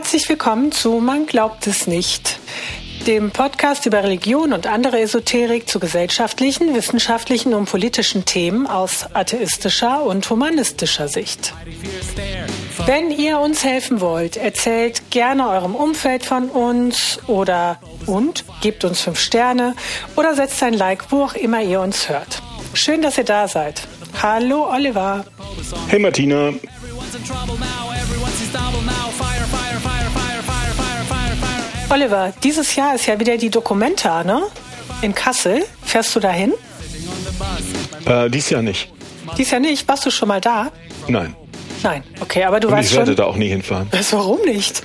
Herzlich 0.00 0.30
willkommen 0.30 0.72
zu 0.72 0.92
Man 0.92 1.26
glaubt 1.26 1.66
es 1.66 1.86
nicht, 1.86 2.40
dem 3.06 3.32
Podcast 3.32 3.84
über 3.84 4.02
Religion 4.02 4.54
und 4.54 4.66
andere 4.66 4.98
Esoterik 4.98 5.68
zu 5.68 5.78
gesellschaftlichen, 5.78 6.74
wissenschaftlichen 6.74 7.52
und 7.52 7.66
politischen 7.66 8.24
Themen 8.24 8.66
aus 8.66 9.04
atheistischer 9.12 10.02
und 10.02 10.28
humanistischer 10.30 11.06
Sicht. 11.06 11.52
Wenn 12.86 13.10
ihr 13.10 13.40
uns 13.40 13.62
helfen 13.62 14.00
wollt, 14.00 14.38
erzählt 14.38 15.10
gerne 15.10 15.46
eurem 15.50 15.74
Umfeld 15.74 16.24
von 16.24 16.48
uns 16.48 17.18
oder 17.26 17.78
und 18.06 18.46
gebt 18.62 18.84
uns 18.84 19.02
fünf 19.02 19.20
Sterne 19.20 19.76
oder 20.16 20.34
setzt 20.34 20.62
ein 20.62 20.72
Like, 20.72 21.12
wo 21.12 21.24
auch 21.24 21.34
immer 21.34 21.60
ihr 21.60 21.82
uns 21.82 22.08
hört. 22.08 22.40
Schön, 22.72 23.02
dass 23.02 23.18
ihr 23.18 23.24
da 23.24 23.48
seid. 23.48 23.86
Hallo 24.22 24.66
Oliver. 24.72 25.26
Hey 25.88 25.98
Martina. 25.98 26.54
Oliver, 31.90 32.32
dieses 32.42 32.76
Jahr 32.76 32.94
ist 32.94 33.06
ja 33.06 33.18
wieder 33.18 33.36
die 33.36 33.50
Documenta, 33.50 34.22
ne? 34.22 34.42
In 35.02 35.14
Kassel. 35.14 35.64
Fährst 35.82 36.14
du 36.14 36.20
dahin? 36.20 36.52
Äh, 38.06 38.30
dies 38.30 38.50
Jahr 38.50 38.62
nicht. 38.62 38.92
Dies 39.36 39.50
Jahr 39.50 39.60
nicht? 39.60 39.86
Warst 39.88 40.06
du 40.06 40.10
schon 40.10 40.28
mal 40.28 40.40
da? 40.40 40.70
Nein. 41.08 41.34
Nein, 41.82 42.04
okay, 42.20 42.44
aber 42.44 42.60
du 42.60 42.68
Und 42.68 42.74
weißt 42.74 42.90
ich 42.90 42.96
werde 42.96 43.12
schon. 43.12 43.16
da 43.16 43.24
auch 43.24 43.36
nie 43.36 43.48
hinfahren. 43.48 43.88
Was, 43.90 44.12
warum 44.12 44.40
nicht? 44.42 44.82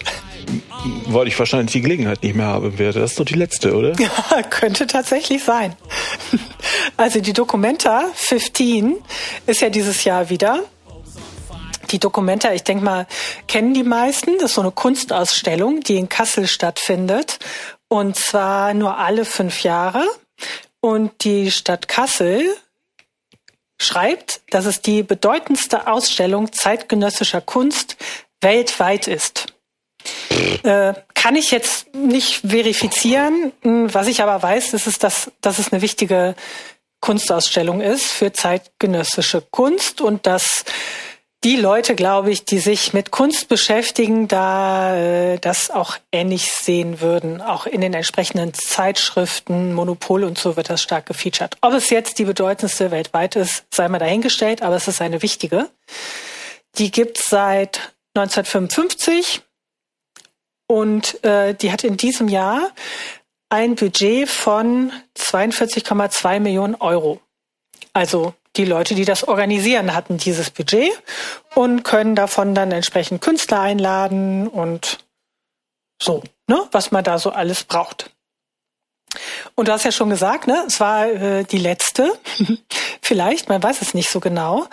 Weil 1.07 1.27
ich 1.27 1.37
wahrscheinlich 1.37 1.71
die 1.73 1.81
Gelegenheit 1.81 2.23
nicht 2.23 2.35
mehr 2.35 2.45
haben 2.47 2.77
werde. 2.79 2.99
Das 3.01 3.11
ist 3.11 3.19
doch 3.19 3.25
die 3.25 3.33
letzte, 3.33 3.75
oder? 3.75 3.93
Ja, 3.99 4.41
könnte 4.49 4.87
tatsächlich 4.87 5.43
sein. 5.43 5.75
Also 6.97 7.19
die 7.19 7.33
Documenta 7.33 8.05
15 8.15 8.95
ist 9.47 9.61
ja 9.61 9.69
dieses 9.69 10.03
Jahr 10.05 10.29
wieder. 10.29 10.63
Die 11.95 11.99
Documenta, 11.99 12.52
ich 12.52 12.66
denke 12.66 12.84
mal, 12.84 13.08
kennen 13.48 13.74
die 13.74 13.85
meisten. 13.85 14.34
Das 14.34 14.51
ist 14.51 14.55
so 14.55 14.62
eine 14.62 14.71
Kunstausstellung, 14.71 15.79
die 15.79 15.96
in 15.96 16.10
Kassel 16.10 16.46
stattfindet. 16.46 17.40
Und 17.87 18.18
zwar 18.18 18.74
nur 18.74 18.98
alle 18.98 19.24
fünf 19.24 19.63
Jahre. 19.63 20.05
Und 20.82 21.24
die 21.24 21.52
Stadt 21.52 21.87
Kassel 21.87 22.54
schreibt, 23.79 24.41
dass 24.49 24.65
es 24.65 24.82
die 24.82 25.04
bedeutendste 25.04 25.87
Ausstellung 25.87 26.52
zeitgenössischer 26.52 27.40
Kunst 27.40 27.96
weltweit 28.41 29.07
ist. 29.07 29.54
Äh, 30.63 30.96
kann 31.13 31.37
ich 31.37 31.49
jetzt 31.52 31.96
nicht 31.96 32.41
verifizieren. 32.46 33.54
Hm, 33.62 33.93
Was 33.93 34.07
ich 34.07 34.21
aber 34.21 34.43
weiß, 34.43 34.74
ist, 34.74 34.85
es, 34.85 34.99
dass, 34.99 35.32
dass 35.40 35.59
es 35.59 35.71
eine 35.71 35.82
wichtige 35.82 36.35
Kunstausstellung 36.99 37.80
ist 37.80 38.07
für 38.07 38.34
zeitgenössische 38.34 39.41
Kunst 39.49 40.02
und 40.02 40.27
dass 40.27 40.65
die 41.46 41.57
Leute, 41.57 41.93
glaube 41.93 42.32
ich, 42.32 42.43
die 42.43 42.57
sich 42.57 42.93
mit 42.93 43.12
Kunst 43.12 43.49
beschäftigen, 43.49 44.27
da 44.27 44.98
äh, 44.98 45.38
das 45.38 45.70
auch 45.70 45.98
ähnlich 46.12 46.52
sehen 46.52 47.02
würden. 47.02 47.40
Auch 47.40 47.68
in 47.68 47.82
den 47.82 47.93
entsprechenden 47.93 48.55
Zeitschriften, 48.55 49.71
Monopol 49.76 50.24
und 50.24 50.40
so 50.40 50.57
wird 50.57 50.71
das 50.71 50.82
stark 50.82 51.05
gefeatured. 51.05 51.55
Ob 51.62 51.74
es 51.74 51.91
jetzt 51.91 52.18
die 52.18 52.26
bedeutendste 52.26 52.90
weltweit 52.90 53.35
ist, 53.35 53.63
sei 53.71 53.87
mal 53.90 53.99
dahingestellt, 53.99 54.63
aber 54.63 54.76
es 54.76 54.87
ist 54.87 55.02
eine 55.02 55.21
wichtige. 55.21 55.70
Die 56.79 56.90
gibt's 56.90 57.29
seit 57.29 57.93
1955 58.15 59.43
und 60.65 61.24
äh, 61.24 61.54
die 61.54 61.71
hat 61.71 61.84
in 61.84 61.96
diesem 61.96 62.27
Jahr 62.27 62.71
ein 63.49 63.76
Budget 63.76 64.28
von 64.28 64.91
42,2 65.16 66.40
Millionen 66.40 66.74
Euro. 66.74 67.22
Also 67.96 68.34
die 68.57 68.66
Leute, 68.66 68.94
die 68.94 69.06
das 69.06 69.25
organisieren, 69.25 69.96
hatten 69.96 70.18
dieses 70.18 70.50
Budget 70.50 70.91
und 71.56 71.84
können 71.84 72.13
davon 72.13 72.53
dann 72.53 72.74
entsprechend 72.74 73.22
Künstler 73.22 73.62
einladen 73.62 74.50
und 74.50 75.00
so, 76.02 76.22
ne, 76.47 76.62
was 76.74 76.91
man 76.91 77.06
da 77.06 77.18
so 77.18 77.30
alles 77.30 77.64
braucht. 77.64 78.12
Und 79.56 79.69
du 79.69 79.72
hast 79.72 79.86
ja 79.86 79.94
schon 79.94 80.09
gesagt, 80.09 80.46
ne, 80.46 80.66
es 80.68 80.81
war 80.81 81.08
äh, 81.08 81.46
die 81.46 81.58
letzte, 81.58 82.12
vielleicht, 83.02 83.47
man 83.47 83.64
weiß 83.64 83.81
es 83.81 83.94
nicht 83.94 84.09
so 84.09 84.19
genau, 84.19 84.68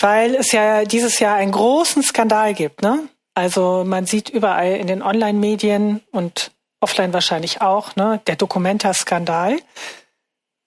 weil 0.00 0.34
es 0.34 0.50
ja 0.50 0.84
dieses 0.84 1.20
Jahr 1.20 1.36
einen 1.36 1.52
großen 1.52 2.02
Skandal 2.02 2.54
gibt, 2.54 2.82
ne? 2.82 3.08
Also 3.34 3.84
man 3.86 4.06
sieht 4.06 4.30
überall 4.30 4.72
in 4.72 4.88
den 4.88 5.02
Online-Medien 5.02 6.02
und 6.10 6.50
offline 6.80 7.12
wahrscheinlich 7.12 7.60
auch, 7.60 7.94
ne, 7.94 8.20
der 8.26 8.34
Documenta-Skandal. 8.34 9.60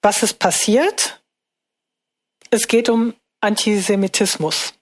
Was 0.01 0.23
ist 0.23 0.39
passiert? 0.39 1.16
Es 2.49 2.67
geht 2.67 2.89
um 2.89 3.13
Antisemitismus. 3.41 4.73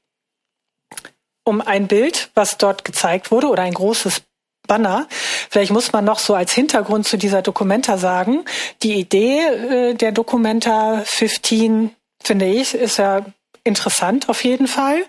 Um 1.43 1.61
ein 1.61 1.87
Bild, 1.87 2.29
was 2.33 2.57
dort 2.57 2.85
gezeigt 2.85 3.31
wurde, 3.31 3.47
oder 3.47 3.63
ein 3.63 3.73
großes 3.73 4.21
Banner. 4.67 5.07
Vielleicht 5.49 5.71
muss 5.71 5.91
man 5.91 6.05
noch 6.05 6.19
so 6.19 6.33
als 6.33 6.53
Hintergrund 6.53 7.07
zu 7.07 7.17
dieser 7.17 7.41
Documenta 7.41 7.97
sagen, 7.97 8.45
die 8.81 8.95
Idee 8.95 9.39
äh, 9.41 9.93
der 9.93 10.11
Documenta 10.11 11.03
15, 11.05 11.95
finde 12.23 12.45
ich, 12.47 12.73
ist 12.73 12.97
ja 12.97 13.25
interessant 13.63 14.29
auf 14.29 14.43
jeden 14.43 14.67
Fall. 14.67 15.05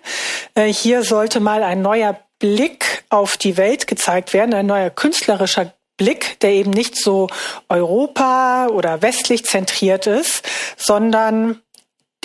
Äh, 0.55 0.73
hier 0.73 1.03
sollte 1.05 1.41
mal 1.41 1.63
ein 1.63 1.81
neuer 1.81 2.21
Blick 2.39 3.05
auf 3.09 3.37
die 3.37 3.57
Welt 3.57 3.87
gezeigt 3.87 4.35
werden, 4.35 4.53
ein 4.53 4.67
neuer 4.67 4.91
künstlerischer 4.91 5.73
Blick, 5.97 6.39
der 6.41 6.51
eben 6.51 6.71
nicht 6.71 6.97
so 6.97 7.29
Europa 7.69 8.67
oder 8.67 9.01
westlich 9.01 9.45
zentriert 9.45 10.07
ist, 10.07 10.43
sondern 10.77 11.63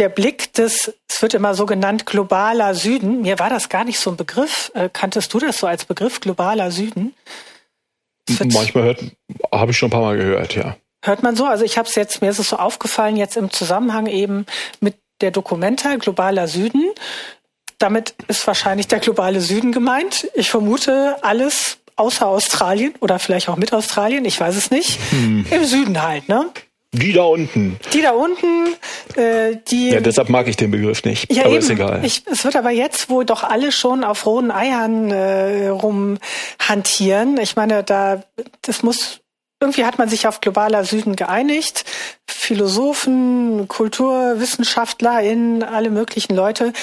der 0.02 0.10
Blick 0.10 0.52
des, 0.54 0.92
es 1.08 1.22
wird 1.22 1.36
immer 1.36 1.54
so 1.54 1.68
genannt, 1.68 2.08
globaler 2.08 2.74
Süden. 2.74 3.22
Mir 3.22 3.38
war 3.38 3.52
das 3.52 3.70
gar 3.70 3.84
nicht 3.84 4.00
so 4.00 4.10
ein 4.10 4.18
Begriff. 4.18 4.72
Äh, 4.74 4.90
kanntest 4.92 5.32
du 5.32 5.38
das 5.38 5.60
so 5.60 5.68
als 5.68 5.86
Begriff, 5.86 6.20
globaler 6.20 6.72
Süden? 6.72 7.14
Manchmal 8.40 8.86
hört, 8.86 9.04
habe 9.54 9.70
ich 9.70 9.78
schon 9.78 9.90
ein 9.90 9.92
paar 9.92 10.02
Mal 10.02 10.18
gehört, 10.18 10.56
ja. 10.56 10.76
Hört 11.06 11.22
man 11.22 11.36
so? 11.36 11.46
Also 11.46 11.64
ich 11.66 11.78
habe 11.78 11.88
es 11.88 11.94
jetzt, 11.94 12.20
mir 12.20 12.32
ist 12.32 12.40
es 12.40 12.50
so 12.50 12.56
aufgefallen, 12.56 13.16
jetzt 13.16 13.38
im 13.38 13.52
Zusammenhang 13.52 14.08
eben 14.08 14.48
mit 14.80 14.96
der 15.22 15.30
Dokumenta 15.30 15.96
Globaler 15.98 16.48
Süden. 16.48 16.90
Damit 17.78 18.16
ist 18.28 18.48
wahrscheinlich 18.48 18.88
der 18.88 19.00
globale 19.00 19.40
Süden 19.40 19.72
gemeint. 19.72 20.28
Ich 20.34 20.50
vermute 20.50 21.24
alles 21.24 21.78
außer 21.96 22.26
Australien 22.26 22.96
oder 23.02 23.20
vielleicht 23.20 23.50
auch 23.50 23.58
mit 23.58 23.72
Australien, 23.72 24.26
ich 24.26 24.40
weiß 24.40 24.56
es 24.56 24.72
nicht. 24.72 25.00
Im 25.52 25.66
Süden 25.66 26.02
halt, 26.02 26.28
ne? 26.28 26.50
Die 26.94 27.14
da 27.14 27.24
unten. 27.24 27.80
Die 27.94 28.02
da 28.02 28.12
unten, 28.12 28.68
äh, 29.16 29.56
die 29.70 29.92
Ja, 29.92 30.02
deshalb 30.02 30.28
mag 30.30 30.48
ich 30.48 30.58
den 30.58 30.72
Begriff 30.72 31.06
nicht. 31.06 31.32
ja, 31.32 31.44
aber 31.44 31.52
eben. 31.52 31.60
ist 31.60 31.70
egal. 31.70 32.04
Ich, 32.04 32.24
es 32.28 32.44
wird 32.44 32.58
aber 32.58 32.72
jetzt, 32.72 33.10
wo 33.10 33.24
doch 33.24 33.44
alle 33.44 33.72
schon 33.72 34.04
auf 34.04 34.26
rohen 34.26 34.52
Eiern 34.52 35.10
äh, 35.10 35.70
rumhantieren. 35.70 37.38
Ich 37.38 37.56
meine, 37.56 37.84
da 37.84 38.24
das 38.62 38.84
muss 38.84 39.22
irgendwie 39.62 39.86
hat 39.86 40.00
man 40.00 40.10
sich 40.10 40.28
auf 40.28 40.42
globaler 40.42 40.84
Süden 40.84 41.16
geeinigt. 41.16 41.86
Philosophen, 42.28 43.68
KulturwissenschaftlerInnen, 43.68 45.64
alle 45.64 45.92
möglichen 45.92 46.36
Leute 46.36 46.74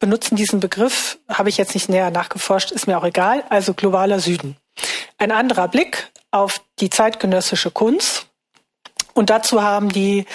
benutzen 0.00 0.36
diesen 0.36 0.60
Begriff. 0.60 1.18
Habe 1.28 1.48
ich 1.48 1.56
jetzt 1.56 1.74
nicht 1.74 1.88
näher 1.88 2.10
nachgeforscht, 2.10 2.72
ist 2.72 2.86
mir 2.86 2.98
auch 2.98 3.04
egal. 3.04 3.44
Also 3.48 3.72
globaler 3.72 4.20
Süden. 4.20 4.56
Ein 5.16 5.30
anderer 5.32 5.68
Blick 5.68 6.10
auf 6.30 6.60
die 6.80 6.90
zeitgenössische 6.90 7.70
Kunst. 7.70 8.26
Und 9.16 9.30
dazu 9.30 9.62
haben 9.62 9.88
die 9.88 10.26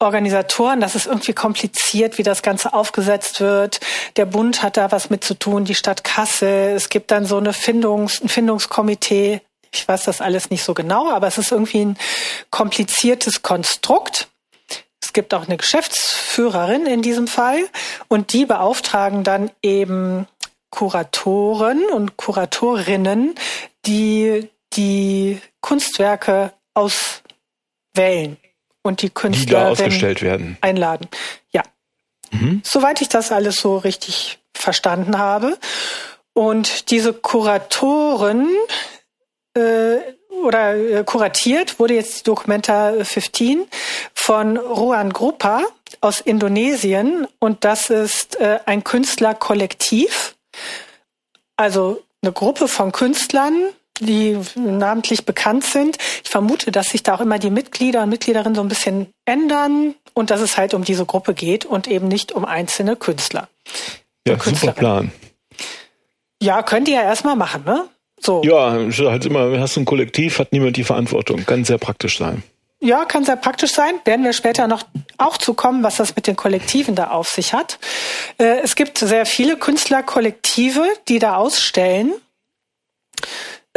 Organisatoren, 0.00 0.80
das 0.80 0.96
ist 0.96 1.06
irgendwie 1.06 1.34
kompliziert, 1.34 2.18
wie 2.18 2.24
das 2.24 2.42
Ganze 2.42 2.72
aufgesetzt 2.72 3.40
wird. 3.40 3.80
Der 4.16 4.26
Bund 4.26 4.62
hat 4.62 4.76
da 4.76 4.90
was 4.90 5.08
mit 5.08 5.22
zu 5.22 5.34
tun, 5.34 5.64
die 5.64 5.76
Stadt 5.76 6.02
Kassel. 6.02 6.74
Es 6.74 6.88
gibt 6.88 7.12
dann 7.12 7.26
so 7.26 7.36
eine 7.36 7.52
Findungs-, 7.52 8.20
ein 8.20 8.28
Findungskomitee. 8.28 9.40
Ich 9.70 9.86
weiß 9.86 10.02
das 10.04 10.20
alles 10.20 10.50
nicht 10.50 10.64
so 10.64 10.74
genau, 10.74 11.10
aber 11.10 11.28
es 11.28 11.38
ist 11.38 11.52
irgendwie 11.52 11.84
ein 11.84 11.98
kompliziertes 12.50 13.42
Konstrukt. 13.42 14.28
Es 15.00 15.12
gibt 15.12 15.32
auch 15.32 15.46
eine 15.46 15.56
Geschäftsführerin 15.56 16.86
in 16.86 17.02
diesem 17.02 17.28
Fall 17.28 17.68
und 18.08 18.32
die 18.32 18.46
beauftragen 18.46 19.22
dann 19.22 19.50
eben 19.62 20.26
Kuratoren 20.70 21.84
und 21.86 22.16
Kuratorinnen, 22.16 23.36
die 23.86 24.50
die 24.74 25.40
Kunstwerke 25.60 26.52
auswählen 27.98 28.36
und 28.82 29.02
die 29.02 29.06
die 29.06 29.14
Künstler 29.14 29.68
ausgestellt 29.68 30.22
werden. 30.22 30.56
einladen. 30.60 31.08
Ja. 31.50 31.62
Mhm. 32.30 32.62
Soweit 32.64 33.00
ich 33.00 33.08
das 33.08 33.32
alles 33.32 33.56
so 33.56 33.78
richtig 33.78 34.38
verstanden 34.54 35.18
habe. 35.18 35.58
Und 36.32 36.90
diese 36.90 37.12
Kuratoren 37.12 38.48
äh, 39.54 39.96
oder 40.42 40.76
äh, 40.76 41.04
kuratiert 41.04 41.80
wurde 41.80 41.94
jetzt 41.94 42.20
die 42.20 42.22
Documenta 42.24 42.92
15 43.02 43.66
von 44.14 44.56
Ruan 44.56 45.12
Grupa 45.12 45.62
aus 46.00 46.20
Indonesien 46.20 47.26
und 47.40 47.64
das 47.64 47.90
ist 47.90 48.36
äh, 48.36 48.60
ein 48.66 48.84
Künstlerkollektiv, 48.84 50.36
also 51.56 52.04
eine 52.22 52.32
Gruppe 52.32 52.68
von 52.68 52.92
Künstlern, 52.92 53.70
die 54.00 54.38
namentlich 54.54 55.24
bekannt 55.24 55.64
sind. 55.64 55.98
Ich 56.24 56.30
vermute, 56.30 56.70
dass 56.70 56.90
sich 56.90 57.02
da 57.02 57.14
auch 57.14 57.20
immer 57.20 57.38
die 57.38 57.50
Mitglieder 57.50 58.02
und 58.02 58.08
Mitgliederinnen 58.08 58.54
so 58.54 58.60
ein 58.60 58.68
bisschen 58.68 59.08
ändern 59.24 59.94
und 60.14 60.30
dass 60.30 60.40
es 60.40 60.56
halt 60.56 60.74
um 60.74 60.84
diese 60.84 61.04
Gruppe 61.04 61.34
geht 61.34 61.64
und 61.64 61.88
eben 61.88 62.08
nicht 62.08 62.32
um 62.32 62.44
einzelne 62.44 62.96
Künstler. 62.96 63.48
Ja, 64.26 64.34
Eine 64.34 64.56
super. 64.56 64.72
Plan. 64.72 65.12
Ja, 66.42 66.62
könnt 66.62 66.88
ihr 66.88 66.94
ja 66.94 67.02
erstmal 67.02 67.36
machen, 67.36 67.64
ne? 67.64 67.88
So. 68.20 68.42
Ja, 68.44 68.72
halt 68.72 69.26
immer, 69.26 69.60
hast 69.60 69.76
du 69.76 69.80
ein 69.80 69.84
Kollektiv, 69.84 70.38
hat 70.38 70.52
niemand 70.52 70.76
die 70.76 70.84
Verantwortung. 70.84 71.44
Kann 71.46 71.64
sehr 71.64 71.78
praktisch 71.78 72.18
sein. 72.18 72.42
Ja, 72.80 73.04
kann 73.04 73.24
sehr 73.24 73.36
praktisch 73.36 73.72
sein. 73.72 73.94
Werden 74.04 74.24
wir 74.24 74.32
später 74.32 74.68
noch 74.68 74.84
auch 75.16 75.36
zu 75.36 75.54
kommen, 75.54 75.82
was 75.82 75.96
das 75.96 76.14
mit 76.14 76.26
den 76.26 76.36
Kollektiven 76.36 76.94
da 76.94 77.10
auf 77.10 77.28
sich 77.28 77.52
hat. 77.52 77.78
Äh, 78.38 78.60
es 78.60 78.76
gibt 78.76 78.98
sehr 78.98 79.26
viele 79.26 79.56
Künstlerkollektive, 79.56 80.86
die 81.08 81.18
da 81.18 81.36
ausstellen. 81.36 82.12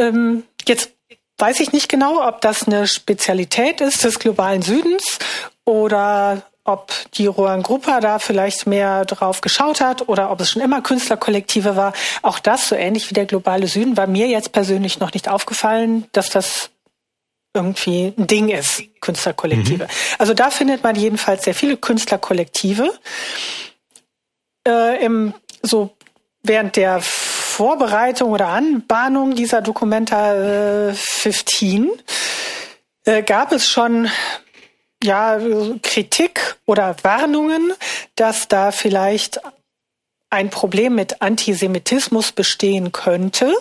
Ähm, 0.02 0.44
jetzt 0.66 0.92
weiß 1.38 1.60
ich 1.60 1.72
nicht 1.72 1.88
genau, 1.88 2.26
ob 2.26 2.40
das 2.40 2.66
eine 2.66 2.86
Spezialität 2.86 3.80
ist 3.80 4.04
des 4.04 4.18
globalen 4.18 4.62
Südens 4.62 5.18
oder 5.64 6.42
ob 6.64 6.92
die 7.14 7.26
Rohan 7.26 7.62
Gruppa 7.62 8.00
da 8.00 8.20
vielleicht 8.20 8.66
mehr 8.66 9.04
drauf 9.04 9.40
geschaut 9.40 9.80
hat 9.80 10.08
oder 10.08 10.30
ob 10.30 10.40
es 10.40 10.50
schon 10.50 10.62
immer 10.62 10.80
Künstlerkollektive 10.80 11.74
war. 11.74 11.92
Auch 12.22 12.38
das, 12.38 12.68
so 12.68 12.76
ähnlich 12.76 13.10
wie 13.10 13.14
der 13.14 13.26
globale 13.26 13.66
Süden, 13.66 13.96
war 13.96 14.06
mir 14.06 14.28
jetzt 14.28 14.52
persönlich 14.52 15.00
noch 15.00 15.12
nicht 15.12 15.28
aufgefallen, 15.28 16.06
dass 16.12 16.30
das 16.30 16.70
irgendwie 17.54 18.14
ein 18.16 18.26
Ding 18.28 18.48
ist, 18.48 18.84
Künstlerkollektive. 19.00 19.84
Mhm. 19.84 19.90
Also 20.18 20.34
da 20.34 20.50
findet 20.50 20.82
man 20.84 20.94
jedenfalls 20.94 21.44
sehr 21.44 21.54
viele 21.54 21.76
Künstlerkollektive. 21.76 22.92
Äh, 24.66 25.04
im, 25.04 25.34
so 25.62 25.90
während 26.44 26.76
der 26.76 27.02
Vorbereitung 27.52 28.30
oder 28.30 28.48
Anbahnung 28.48 29.34
dieser 29.34 29.60
Dokumenta 29.60 30.88
äh, 30.88 30.94
15 30.94 31.90
äh, 33.04 33.22
gab 33.22 33.52
es 33.52 33.68
schon 33.68 34.08
ja 35.04 35.38
Kritik 35.82 36.56
oder 36.64 36.96
Warnungen, 37.02 37.74
dass 38.14 38.48
da 38.48 38.72
vielleicht 38.72 39.38
ein 40.30 40.48
Problem 40.48 40.94
mit 40.94 41.20
Antisemitismus 41.20 42.32
bestehen 42.32 42.90
könnte. 42.90 43.54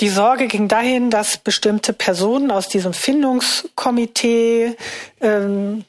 Die 0.00 0.08
Sorge 0.08 0.48
ging 0.48 0.66
dahin, 0.66 1.10
dass 1.10 1.36
bestimmte 1.36 1.92
Personen 1.92 2.50
aus 2.50 2.66
diesem 2.68 2.92
Findungskomitee 2.92 4.76
ähm, 5.20 5.84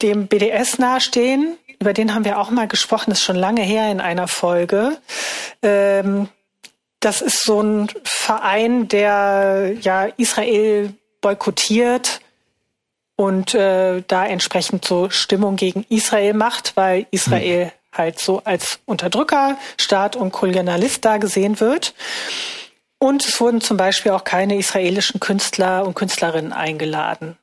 dem 0.00 0.26
BDS 0.26 0.78
nahestehen. 0.78 1.58
Über 1.80 1.94
den 1.94 2.14
haben 2.14 2.26
wir 2.26 2.38
auch 2.38 2.50
mal 2.50 2.68
gesprochen, 2.68 3.10
das 3.10 3.20
ist 3.20 3.24
schon 3.24 3.36
lange 3.36 3.62
her 3.62 3.90
in 3.90 4.00
einer 4.00 4.28
Folge. 4.28 4.98
Ähm, 5.62 6.28
das 7.00 7.22
ist 7.22 7.42
so 7.42 7.62
ein 7.62 7.88
Verein, 8.04 8.86
der 8.88 9.72
ja 9.80 10.04
Israel 10.18 10.92
boykottiert 11.22 12.20
und 13.16 13.54
äh, 13.54 14.02
da 14.06 14.26
entsprechend 14.26 14.84
so 14.84 15.08
Stimmung 15.08 15.56
gegen 15.56 15.84
Israel 15.88 16.34
macht, 16.34 16.76
weil 16.76 17.06
Israel 17.10 17.66
hm. 17.66 17.72
halt 17.92 18.18
so 18.18 18.42
als 18.44 18.78
Unterdrückerstaat 18.84 20.16
und 20.16 20.32
Kolonialist 20.32 21.04
da 21.04 21.16
gesehen 21.16 21.60
wird. 21.60 21.94
Und 22.98 23.24
es 23.26 23.40
wurden 23.40 23.62
zum 23.62 23.78
Beispiel 23.78 24.12
auch 24.12 24.24
keine 24.24 24.56
israelischen 24.56 25.20
Künstler 25.20 25.86
und 25.86 25.94
Künstlerinnen 25.94 26.52
eingeladen. 26.52 27.38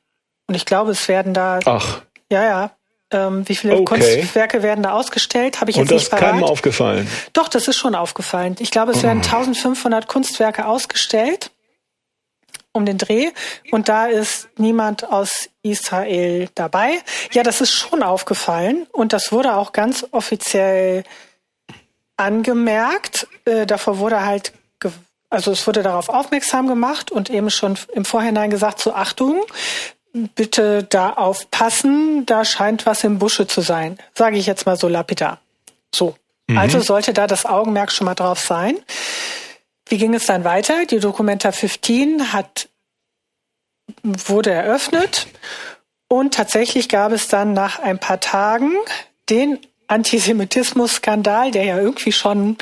Und 0.46 0.54
ich 0.54 0.64
glaube, 0.64 0.92
es 0.92 1.08
werden 1.08 1.34
da. 1.34 1.58
Ach. 1.64 2.02
Ja, 2.30 2.44
ja. 2.44 2.70
Ähm, 3.10 3.48
wie 3.48 3.56
viele 3.56 3.74
okay. 3.74 3.84
Kunstwerke 3.84 4.62
werden 4.62 4.82
da 4.82 4.92
ausgestellt? 4.92 5.60
Habe 5.60 5.70
ich 5.70 5.76
jetzt 5.76 5.84
und 5.84 5.90
das 5.90 6.02
nicht 6.02 6.12
ist 6.12 6.18
keinem 6.18 6.44
aufgefallen. 6.44 7.08
Doch, 7.32 7.48
das 7.48 7.66
ist 7.66 7.78
schon 7.78 7.94
aufgefallen. 7.94 8.56
Ich 8.58 8.70
glaube, 8.70 8.92
es 8.92 9.02
werden 9.02 9.22
1500 9.22 10.06
Kunstwerke 10.08 10.66
ausgestellt 10.66 11.50
um 12.72 12.84
den 12.84 12.98
Dreh 12.98 13.30
und 13.70 13.88
da 13.88 14.06
ist 14.06 14.48
niemand 14.56 15.10
aus 15.10 15.48
Israel 15.62 16.48
dabei. 16.54 17.00
Ja, 17.32 17.42
das 17.42 17.60
ist 17.60 17.72
schon 17.72 18.02
aufgefallen 18.02 18.86
und 18.92 19.12
das 19.12 19.32
wurde 19.32 19.56
auch 19.56 19.72
ganz 19.72 20.06
offiziell 20.10 21.02
angemerkt. 22.16 23.26
Äh, 23.46 23.64
davor 23.66 23.98
wurde 23.98 24.24
halt 24.24 24.52
also 25.30 25.52
es 25.52 25.66
wurde 25.66 25.82
darauf 25.82 26.08
aufmerksam 26.08 26.68
gemacht 26.68 27.10
und 27.10 27.28
eben 27.28 27.50
schon 27.50 27.78
im 27.92 28.04
Vorhinein 28.04 28.50
gesagt, 28.50 28.80
so 28.80 28.94
Achtung, 28.94 29.44
bitte 30.12 30.84
da 30.84 31.10
aufpassen, 31.10 32.26
da 32.26 32.44
scheint 32.44 32.86
was 32.86 33.04
im 33.04 33.18
Busche 33.18 33.46
zu 33.46 33.60
sein. 33.60 33.98
Sage 34.14 34.36
ich 34.36 34.46
jetzt 34.46 34.66
mal 34.66 34.76
so 34.76 34.88
lapidar. 34.88 35.40
So. 35.94 36.16
Mhm. 36.46 36.58
Also 36.58 36.80
sollte 36.80 37.12
da 37.12 37.26
das 37.26 37.46
Augenmerk 37.46 37.92
schon 37.92 38.06
mal 38.06 38.14
drauf 38.14 38.40
sein. 38.40 38.78
Wie 39.88 39.98
ging 39.98 40.14
es 40.14 40.26
dann 40.26 40.44
weiter? 40.44 40.86
Die 40.86 40.98
Documenta 40.98 41.52
15 41.52 42.32
hat, 42.32 42.68
wurde 44.02 44.50
eröffnet 44.50 45.26
und 46.08 46.34
tatsächlich 46.34 46.88
gab 46.88 47.12
es 47.12 47.28
dann 47.28 47.52
nach 47.52 47.78
ein 47.78 47.98
paar 47.98 48.20
Tagen 48.20 48.72
den 49.28 49.58
Antisemitismus-Skandal, 49.88 51.50
der 51.50 51.64
ja 51.64 51.78
irgendwie 51.78 52.12
schon 52.12 52.56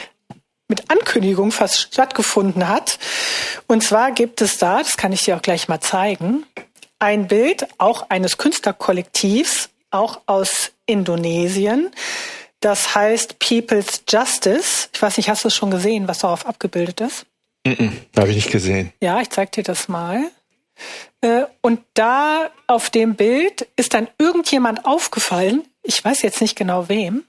mit 0.69 0.90
Ankündigung 0.90 1.52
fast 1.52 1.81
stattgefunden 1.81 2.69
hat. 2.69 2.99
Und 3.69 3.82
zwar 3.82 4.10
gibt 4.10 4.42
es 4.42 4.58
da, 4.58 4.78
das 4.78 4.96
kann 4.96 5.12
ich 5.12 5.25
dir 5.25 5.37
auch 5.37 5.42
gleich 5.42 5.69
mal 5.69 5.81
zeigen, 5.81 6.44
ein 6.98 7.28
Bild 7.28 7.66
auch 7.78 8.08
eines 8.10 8.38
Künstlerkollektivs, 8.38 9.70
auch 9.90 10.20
aus 10.26 10.72
Indonesien. 10.87 11.90
Das 12.60 12.94
heißt 12.94 13.38
People's 13.38 14.02
Justice. 14.08 14.88
Ich 14.93 15.00
weiß 15.00 15.16
nicht, 15.16 15.28
hast 15.28 15.44
du 15.44 15.48
es 15.48 15.54
schon 15.54 15.70
gesehen, 15.70 16.08
was 16.08 16.19
darauf 16.19 16.46
abgebildet 16.46 17.00
ist? 17.00 17.26
Mm 17.66 17.70
-mm, 17.70 17.93
Habe 18.16 18.31
ich 18.31 18.37
nicht 18.37 18.50
gesehen. 18.50 18.93
Ja, 19.00 19.20
ich 19.20 19.31
zeig 19.31 19.52
dir 19.52 19.62
das 19.62 19.88
mal. 19.88 20.31
Äh, 21.20 21.44
und 21.60 21.81
da 21.94 22.50
auf 22.66 22.90
dem 22.90 23.14
Bild 23.14 23.69
ist 23.76 23.94
dann 23.94 24.08
irgendjemand 24.19 24.84
aufgefallen, 24.84 25.64
ich 25.82 26.04
weiß 26.04 26.22
jetzt 26.22 26.40
nicht 26.40 26.56
genau 26.56 26.88
wem, 26.88 27.25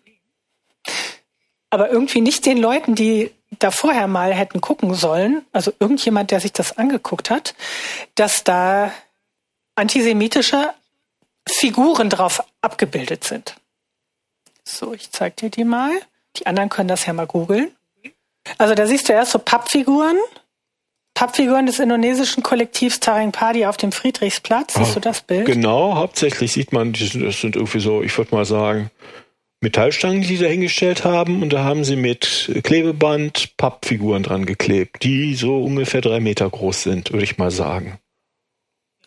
aber 1.70 1.90
irgendwie 1.90 2.22
nicht 2.22 2.46
den 2.46 2.58
Leuten, 2.58 2.96
die 2.96 3.31
da 3.60 3.72
vorher 3.72 4.08
mal 4.08 4.34
hätten 4.34 4.62
gucken 4.62 4.94
sollen, 4.94 5.46
also 5.54 5.72
irgendjemand, 5.80 6.31
der 6.31 6.40
sich 6.40 6.52
das 6.52 6.78
angeguckt 6.78 7.30
hat, 7.30 7.56
dass 8.16 8.44
da 8.44 8.92
antisemitische 9.77 10.74
Figuren 11.47 12.09
drauf 12.09 12.44
abgebildet 12.62 13.24
sind. 13.24 13.56
So, 14.63 14.94
ich 14.94 15.12
zeig 15.12 15.38
dir 15.38 15.50
die 15.50 15.63
mal. 15.63 15.91
Die 16.35 16.45
anderen 16.45 16.69
können 16.69 16.89
das 16.89 17.06
ja 17.06 17.13
mal 17.13 17.27
googeln. 17.27 17.71
Also 18.57 18.75
da 18.75 18.85
siehst 18.85 19.07
du 19.07 19.13
erst 19.13 19.31
so 19.31 19.39
Pappfiguren. 19.39 20.18
Pappfiguren 21.13 21.65
des 21.65 21.79
indonesischen 21.79 22.44
Kollektivs 22.44 23.00
Taring 23.00 23.31
Padi 23.31 23.65
auf 23.65 23.77
dem 23.77 23.91
Friedrichsplatz. 23.91 24.75
Siehst 24.75 24.95
du 24.95 25.00
das 25.00 25.21
Bild? 25.21 25.45
Genau, 25.45 25.95
hauptsächlich 25.95 26.51
sieht 26.51 26.74
man, 26.74 26.94
das 26.94 27.41
sind 27.41 27.56
irgendwie 27.56 27.79
so, 27.79 28.03
ich 28.03 28.15
würde 28.18 28.35
mal 28.35 28.45
sagen, 28.45 28.91
Metallstangen, 29.62 30.21
die 30.21 30.27
sie 30.27 30.38
dahingestellt 30.38 31.03
haben, 31.03 31.41
und 31.41 31.51
da 31.51 31.63
haben 31.63 31.83
sie 31.83 31.96
mit 31.96 32.51
Klebeband 32.63 33.57
Pappfiguren 33.57 34.22
dran 34.22 34.46
geklebt, 34.46 35.01
die 35.01 35.34
so 35.34 35.63
ungefähr 35.63 36.01
drei 36.01 36.19
Meter 36.19 36.48
groß 36.48 36.84
sind, 36.84 37.12
würde 37.12 37.24
ich 37.24 37.39
mal 37.39 37.50
sagen. 37.50 37.98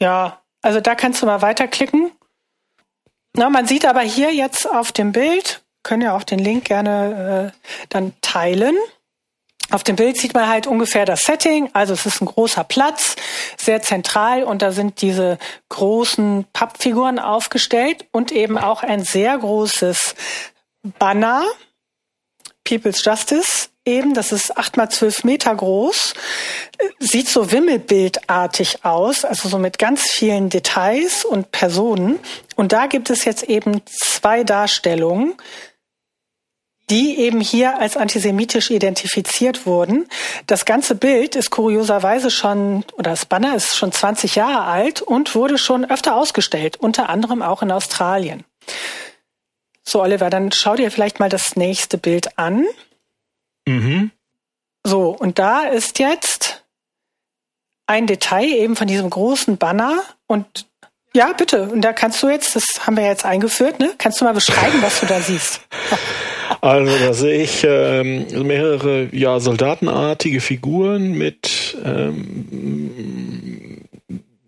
Ja, 0.01 0.40
also 0.63 0.81
da 0.81 0.95
kannst 0.95 1.23
du 1.23 1.27
mal 1.27 1.43
weiterklicken. 1.43 2.13
Na, 3.35 3.49
man 3.49 3.67
sieht 3.67 3.87
aber 3.87 4.01
hier 4.01 4.35
jetzt 4.35 4.69
auf 4.69 4.93
dem 4.93 5.13
Bild, 5.13 5.63
können 5.83 6.03
ja 6.03 6.17
auch 6.17 6.25
den 6.25 6.39
Link 6.39 6.65
gerne 6.65 7.53
äh, 7.55 7.87
dann 7.89 8.13
teilen. 8.21 8.77
Auf 9.71 9.85
dem 9.85 9.95
Bild 9.95 10.17
sieht 10.17 10.35
man 10.35 10.49
halt 10.49 10.67
ungefähr 10.67 11.07
das 11.07 11.21
Setting. 11.23 11.71
Also 11.75 11.95
es 11.95 12.05
ist 12.05 12.21
ein 12.21 12.27
großer 12.27 12.65
Platz, 12.65 13.15
sehr 13.57 13.81
zentral 13.83 14.43
und 14.43 14.63
da 14.63 14.73
sind 14.73 15.01
diese 15.01 15.39
großen 15.69 16.45
Pappfiguren 16.53 17.21
aufgestellt 17.21 18.05
und 18.11 18.33
eben 18.33 18.59
auch 18.59 18.83
ein 18.83 19.05
sehr 19.05 19.39
großes 19.39 20.17
Banner, 20.99 21.45
People's 22.65 23.05
Justice 23.05 23.70
eben, 23.85 24.15
das 24.15 24.33
ist 24.33 24.57
acht 24.57 24.77
mal 24.77 24.89
zwölf 24.91 25.25
Meter 25.25 25.55
groß, 25.55 26.15
sieht 26.99 27.29
so 27.29 27.51
wimmelbildartig 27.51 28.85
aus, 28.85 29.25
also 29.25 29.49
so 29.49 29.59
mit 29.59 29.79
ganz 29.79 30.03
vielen 30.03 30.49
Details 30.49 31.25
und 31.25 31.53
Personen. 31.53 32.19
Und 32.57 32.73
da 32.73 32.87
gibt 32.87 33.11
es 33.11 33.25
jetzt 33.25 33.45
eben 33.45 33.83
zwei 33.87 34.45
Darstellungen 34.45 35.35
die 36.91 37.19
eben 37.21 37.41
hier 37.41 37.79
als 37.79 37.97
antisemitisch 37.97 38.71
identifiziert 38.71 39.65
wurden. 39.65 40.09
Das 40.47 40.65
ganze 40.65 40.97
Bild 40.97 41.37
ist 41.37 41.51
kurioserweise 41.51 42.31
schon, 42.31 42.85
oder 42.95 43.13
das 43.13 43.27
Banner 43.27 43.55
ist 43.55 43.77
schon 43.77 43.93
20 43.93 44.35
Jahre 44.35 44.65
alt 44.65 45.01
und 45.01 45.35
wurde 45.35 45.57
schon 45.57 45.89
öfter 45.89 46.17
ausgestellt, 46.17 46.77
unter 46.79 47.09
anderem 47.09 47.43
auch 47.43 47.63
in 47.63 47.71
Australien. 47.71 48.45
So, 49.85 50.03
Oliver, 50.03 50.31
dann 50.31 50.53
schau 50.53 50.75
dir 50.75 50.91
vielleicht 50.91 51.21
mal 51.21 51.29
das 51.29 51.57
nächste 51.57 51.97
Bild 51.97 52.39
an. 52.39 52.67
Mhm. 53.67 54.11
So, 54.85 55.11
und 55.11 55.39
da 55.39 55.63
ist 55.65 55.99
jetzt 55.99 56.65
ein 57.87 58.07
Detail 58.07 58.49
eben 58.49 58.77
von 58.77 58.87
diesem 58.87 59.11
großen 59.11 59.57
Banner 59.59 60.03
und 60.27 60.67
ja, 61.13 61.33
bitte. 61.33 61.65
Und 61.65 61.81
da 61.81 61.93
kannst 61.93 62.23
du 62.23 62.29
jetzt, 62.29 62.55
das 62.55 62.87
haben 62.87 62.97
wir 62.97 63.05
jetzt 63.05 63.25
eingeführt, 63.25 63.81
ne? 63.81 63.91
Kannst 63.99 64.21
du 64.21 64.25
mal 64.25 64.35
beschreiben, 64.35 64.81
was 64.81 65.01
du 65.01 65.07
da 65.07 65.21
siehst? 65.21 65.61
Also 66.61 66.97
da 66.99 67.13
sehe 67.13 67.43
ich 67.43 67.65
ähm, 67.65 68.27
mehrere 68.47 69.09
ja, 69.13 69.41
soldatenartige 69.41 70.41
Figuren 70.41 71.13
mit 71.13 71.77
ähm, 71.85 73.81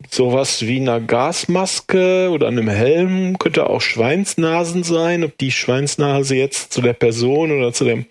sowas 0.08 0.62
wie 0.62 0.80
einer 0.80 1.00
Gasmaske 1.00 2.30
oder 2.30 2.46
einem 2.48 2.68
Helm. 2.68 3.38
Könnte 3.38 3.68
auch 3.68 3.80
Schweinsnasen 3.80 4.84
sein. 4.84 5.24
Ob 5.24 5.36
die 5.38 5.50
Schweinsnase 5.50 6.36
jetzt 6.36 6.72
zu 6.72 6.80
der 6.80 6.92
Person 6.92 7.50
oder 7.50 7.72
zu 7.72 7.84
dem 7.84 8.06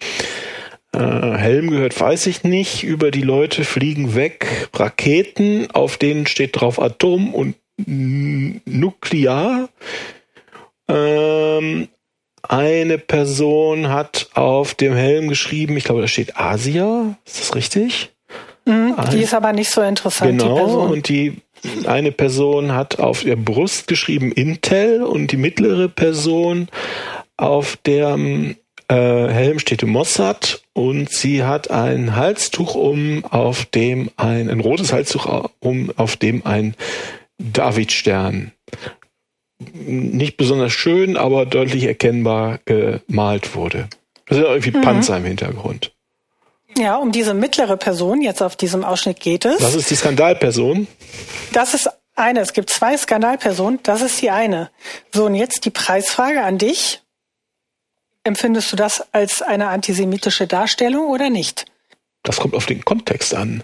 Helm 0.93 1.69
gehört, 1.69 1.99
weiß 1.99 2.27
ich 2.27 2.43
nicht. 2.43 2.83
Über 2.83 3.11
die 3.11 3.21
Leute 3.21 3.63
fliegen 3.63 4.15
weg 4.15 4.69
Raketen, 4.73 5.69
auf 5.71 5.97
denen 5.97 6.27
steht 6.27 6.59
drauf 6.59 6.81
Atom 6.81 7.33
und 7.33 7.55
Nuklear. 7.85 9.69
Ähm, 10.87 11.87
eine 12.43 12.97
Person 12.97 13.89
hat 13.89 14.29
auf 14.33 14.73
dem 14.73 14.93
Helm 14.93 15.29
geschrieben, 15.29 15.77
ich 15.77 15.85
glaube, 15.85 16.01
da 16.01 16.07
steht 16.07 16.37
Asia. 16.37 17.15
Ist 17.25 17.39
das 17.39 17.55
richtig? 17.55 18.11
Mhm, 18.65 18.95
die 19.11 19.21
ist 19.21 19.33
aber 19.33 19.53
nicht 19.53 19.69
so 19.69 19.81
interessant. 19.81 20.39
Genau, 20.39 20.85
und 20.87 21.07
die 21.09 21.37
eine 21.85 22.11
Person 22.11 22.73
hat 22.73 22.99
auf 22.99 23.23
der 23.23 23.35
Brust 23.35 23.87
geschrieben 23.87 24.31
Intel 24.31 25.03
und 25.03 25.31
die 25.31 25.37
mittlere 25.37 25.87
Person 25.89 26.67
auf 27.37 27.77
der 27.85 28.17
äh, 28.87 29.27
Helm 29.27 29.59
steht 29.59 29.83
Mossad 29.83 30.60
und 30.73 31.09
sie 31.09 31.43
hat 31.43 31.69
ein 31.71 32.15
Halstuch 32.15 32.75
um, 32.75 33.25
auf 33.25 33.65
dem 33.65 34.09
ein, 34.17 34.49
ein 34.49 34.59
rotes 34.59 34.93
Halstuch 34.93 35.49
um, 35.59 35.91
auf 35.97 36.15
dem 36.17 36.45
ein 36.45 36.75
Davidstern 37.37 38.51
nicht 39.73 40.37
besonders 40.37 40.73
schön, 40.73 41.17
aber 41.17 41.45
deutlich 41.45 41.83
erkennbar 41.83 42.59
gemalt 42.65 43.55
wurde. 43.55 43.87
Also 44.27 44.43
irgendwie 44.43 44.71
mhm. 44.71 44.81
Panzer 44.81 45.17
im 45.17 45.25
Hintergrund. 45.25 45.91
Ja, 46.77 46.95
um 46.95 47.11
diese 47.11 47.33
mittlere 47.33 47.77
Person 47.77 48.21
jetzt 48.21 48.41
auf 48.41 48.55
diesem 48.55 48.83
Ausschnitt 48.83 49.19
geht 49.19 49.45
es. 49.45 49.57
Das 49.57 49.75
ist 49.75 49.89
die 49.89 49.95
Skandalperson. 49.95 50.87
Das 51.51 51.73
ist 51.73 51.89
eine. 52.15 52.39
Es 52.39 52.53
gibt 52.53 52.69
zwei 52.69 52.95
Skandalpersonen. 52.95 53.79
Das 53.83 54.01
ist 54.01 54.21
die 54.21 54.31
eine. 54.31 54.69
So, 55.13 55.25
und 55.25 55.35
jetzt 55.35 55.65
die 55.65 55.69
Preisfrage 55.69 56.43
an 56.43 56.57
dich. 56.57 57.00
Empfindest 58.23 58.71
du 58.71 58.75
das 58.75 59.03
als 59.13 59.41
eine 59.41 59.69
antisemitische 59.69 60.47
Darstellung 60.47 61.07
oder 61.07 61.29
nicht? 61.29 61.65
Das 62.23 62.37
kommt 62.37 62.53
auf 62.53 62.67
den 62.67 62.85
Kontext 62.85 63.33
an. 63.33 63.63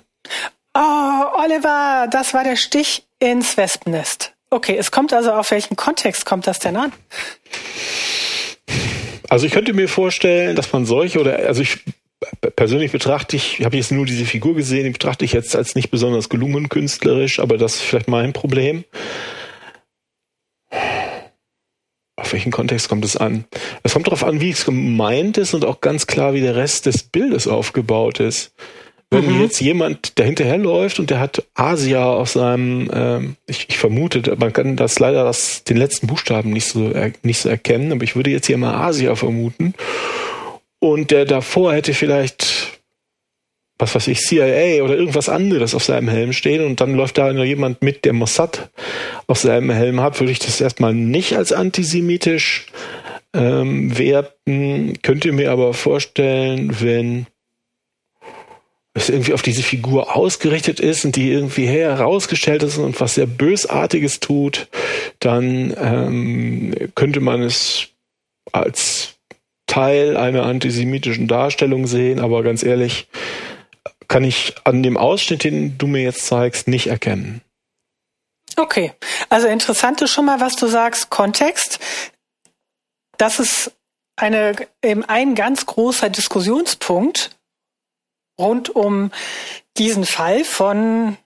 Oh, 0.73 1.41
Oliver, 1.43 2.07
das 2.11 2.33
war 2.33 2.43
der 2.43 2.55
Stich 2.55 3.05
ins 3.19 3.57
Wespennest. 3.57 4.33
Okay, 4.49 4.75
es 4.77 4.91
kommt 4.91 5.13
also 5.13 5.33
auf 5.33 5.51
welchen 5.51 5.75
Kontext 5.75 6.25
kommt 6.25 6.47
das 6.47 6.59
denn 6.59 6.75
an? 6.75 6.91
Also 9.29 9.45
ich 9.45 9.51
könnte 9.51 9.73
mir 9.73 9.89
vorstellen, 9.89 10.55
dass 10.55 10.71
man 10.71 10.85
solche 10.85 11.19
oder 11.19 11.39
also 11.39 11.61
ich 11.61 11.79
persönlich 12.55 12.91
betrachte 12.91 13.35
ich, 13.35 13.63
habe 13.63 13.75
jetzt 13.75 13.91
nur 13.91 14.05
diese 14.05 14.25
Figur 14.25 14.55
gesehen, 14.55 14.85
die 14.85 14.91
betrachte 14.91 15.25
ich 15.25 15.33
jetzt 15.33 15.55
als 15.55 15.75
nicht 15.75 15.91
besonders 15.91 16.29
gelungen 16.29 16.69
künstlerisch, 16.69 17.39
aber 17.39 17.57
das 17.57 17.75
ist 17.75 17.81
vielleicht 17.81 18.07
mein 18.07 18.33
Problem. 18.33 18.85
Auf 22.17 22.33
welchen 22.33 22.51
Kontext 22.51 22.89
kommt 22.89 23.05
es 23.05 23.15
an? 23.15 23.45
Es 23.83 23.93
kommt 23.93 24.07
darauf 24.07 24.23
an, 24.23 24.41
wie 24.41 24.49
es 24.49 24.65
gemeint 24.65 25.37
ist 25.37 25.53
und 25.53 25.63
auch 25.63 25.81
ganz 25.81 26.07
klar, 26.07 26.33
wie 26.33 26.41
der 26.41 26.55
Rest 26.55 26.87
des 26.87 27.03
Bildes 27.03 27.47
aufgebaut 27.47 28.19
ist. 28.19 28.51
Wenn 29.09 29.35
mhm. 29.35 29.41
jetzt 29.41 29.61
jemand 29.61 30.19
dahinterherläuft 30.19 30.99
und 30.99 31.09
der 31.09 31.19
hat 31.21 31.45
Asia 31.53 32.05
auf 32.11 32.29
seinem, 32.29 32.89
ähm, 32.91 33.35
ich, 33.45 33.67
ich 33.69 33.77
vermute, 33.77 34.35
man 34.37 34.51
kann 34.51 34.75
das 34.75 34.99
leider 34.99 35.23
das, 35.23 35.63
den 35.63 35.77
letzten 35.77 36.07
Buchstaben 36.07 36.49
nicht 36.49 36.65
so, 36.65 36.91
nicht 37.21 37.39
so 37.39 37.47
erkennen, 37.47 37.93
aber 37.93 38.03
ich 38.03 38.17
würde 38.17 38.31
jetzt 38.31 38.47
hier 38.47 38.57
mal 38.57 38.85
Asia 38.85 39.15
vermuten 39.15 39.75
und 40.79 41.11
der 41.11 41.25
davor 41.25 41.73
hätte 41.73 41.93
vielleicht 41.93 42.79
was 43.79 43.93
weiß 43.93 44.07
ich, 44.07 44.19
CIA 44.19 44.83
oder 44.83 44.95
irgendwas 44.95 45.29
anderes 45.29 45.75
auf 45.75 45.83
seinem 45.83 46.07
Helm 46.07 46.33
stehen 46.33 46.65
und 46.65 46.81
dann 46.81 46.95
läuft 46.95 47.17
da 47.17 47.31
nur 47.31 47.43
jemand 47.43 47.81
mit, 47.81 48.05
der 48.05 48.13
Mossad 48.13 48.69
auf 49.27 49.39
seinem 49.39 49.69
Helm 49.69 50.01
hat, 50.01 50.19
würde 50.19 50.31
ich 50.31 50.39
das 50.39 50.59
erstmal 50.61 50.93
nicht 50.93 51.37
als 51.37 51.51
antisemitisch 51.53 52.67
ähm, 53.33 53.97
werten. 53.97 54.93
Könnte 55.03 55.31
mir 55.31 55.51
aber 55.51 55.73
vorstellen, 55.73 56.75
wenn 56.81 57.27
es 58.95 59.09
irgendwie 59.09 59.33
auf 59.33 59.43
diese 59.43 59.61
Figur 59.61 60.15
ausgerichtet 60.15 60.79
ist 60.79 61.05
und 61.05 61.15
die 61.15 61.31
irgendwie 61.31 61.67
herausgestellt 61.67 62.63
ist 62.63 62.79
und 62.79 62.99
was 62.99 63.13
sehr 63.13 63.27
Bösartiges 63.27 64.19
tut, 64.19 64.67
dann 65.19 65.75
ähm, 65.79 66.73
könnte 66.95 67.19
man 67.19 67.43
es 67.43 67.89
als 68.51 69.17
Teil 69.67 70.17
einer 70.17 70.45
antisemitischen 70.45 71.27
Darstellung 71.27 71.85
sehen, 71.85 72.19
aber 72.19 72.41
ganz 72.41 72.63
ehrlich, 72.63 73.07
kann 74.07 74.23
ich 74.23 74.55
an 74.63 74.83
dem 74.83 74.97
Ausschnitt, 74.97 75.43
den 75.43 75.77
du 75.77 75.87
mir 75.87 76.01
jetzt 76.01 76.25
zeigst, 76.25 76.67
nicht 76.67 76.87
erkennen. 76.87 77.41
Okay, 78.55 78.93
also 79.29 79.47
interessant 79.47 80.01
ist 80.01 80.11
schon 80.11 80.25
mal, 80.25 80.39
was 80.39 80.55
du 80.55 80.67
sagst, 80.67 81.09
Kontext. 81.09 81.79
Das 83.17 83.39
ist 83.39 83.71
eine, 84.15 84.55
eben 84.83 85.03
ein 85.05 85.35
ganz 85.35 85.65
großer 85.65 86.09
Diskussionspunkt 86.09 87.31
rund 88.39 88.75
um 88.75 89.11
diesen 89.77 90.05
Fall 90.05 90.43
von 90.43 91.17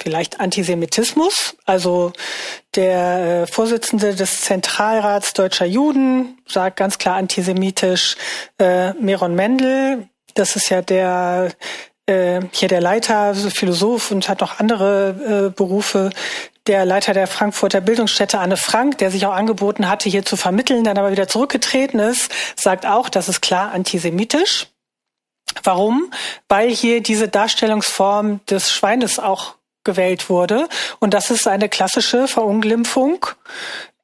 vielleicht 0.00 0.40
Antisemitismus. 0.40 1.56
Also 1.64 2.12
der 2.74 3.42
äh, 3.42 3.46
Vorsitzende 3.46 4.14
des 4.14 4.42
Zentralrats 4.42 5.32
deutscher 5.32 5.66
Juden 5.66 6.38
sagt 6.46 6.76
ganz 6.76 6.98
klar 6.98 7.16
antisemitisch 7.16 8.16
äh, 8.58 8.92
Meron 8.94 9.34
Mendel. 9.34 10.08
Das 10.34 10.56
ist 10.56 10.70
ja 10.70 10.82
der 10.82 11.52
äh, 12.06 12.40
hier 12.52 12.68
der 12.68 12.80
Leiter, 12.80 13.34
Philosoph 13.34 14.10
und 14.10 14.28
hat 14.28 14.40
noch 14.40 14.58
andere 14.58 15.48
äh, 15.48 15.50
Berufe. 15.50 16.10
Der 16.66 16.84
Leiter 16.84 17.12
der 17.12 17.26
Frankfurter 17.26 17.80
Bildungsstätte 17.80 18.38
Anne 18.38 18.56
Frank, 18.56 18.98
der 18.98 19.10
sich 19.10 19.26
auch 19.26 19.32
angeboten 19.32 19.88
hatte, 19.88 20.08
hier 20.08 20.24
zu 20.24 20.36
vermitteln, 20.36 20.84
dann 20.84 20.98
aber 20.98 21.10
wieder 21.10 21.26
zurückgetreten 21.26 21.98
ist, 21.98 22.30
sagt 22.56 22.86
auch, 22.86 23.08
das 23.08 23.28
ist 23.28 23.40
klar 23.40 23.72
antisemitisch. 23.72 24.68
Warum? 25.64 26.12
Weil 26.48 26.70
hier 26.70 27.02
diese 27.02 27.28
Darstellungsform 27.28 28.40
des 28.48 28.70
Schweines 28.70 29.18
auch 29.18 29.56
gewählt 29.84 30.30
wurde. 30.30 30.68
Und 31.00 31.14
das 31.14 31.30
ist 31.30 31.48
eine 31.48 31.68
klassische 31.68 32.28
Verunglimpfung 32.28 33.26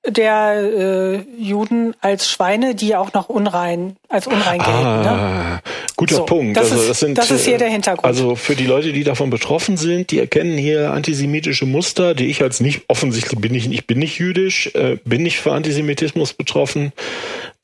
der 0.07 0.55
äh, 0.55 1.17
Juden 1.37 1.95
als 2.01 2.29
Schweine, 2.29 2.75
die 2.75 2.97
auch 2.97 3.13
noch 3.13 3.29
unrein 3.29 3.97
als 4.09 4.27
unrein 4.27 4.59
gelten. 4.59 5.01
Ne? 5.03 5.09
Ah, 5.09 5.15
ne? 5.15 5.63
Guter 5.99 6.15
so, 6.15 6.27
Punkt. 6.27 6.57
Das, 6.57 6.71
also, 6.71 6.87
das, 6.87 7.01
sind, 7.01 7.19
das 7.19 7.33
ist 7.33 7.45
hier 7.45 7.59
der 7.59 7.71
Hintergrund. 7.71 8.05
Also 8.05 8.37
für 8.37 8.55
die 8.55 8.67
Leute, 8.67 8.93
die 8.93 9.03
davon 9.03 9.31
betroffen 9.31 9.77
sind, 9.77 10.13
die 10.13 10.21
erkennen 10.21 10.57
hier 10.57 10.93
antisemitische 10.93 11.67
Muster, 11.67 12.15
die 12.15 12.27
ich 12.27 12.41
als 12.41 12.61
nicht 12.61 12.83
offensichtlich 12.87 13.41
bin 13.41 13.53
ich, 13.53 13.69
ich 13.69 13.85
bin 13.89 13.99
nicht 13.99 14.17
jüdisch, 14.17 14.73
äh, 14.77 14.99
bin 15.05 15.25
nicht 15.25 15.41
für 15.41 15.51
Antisemitismus 15.51 16.35
betroffen, 16.35 16.93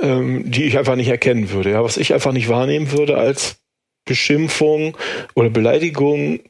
ähm, 0.03 0.51
die 0.51 0.65
ich 0.65 0.77
einfach 0.77 0.97
nicht 0.97 1.07
erkennen 1.07 1.51
würde. 1.51 1.71
Ja, 1.71 1.85
was 1.85 1.97
ich 1.97 2.13
einfach 2.13 2.33
nicht 2.33 2.49
wahrnehmen 2.49 2.91
würde 2.91 3.17
als 3.19 3.59
Beschimpfung 4.05 4.97
oder 5.37 5.49
Beleidigung, 5.49 6.41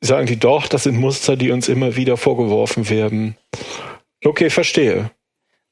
sagen 0.00 0.28
die 0.28 0.38
doch, 0.38 0.68
das 0.68 0.84
sind 0.84 0.96
Muster, 0.96 1.34
die 1.34 1.50
uns 1.50 1.68
immer 1.68 1.96
wieder 1.96 2.16
vorgeworfen 2.16 2.88
werden. 2.88 3.36
Okay, 4.24 4.48
verstehe. 4.48 5.10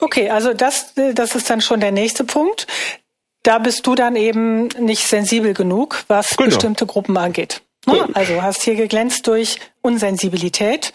Okay, 0.00 0.30
also 0.30 0.52
das, 0.54 0.94
das 1.14 1.34
ist 1.34 1.48
dann 1.48 1.60
schon 1.60 1.78
der 1.78 1.92
nächste 1.92 2.24
Punkt. 2.24 2.66
Da 3.42 3.58
bist 3.58 3.86
du 3.86 3.94
dann 3.94 4.16
eben 4.16 4.68
nicht 4.78 5.06
sensibel 5.06 5.54
genug, 5.54 6.04
was 6.08 6.36
genau. 6.36 6.50
bestimmte 6.50 6.86
Gruppen 6.86 7.16
angeht. 7.16 7.62
Ne? 7.86 8.08
Also 8.12 8.42
hast 8.42 8.62
hier 8.62 8.74
geglänzt 8.74 9.26
durch 9.26 9.58
Unsensibilität 9.80 10.92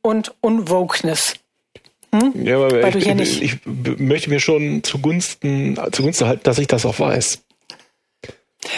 und 0.00 0.34
Unwokeness. 0.40 1.34
Hm? 2.14 2.44
Ja, 2.44 2.56
aber 2.56 2.82
Weil 2.82 2.96
ich, 2.96 3.06
ich, 3.06 3.42
ich, 3.42 3.58
möchte 3.64 4.28
mir 4.28 4.40
schon 4.40 4.82
zugunsten, 4.82 5.78
zugunsten 5.92 6.26
halten, 6.26 6.42
dass 6.42 6.58
ich 6.58 6.66
das 6.66 6.84
auch 6.84 6.98
weiß. 6.98 7.40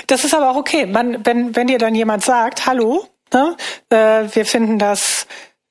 Das 0.07 0.25
ist 0.25 0.35
aber 0.35 0.50
auch 0.50 0.57
okay. 0.57 0.87
Man, 0.87 1.25
wenn, 1.26 1.57
wenn 1.57 1.67
dir 1.67 1.79
dann 1.79 1.95
jemand 1.95 2.23
sagt, 2.23 2.67
hallo, 2.67 3.07
ne, 3.33 3.57
äh, 3.91 4.25
wir 4.35 4.47
finden 4.47 4.79
das 4.79 5.26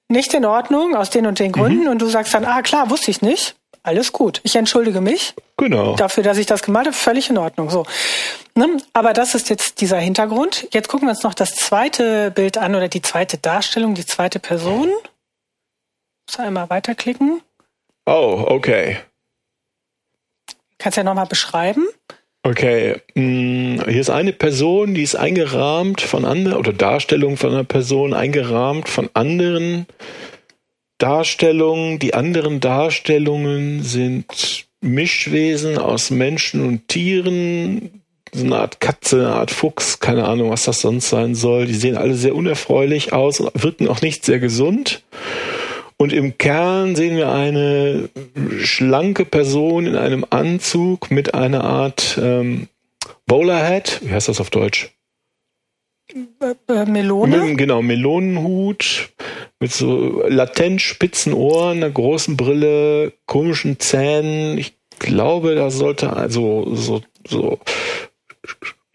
nicht 0.09 0.33
in 0.33 0.45
Ordnung 0.45 0.95
aus 0.95 1.09
den 1.09 1.25
und 1.25 1.39
den 1.39 1.51
Gründen 1.51 1.83
mhm. 1.83 1.89
und 1.89 2.01
du 2.01 2.07
sagst 2.07 2.33
dann, 2.33 2.45
ah 2.45 2.61
klar, 2.61 2.89
wusste 2.89 3.11
ich 3.11 3.21
nicht. 3.21 3.55
Alles 3.83 4.13
gut. 4.13 4.39
Ich 4.43 4.55
entschuldige 4.55 5.01
mich. 5.01 5.33
Genau. 5.57 5.95
Dafür, 5.95 6.23
dass 6.23 6.37
ich 6.37 6.45
das 6.45 6.63
gemalt 6.63 6.87
habe, 6.87 6.95
völlig 6.95 7.29
in 7.29 7.37
Ordnung. 7.37 7.69
So. 7.69 7.85
Ne? 8.55 8.77
Aber 8.93 9.11
das 9.11 9.35
ist 9.35 9.49
jetzt 9.49 9.81
dieser 9.81 9.99
Hintergrund. 9.99 10.67
Jetzt 10.71 10.87
gucken 10.87 11.07
wir 11.07 11.11
uns 11.11 11.23
noch 11.23 11.33
das 11.33 11.55
zweite 11.55 12.31
Bild 12.31 12.57
an 12.57 12.75
oder 12.75 12.87
die 12.87 13.01
zweite 13.01 13.37
Darstellung, 13.37 13.93
die 13.93 14.05
zweite 14.05 14.39
Person. 14.39 14.89
Muss 16.29 16.39
einmal 16.39 16.69
weiterklicken. 16.69 17.41
Oh, 18.05 18.45
okay. 18.47 18.99
Kannst 20.77 20.97
ja 20.97 21.03
nochmal 21.03 21.27
beschreiben. 21.27 21.85
Okay, 22.45 23.01
hm, 23.15 23.81
hier 23.87 24.01
ist 24.01 24.09
eine 24.09 24.33
Person, 24.33 24.93
die 24.93 25.03
ist 25.03 25.15
eingerahmt 25.15 26.01
von 26.01 26.25
anderen, 26.25 26.57
oder 26.57 26.73
Darstellung 26.73 27.37
von 27.37 27.51
einer 27.51 27.63
Person 27.63 28.13
eingerahmt 28.13 28.89
von 28.89 29.09
anderen 29.13 29.87
Darstellungen. 31.03 31.99
Die 31.99 32.13
anderen 32.13 32.61
Darstellungen 32.61 33.83
sind 33.83 34.65
Mischwesen 34.79 35.77
aus 35.77 36.11
Menschen 36.11 36.65
und 36.65 36.87
Tieren, 36.87 38.01
so 38.31 38.45
eine 38.45 38.55
Art 38.55 38.79
Katze, 38.79 39.17
eine 39.17 39.35
Art 39.35 39.51
Fuchs, 39.51 39.99
keine 39.99 40.23
Ahnung, 40.23 40.49
was 40.49 40.63
das 40.63 40.79
sonst 40.79 41.09
sein 41.09 41.35
soll. 41.35 41.65
Die 41.65 41.73
sehen 41.73 41.97
alle 41.97 42.15
sehr 42.15 42.33
unerfreulich 42.33 43.11
aus, 43.11 43.43
wirken 43.53 43.89
auch 43.89 44.01
nicht 44.01 44.23
sehr 44.23 44.39
gesund. 44.39 45.03
Und 45.97 46.13
im 46.13 46.37
Kern 46.37 46.95
sehen 46.95 47.17
wir 47.17 47.33
eine 47.33 48.07
schlanke 48.59 49.25
Person 49.25 49.87
in 49.87 49.97
einem 49.97 50.25
Anzug 50.29 51.11
mit 51.11 51.33
einer 51.33 51.65
Art 51.65 52.17
ähm, 52.21 52.69
Bowlerhead, 53.25 53.99
wie 54.03 54.13
heißt 54.13 54.29
das 54.29 54.39
auf 54.39 54.51
Deutsch? 54.51 54.89
Äh, 56.09 56.73
äh, 56.73 56.85
Melone? 56.85 57.55
Genau, 57.55 57.81
Melonenhut, 57.81 59.09
mit 59.59 59.71
so 59.71 60.23
latent 60.27 60.81
spitzen 60.81 61.33
Ohren, 61.33 61.77
einer 61.77 61.89
großen 61.89 62.37
Brille, 62.37 63.13
komischen 63.25 63.79
Zähnen. 63.79 64.57
Ich 64.57 64.75
glaube, 64.99 65.55
da 65.55 65.69
sollte 65.71 66.13
also 66.13 66.75
so, 66.75 67.01
so 67.27 67.59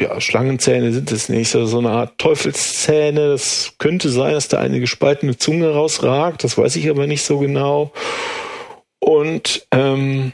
ja, 0.00 0.20
Schlangenzähne 0.20 0.92
sind 0.92 1.10
es 1.10 1.28
nicht, 1.28 1.50
so, 1.50 1.66
so 1.66 1.78
eine 1.78 1.90
Art 1.90 2.18
Teufelszähne. 2.18 3.30
Das 3.30 3.74
könnte 3.78 4.10
sein, 4.10 4.32
dass 4.32 4.48
da 4.48 4.58
eine 4.58 4.80
gespaltene 4.80 5.36
Zunge 5.36 5.70
rausragt, 5.70 6.44
das 6.44 6.56
weiß 6.56 6.76
ich 6.76 6.88
aber 6.88 7.06
nicht 7.06 7.22
so 7.22 7.38
genau. 7.38 7.92
Und 9.00 9.66
ähm, 9.72 10.32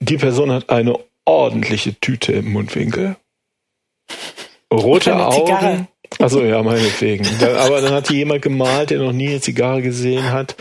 die 0.00 0.18
Person 0.18 0.50
hat 0.50 0.70
eine 0.70 0.98
ordentliche 1.24 1.94
Tüte 2.00 2.32
im 2.32 2.52
Mundwinkel. 2.52 3.16
Rote 4.72 5.16
Augen. 5.16 5.88
Also 6.18 6.42
ja, 6.42 6.62
meinetwegen. 6.62 7.26
aber 7.58 7.80
dann 7.80 7.92
hat 7.92 8.08
die 8.08 8.16
jemand 8.16 8.42
gemalt, 8.42 8.90
der 8.90 8.98
noch 8.98 9.12
nie 9.12 9.28
eine 9.28 9.40
Zigarre 9.40 9.82
gesehen 9.82 10.32
hat. 10.32 10.56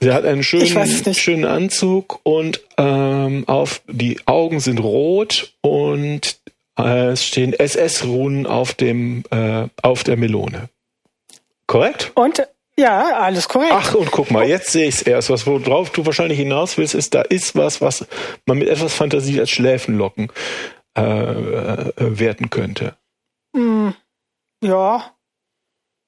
Sie 0.00 0.12
hat 0.12 0.24
einen 0.24 0.42
schönen, 0.42 1.14
schönen 1.14 1.44
Anzug 1.44 2.20
und 2.22 2.60
ähm, 2.76 3.44
auf 3.46 3.80
die 3.88 4.20
Augen 4.26 4.60
sind 4.60 4.78
rot 4.80 5.54
und 5.62 6.38
äh, 6.78 7.08
es 7.08 7.24
stehen 7.24 7.54
SS-Runen 7.54 8.46
auf 8.46 8.74
dem 8.74 9.24
äh, 9.30 9.68
auf 9.82 10.04
der 10.04 10.16
Melone. 10.16 10.68
Korrekt? 11.66 12.12
Und 12.14 12.46
ja, 12.76 13.16
alles 13.18 13.48
korrekt. 13.48 13.72
Ach, 13.72 13.94
und 13.94 14.10
guck 14.10 14.30
mal, 14.30 14.46
jetzt 14.46 14.72
sehe 14.72 14.88
ich 14.88 14.96
es 14.96 15.02
erst. 15.02 15.30
Was 15.30 15.46
worauf 15.46 15.90
du 15.90 16.04
wahrscheinlich 16.04 16.38
hinaus 16.38 16.76
willst, 16.76 16.94
ist, 16.94 17.14
da 17.14 17.22
ist 17.22 17.54
was, 17.56 17.80
was 17.80 18.04
man 18.46 18.58
mit 18.58 18.68
etwas 18.68 18.92
Fantasie 18.92 19.38
als 19.38 19.50
Schläfenlocken 19.50 20.30
äh, 20.96 21.02
äh, 21.02 21.92
werten 21.96 22.50
könnte. 22.50 22.94
Ja. 24.64 25.12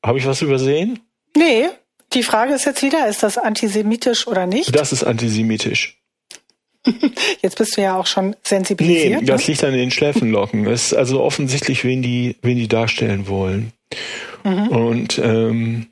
Habe 0.04 0.18
ich 0.18 0.26
was 0.26 0.42
übersehen? 0.42 1.00
Nee. 1.36 1.68
Die 2.12 2.22
Frage 2.22 2.54
ist 2.54 2.64
jetzt 2.64 2.82
wieder, 2.82 3.08
ist 3.08 3.22
das 3.22 3.36
antisemitisch 3.36 4.26
oder 4.26 4.46
nicht? 4.46 4.74
Das 4.74 4.92
ist 4.92 5.04
antisemitisch. 5.04 6.00
Jetzt 7.42 7.58
bist 7.58 7.76
du 7.76 7.82
ja 7.82 7.98
auch 7.98 8.06
schon 8.06 8.36
sensibilisiert. 8.44 9.22
Nee, 9.22 9.26
das 9.26 9.42
ne? 9.42 9.46
liegt 9.48 9.64
an 9.64 9.72
den 9.72 9.90
Schläfenlocken. 9.90 10.66
Es 10.66 10.92
ist 10.92 10.94
also 10.94 11.20
offensichtlich, 11.20 11.84
wen 11.84 12.02
die, 12.02 12.36
wen 12.42 12.56
die 12.56 12.68
darstellen 12.68 13.26
wollen. 13.26 13.72
Mhm. 14.44 14.68
Und 14.68 15.18
ähm, 15.18 15.86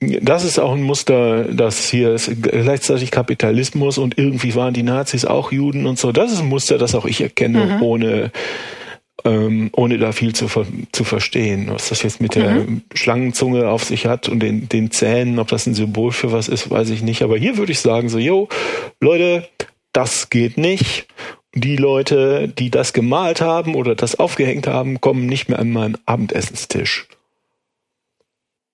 das 0.00 0.44
ist 0.44 0.58
auch 0.58 0.72
ein 0.72 0.82
Muster, 0.82 1.44
das 1.44 1.88
hier 1.88 2.12
ist 2.12 2.30
gleichzeitig 2.42 3.10
Kapitalismus 3.10 3.98
und 3.98 4.18
irgendwie 4.18 4.54
waren 4.54 4.74
die 4.74 4.82
Nazis 4.82 5.24
auch 5.24 5.50
Juden 5.50 5.86
und 5.86 5.98
so. 5.98 6.12
Das 6.12 6.30
ist 6.30 6.40
ein 6.40 6.48
Muster, 6.48 6.76
das 6.76 6.94
auch 6.94 7.06
ich 7.06 7.20
erkenne, 7.20 7.76
mhm. 7.76 7.82
ohne 7.82 8.32
ähm, 9.24 9.70
ohne 9.72 9.98
da 9.98 10.12
viel 10.12 10.34
zu, 10.34 10.46
zu 10.92 11.04
verstehen. 11.04 11.68
Was 11.70 11.88
das 11.88 12.02
jetzt 12.02 12.20
mit 12.20 12.34
der 12.34 12.50
mhm. 12.50 12.82
Schlangenzunge 12.94 13.68
auf 13.68 13.84
sich 13.84 14.06
hat 14.06 14.28
und 14.28 14.40
den, 14.40 14.68
den 14.68 14.90
Zähnen, 14.90 15.38
ob 15.38 15.48
das 15.48 15.66
ein 15.66 15.74
Symbol 15.74 16.12
für 16.12 16.32
was 16.32 16.48
ist, 16.48 16.70
weiß 16.70 16.90
ich 16.90 17.02
nicht. 17.02 17.22
Aber 17.22 17.36
hier 17.36 17.56
würde 17.56 17.72
ich 17.72 17.80
sagen, 17.80 18.08
so, 18.08 18.18
yo, 18.18 18.48
Leute, 19.00 19.48
das 19.92 20.30
geht 20.30 20.58
nicht. 20.58 21.08
Die 21.54 21.76
Leute, 21.76 22.48
die 22.48 22.70
das 22.70 22.92
gemalt 22.92 23.40
haben 23.40 23.74
oder 23.74 23.94
das 23.94 24.18
aufgehängt 24.18 24.66
haben, 24.66 25.00
kommen 25.00 25.24
nicht 25.24 25.48
mehr 25.48 25.58
an 25.58 25.70
meinen 25.70 25.96
Abendessenstisch. 26.04 27.08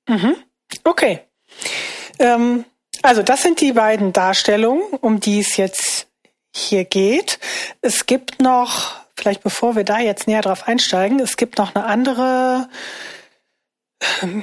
Mhm. 0.09 0.35
Okay. 0.83 1.21
Ähm, 2.19 2.65
also 3.03 3.23
das 3.23 3.43
sind 3.43 3.61
die 3.61 3.73
beiden 3.73 4.13
Darstellungen, 4.13 4.83
um 5.01 5.21
die 5.21 5.41
es 5.41 5.57
jetzt 5.57 6.09
hier 6.55 6.85
geht. 6.85 7.39
Es 7.81 8.07
gibt 8.07 8.43
noch, 8.43 8.97
vielleicht 9.23 9.45
bevor 9.45 9.77
wir 9.77 9.85
da 9.85 10.01
jetzt 10.01 10.27
näher 10.27 10.43
drauf 10.43 10.67
einsteigen, 10.67 11.21
es 11.21 11.37
gibt 11.37 11.59
noch 11.59 11.75
eine 11.75 11.85
andere, 11.85 12.69
ähm, 14.21 14.43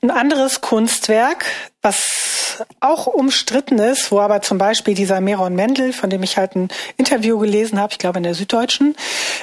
ein 0.00 0.10
anderes 0.10 0.62
Kunstwerk, 0.62 1.44
was 1.82 2.64
auch 2.80 3.06
umstritten 3.06 3.78
ist, 3.78 4.10
wo 4.10 4.20
aber 4.20 4.40
zum 4.40 4.56
Beispiel 4.56 4.94
dieser 4.94 5.20
Meron 5.20 5.54
Mendel, 5.54 5.92
von 5.92 6.08
dem 6.08 6.22
ich 6.22 6.38
halt 6.38 6.56
ein 6.56 6.68
Interview 6.96 7.38
gelesen 7.38 7.78
habe, 7.78 7.92
ich 7.92 7.98
glaube 7.98 8.18
in 8.18 8.22
der 8.22 8.34
Süddeutschen, 8.34 8.96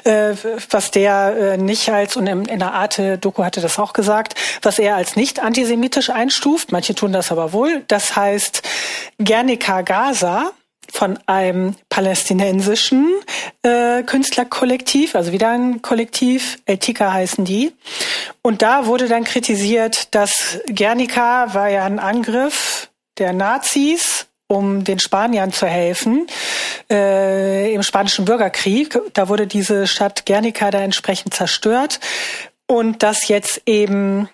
äh, 0.03 0.33
was 0.71 0.89
der 0.89 1.35
äh, 1.37 1.57
nicht 1.57 1.89
als, 1.89 2.15
und 2.15 2.25
in, 2.25 2.45
in 2.45 2.59
der 2.59 2.73
Arte-Doku 2.73 3.43
hatte 3.43 3.61
das 3.61 3.77
auch 3.77 3.93
gesagt, 3.93 4.33
was 4.63 4.79
er 4.79 4.95
als 4.95 5.15
nicht 5.15 5.39
antisemitisch 5.39 6.09
einstuft, 6.09 6.71
manche 6.71 6.95
tun 6.95 7.13
das 7.13 7.31
aber 7.31 7.53
wohl, 7.53 7.83
das 7.87 8.15
heißt 8.15 8.63
Guernica 9.23 9.81
Gaza, 9.81 10.53
von 10.91 11.19
einem 11.25 11.75
palästinensischen 11.89 13.13
äh, 13.63 14.03
Künstlerkollektiv, 14.03 15.15
also 15.15 15.31
wieder 15.31 15.49
ein 15.49 15.81
Kollektiv, 15.81 16.57
Eltika 16.65 17.13
heißen 17.13 17.45
die. 17.45 17.71
Und 18.41 18.61
da 18.61 18.85
wurde 18.85 19.07
dann 19.07 19.23
kritisiert, 19.23 20.13
dass 20.15 20.59
Guernica 20.67 21.53
war 21.53 21.69
ja 21.69 21.85
ein 21.85 21.99
Angriff 21.99 22.89
der 23.17 23.33
Nazis, 23.33 24.27
um 24.47 24.83
den 24.83 24.99
Spaniern 24.99 25.53
zu 25.53 25.67
helfen 25.67 26.25
äh, 26.89 27.73
im 27.73 27.83
spanischen 27.83 28.25
Bürgerkrieg. 28.25 28.97
Da 29.13 29.29
wurde 29.29 29.45
diese 29.45 29.87
Stadt 29.87 30.25
Guernica 30.25 30.71
da 30.71 30.79
entsprechend 30.79 31.33
zerstört. 31.33 31.99
Und 32.65 33.03
dass 33.03 33.27
jetzt 33.27 33.61
eben 33.65 34.29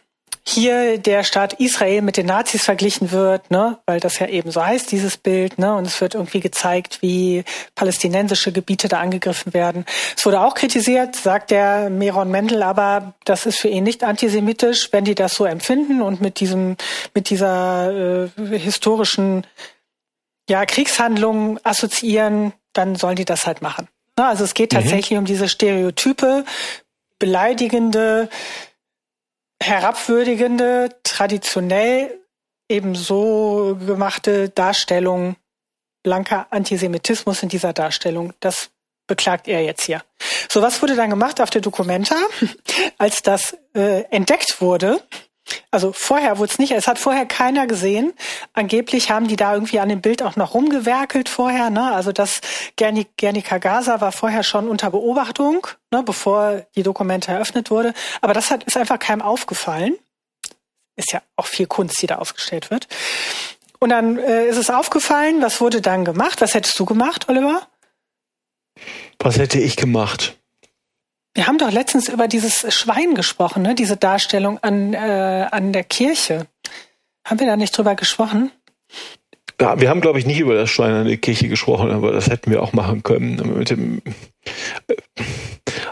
hier 0.48 1.00
der 1.00 1.24
Staat 1.24 1.54
Israel 1.54 2.02
mit 2.04 2.18
den 2.18 2.28
Nazis 2.28 2.64
verglichen 2.64 3.12
wird, 3.12 3.50
ne, 3.50 3.80
weil 3.88 4.00
das 4.00 4.20
ja 4.20 4.28
eben 4.28 4.52
so 4.52 4.64
heißt, 4.64 4.92
dieses 4.92 5.18
Bild, 5.18 5.58
ne, 5.58 5.74
und 5.76 5.88
es 5.88 6.00
wird 6.00 6.14
irgendwie 6.14 6.40
gezeigt, 6.40 7.02
wie 7.02 7.44
palästinensische 7.74 8.52
Gebiete 8.52 8.88
da 8.88 9.00
angegriffen 9.00 9.54
werden. 9.56 9.86
Es 10.16 10.26
wurde 10.26 10.42
auch 10.42 10.54
kritisiert, 10.54 11.16
sagt 11.16 11.50
der 11.50 11.90
Meron 11.90 12.30
Mendel, 12.30 12.62
aber 12.62 13.16
das 13.26 13.48
ist 13.48 13.60
für 13.60 13.70
ihn 13.70 13.84
nicht 13.84 14.04
antisemitisch, 14.04 14.90
wenn 14.92 15.04
die 15.04 15.16
das 15.16 15.34
so 15.34 15.46
empfinden 15.46 16.04
und 16.04 16.22
mit 16.22 16.40
diesem, 16.40 16.78
mit 17.16 17.32
dieser 17.32 18.26
äh, 18.26 18.60
historischen 18.60 19.48
ja, 20.48 20.66
Kriegshandlung 20.68 21.60
assoziieren, 21.64 22.54
dann 22.74 22.96
sollen 22.96 23.16
die 23.16 23.26
das 23.26 23.48
halt 23.48 23.64
machen. 23.64 23.88
Ne, 24.16 24.28
also 24.28 24.44
es 24.44 24.54
geht 24.54 24.74
mhm. 24.74 24.78
tatsächlich 24.78 25.12
mhm. 25.12 25.20
um 25.20 25.26
diese 25.26 25.50
Stereotype, 25.50 26.46
beleidigende, 27.18 28.30
herabwürdigende, 29.62 30.90
traditionell 31.04 32.20
eben 32.70 32.96
so 32.96 33.78
gemachte 33.86 34.50
Darstellung, 34.50 35.36
blanker 36.04 36.48
Antisemitismus 36.52 37.44
in 37.44 37.50
dieser 37.50 37.74
Darstellung, 37.74 38.34
das 38.40 38.70
beklagt 39.08 39.48
er 39.48 39.64
jetzt 39.64 39.84
hier. 39.84 40.04
So, 40.50 40.62
was 40.62 40.82
wurde 40.82 40.96
dann 40.96 41.10
gemacht 41.10 41.42
auf 41.42 41.50
der 41.50 41.62
Documenta, 41.62 42.16
als 42.98 43.22
das 43.22 43.58
äh, 43.76 44.04
entdeckt 44.10 44.62
wurde? 44.62 45.02
Also 45.70 45.92
vorher 45.92 46.38
wurde 46.40 46.52
es 46.52 46.60
nicht, 46.60 46.72
es 46.72 46.88
hat 46.88 46.98
vorher 46.98 47.26
keiner 47.26 47.68
gesehen. 47.68 48.14
Angeblich 48.54 49.12
haben 49.12 49.28
die 49.28 49.36
da 49.36 49.54
irgendwie 49.54 49.80
an 49.80 49.90
dem 49.90 50.02
Bild 50.02 50.24
auch 50.24 50.36
noch 50.36 50.54
rumgewerkelt 50.54 51.30
vorher. 51.30 51.70
Ne? 51.70 51.94
Also 51.94 52.12
das 52.12 52.42
Guernica 52.78 53.58
Gaza 53.60 54.02
war 54.02 54.12
vorher 54.12 54.44
schon 54.44 54.68
unter 54.68 54.90
Beobachtung, 54.90 55.68
ne, 55.92 56.02
bevor 56.04 56.66
die 56.76 56.84
Dokumente 56.84 57.32
eröffnet 57.32 57.70
wurde. 57.70 57.94
Aber 58.22 58.34
das 58.34 58.50
hat, 58.50 58.64
ist 58.64 58.78
einfach 58.78 59.00
keinem 59.00 59.22
aufgefallen. 59.22 59.96
Ist 60.96 61.12
ja 61.12 61.22
auch 61.36 61.48
viel 61.48 61.68
Kunst, 61.68 62.02
die 62.02 62.08
da 62.08 62.16
aufgestellt 62.16 62.72
wird. 62.72 62.88
Und 63.80 63.90
dann 63.90 64.18
äh, 64.18 64.48
ist 64.48 64.58
es 64.58 64.70
aufgefallen, 64.70 65.42
was 65.42 65.62
wurde 65.62 65.82
dann 65.82 66.06
gemacht? 66.06 66.42
Was 66.42 66.54
hättest 66.54 66.80
du 66.80 66.86
gemacht, 66.86 67.28
Oliver? 67.30 67.68
Was 69.20 69.38
hätte 69.38 69.60
ich 69.60 69.76
gemacht? 69.76 70.38
Wir 71.36 71.48
haben 71.48 71.58
doch 71.58 71.72
letztens 71.72 72.08
über 72.08 72.30
dieses 72.30 72.74
Schwein 72.74 73.14
gesprochen, 73.14 73.62
ne? 73.62 73.76
diese 73.76 73.98
Darstellung 73.98 74.58
an, 74.60 74.94
äh, 74.94 75.48
an 75.52 75.74
der 75.74 75.84
Kirche. 75.84 76.48
Haben 77.26 77.42
wir 77.42 77.48
da 77.48 77.58
nicht 77.58 77.78
drüber 77.78 77.96
gesprochen? 77.96 78.52
Ja, 79.60 79.80
wir 79.80 79.90
haben, 79.90 80.00
glaube 80.00 80.18
ich, 80.18 80.26
nicht 80.26 80.40
über 80.40 80.56
das 80.56 80.70
Schwein 80.70 80.94
an 80.94 81.08
der 81.08 81.18
Kirche 81.18 81.50
gesprochen, 81.50 81.92
aber 81.92 82.14
das 82.14 82.30
hätten 82.30 82.52
wir 82.52 82.64
auch 82.64 82.72
machen 82.72 83.04
können. 83.04 83.58
Mit 83.58 83.70
dem, 83.70 84.02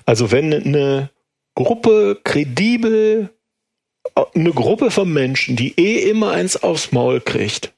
also 0.06 0.32
wenn 0.32 0.54
eine 0.54 1.10
Gruppe 1.56 2.22
kredibel, 2.24 3.30
eine 4.34 4.52
Gruppe 4.52 4.92
von 4.92 5.12
Menschen, 5.12 5.58
die 5.58 5.78
eh 5.78 6.10
immer 6.10 6.32
eins 6.32 6.62
aufs 6.62 6.94
Maul 6.94 7.20
kriegt, 7.20 7.74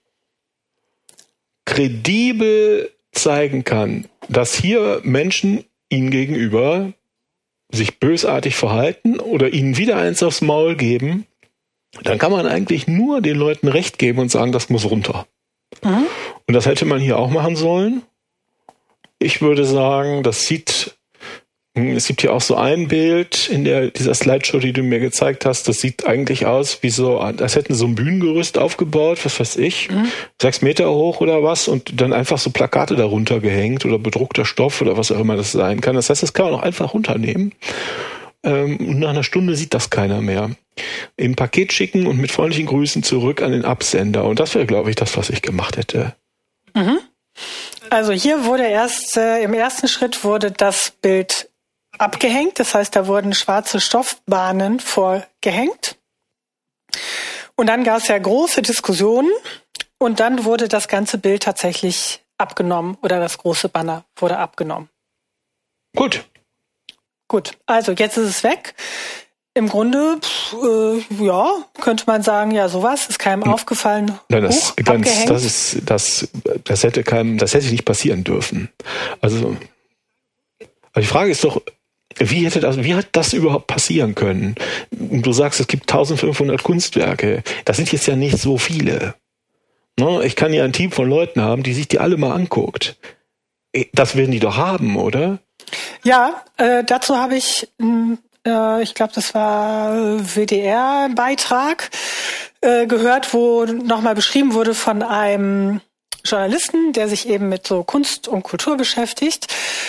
kredibel 1.66 2.92
zeigen 3.12 3.64
kann, 3.64 4.06
dass 4.30 4.54
hier 4.54 5.02
Menschen 5.04 5.66
ihnen 5.90 6.12
gegenüber 6.12 6.94
sich 7.76 8.00
bösartig 8.00 8.56
verhalten 8.56 9.20
oder 9.20 9.54
ihnen 9.54 9.78
wieder 9.78 9.98
eins 9.98 10.24
aufs 10.24 10.42
Maul 10.42 10.76
geben, 10.76 11.26
dann 12.04 12.18
kann 12.18 12.32
man 12.32 12.46
eigentlich 12.46 12.88
nur 12.88 13.22
den 13.22 13.38
Leuten 13.38 13.68
Recht 13.68 14.00
geben 14.00 14.20
und 14.20 14.32
sagen, 14.32 14.52
das 14.52 14.70
muss 14.70 14.90
runter. 14.90 15.28
Mhm. 15.84 16.06
Und 16.48 16.54
das 16.54 16.66
hätte 16.66 16.86
man 16.86 17.00
hier 17.00 17.18
auch 17.18 17.30
machen 17.30 17.56
sollen. 17.56 18.02
Ich 19.20 19.42
würde 19.42 19.66
sagen, 19.66 20.24
das 20.24 20.42
sieht 20.42 20.96
es 21.76 22.08
gibt 22.08 22.22
hier 22.22 22.32
auch 22.32 22.42
so 22.42 22.56
ein 22.56 22.88
Bild 22.88 23.50
in 23.50 23.66
der, 23.66 23.92
dieser 23.92 24.14
Slideshow, 24.14 24.60
die 24.60 24.72
du 24.72 24.82
mir 24.82 25.00
gezeigt 25.00 25.46
hast. 25.46 25.68
Das 25.68 25.80
sieht 25.80 26.08
eigentlich 26.08 26.46
aus 26.46 26.82
wie 26.84 26.90
so, 26.90 27.20
als 27.20 27.56
hätten 27.56 27.76
so 27.76 27.86
ein 27.86 27.96
Bühnengerüst 27.96 28.58
aufgebaut, 28.58 29.20
was 29.24 29.40
weiß 29.40 29.58
ich, 29.58 29.92
mhm. 29.92 30.08
sechs 30.42 30.62
Meter 30.62 30.90
hoch 30.90 31.20
oder 31.20 31.44
was 31.44 31.68
und 31.68 32.00
dann 32.00 32.14
einfach 32.14 32.38
so 32.38 32.50
Plakate 32.50 32.96
darunter 32.96 33.42
gehängt 33.42 33.84
oder 33.84 34.00
bedruckter 34.00 34.46
Stoff 34.46 34.82
oder 34.82 34.96
was 34.96 35.12
auch 35.12 35.20
immer 35.20 35.36
das 35.36 35.52
sein 35.52 35.82
kann. 35.82 35.96
Das 35.96 36.10
heißt, 36.10 36.24
das 36.24 36.34
kann 36.34 36.46
man 36.46 36.56
auch 36.56 36.64
einfach 36.64 36.94
runternehmen. 36.94 37.52
Ähm, 38.44 38.78
und 38.78 39.00
nach 39.00 39.10
einer 39.10 39.24
Stunde 39.24 39.56
sieht 39.56 39.74
das 39.74 39.90
keiner 39.90 40.22
mehr. 40.22 40.52
Im 41.18 41.36
Paket 41.36 41.74
schicken 41.74 42.08
und 42.08 42.20
mit 42.20 42.32
freundlichen 42.32 42.68
Grüßen 42.68 43.04
zurück 43.04 43.42
an 43.42 43.52
den 43.52 43.66
Absender. 43.66 44.24
Und 44.24 44.40
das 44.40 44.56
wäre, 44.56 44.66
glaube 44.66 44.92
ich, 44.92 44.96
das, 44.96 45.18
was 45.18 45.30
ich 45.30 45.42
gemacht 45.42 45.76
hätte. 45.76 46.16
Mhm. 46.74 47.00
Also 47.90 48.14
hier 48.14 48.46
wurde 48.46 48.66
erst, 48.66 49.18
äh, 49.18 49.42
im 49.44 49.54
ersten 49.54 49.90
Schritt 49.90 50.24
wurde 50.24 50.52
das 50.52 50.94
Bild 51.02 51.50
abgehängt. 52.00 52.60
Das 52.60 52.74
heißt, 52.74 52.96
da 52.96 53.08
wurden 53.08 53.34
schwarze 53.34 53.80
Stoffbahnen 53.80 54.80
vorgehängt. 54.80 55.98
Und 57.56 57.68
dann 57.68 57.84
gab 57.84 57.98
es 57.98 58.08
ja 58.08 58.18
große 58.18 58.62
Diskussionen 58.62 59.32
und 59.98 60.20
dann 60.20 60.44
wurde 60.46 60.68
das 60.68 60.88
ganze 60.88 61.18
Bild 61.18 61.44
tatsächlich 61.44 62.22
abgenommen 62.38 62.98
oder 63.02 63.20
das 63.20 63.38
große 63.38 63.70
Banner 63.70 64.04
wurde 64.18 64.38
abgenommen. 64.38 64.90
Gut. 65.96 66.26
Gut, 67.28 67.58
also 67.66 67.94
jetzt 67.94 68.18
ist 68.18 68.30
es 68.30 68.44
weg. 68.44 68.76
Im 69.58 69.70
Grunde, 69.70 70.18
pff, 70.22 70.54
äh, 70.54 71.26
ja, 71.26 71.50
könnte 71.80 72.04
man 72.08 72.22
sagen, 72.22 72.52
ja, 72.52 72.68
sowas 72.68 73.08
ist 73.08 73.20
keinem 73.20 73.46
hm. 73.46 73.54
aufgefallen. 73.54 74.20
Nein, 74.28 74.44
das, 74.44 74.72
hoch, 74.72 74.76
ganz, 74.76 75.08
abgehängt. 75.08 75.30
das 75.30 75.46
ist, 75.46 75.78
das, 75.86 76.28
das 76.66 76.84
hätte 76.84 77.04
keinem, 77.04 77.38
das 77.38 77.54
hätte 77.54 77.68
nicht 77.68 77.86
passieren 77.86 78.26
dürfen. 78.26 78.70
Also, 79.22 79.56
also 80.92 81.00
die 81.00 81.06
Frage 81.06 81.32
ist 81.32 81.44
doch, 81.46 81.62
wie 82.18 82.46
hätte 82.46 82.60
das, 82.60 82.84
wie 82.84 82.96
hat 82.96 83.08
das 83.12 83.34
überhaupt 83.34 83.68
passieren 83.68 84.16
können? 84.16 84.56
Du 84.92 85.34
sagst, 85.34 85.60
es 85.60 85.68
gibt 85.68 85.92
1500 85.92 86.64
Kunstwerke. 86.64 87.44
Das 87.66 87.78
sind 87.78 87.92
jetzt 87.92 88.08
ja 88.08 88.16
nicht 88.16 88.38
so 88.38 88.58
viele. 88.58 89.16
Ne? 90.00 90.26
Ich 90.26 90.36
kann 90.36 90.54
ja 90.54 90.64
ein 90.64 90.74
Team 90.74 90.92
von 90.92 91.10
Leuten 91.10 91.42
haben, 91.42 91.64
die 91.64 91.74
sich 91.74 91.88
die 91.88 92.00
alle 92.00 92.18
mal 92.18 92.32
anguckt. 92.34 92.98
Äh, 93.74 93.86
das 93.94 94.16
werden 94.16 94.32
die 94.32 94.40
doch 94.40 94.58
haben, 94.58 94.98
oder? 94.98 95.40
Ja, 96.04 96.44
äh, 96.58 96.84
dazu 96.84 97.18
habe 97.18 97.36
ich, 97.36 97.68
äh, 98.46 98.84
ich 98.84 98.94
glaube, 98.94 99.14
das 99.16 99.34
war 99.34 100.20
WDR-Beitrag 100.36 101.90
äh, 102.62 102.88
gehört, 102.88 103.34
wo 103.34 103.66
nochmal 103.66 104.16
beschrieben 104.16 104.54
wurde 104.54 104.74
von 104.74 105.02
einem 105.02 105.82
Journalisten, 106.24 106.94
der 106.94 107.08
sich 107.08 107.30
eben 107.30 107.50
mit 107.50 107.68
so 107.68 107.84
Kunst 107.84 108.28
und 108.28 108.44
Kultur 108.44 108.78
beschäftigt, 108.78 109.48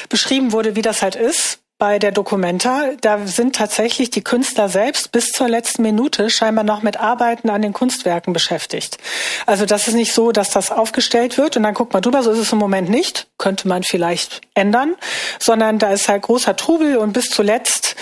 beschrieben 0.08 0.52
wurde, 0.52 0.76
wie 0.76 0.82
das 0.82 1.02
halt 1.02 1.16
ist, 1.16 1.60
bei 1.78 1.98
der 1.98 2.10
Documenta, 2.10 2.92
da 3.02 3.26
sind 3.26 3.54
tatsächlich 3.54 4.08
die 4.08 4.24
Künstler 4.24 4.68
selbst 4.68 5.12
bis 5.12 5.26
zur 5.26 5.48
letzten 5.48 5.82
Minute 5.82 6.30
scheinbar 6.30 6.64
noch 6.64 6.82
mit 6.82 6.98
Arbeiten 6.98 7.50
an 7.50 7.60
den 7.60 7.74
Kunstwerken 7.74 8.32
beschäftigt. 8.32 8.96
Also 9.44 9.66
das 9.66 9.86
ist 9.86 9.94
nicht 9.94 10.14
so, 10.14 10.32
dass 10.32 10.50
das 10.50 10.70
aufgestellt 10.70 11.36
wird 11.36 11.56
und 11.56 11.64
dann 11.64 11.74
guckt 11.74 11.92
man 11.92 12.02
drüber, 12.02 12.22
so 12.22 12.30
ist 12.30 12.38
es 12.38 12.52
im 12.52 12.58
Moment 12.58 12.88
nicht, 12.88 13.28
könnte 13.36 13.68
man 13.68 13.82
vielleicht 13.82 14.40
ändern, 14.54 14.94
sondern 15.38 15.78
da 15.78 15.92
ist 15.92 16.08
halt 16.08 16.22
großer 16.22 16.56
Trubel 16.56 16.96
und 16.96 17.12
bis 17.12 17.28
zuletzt 17.28 17.94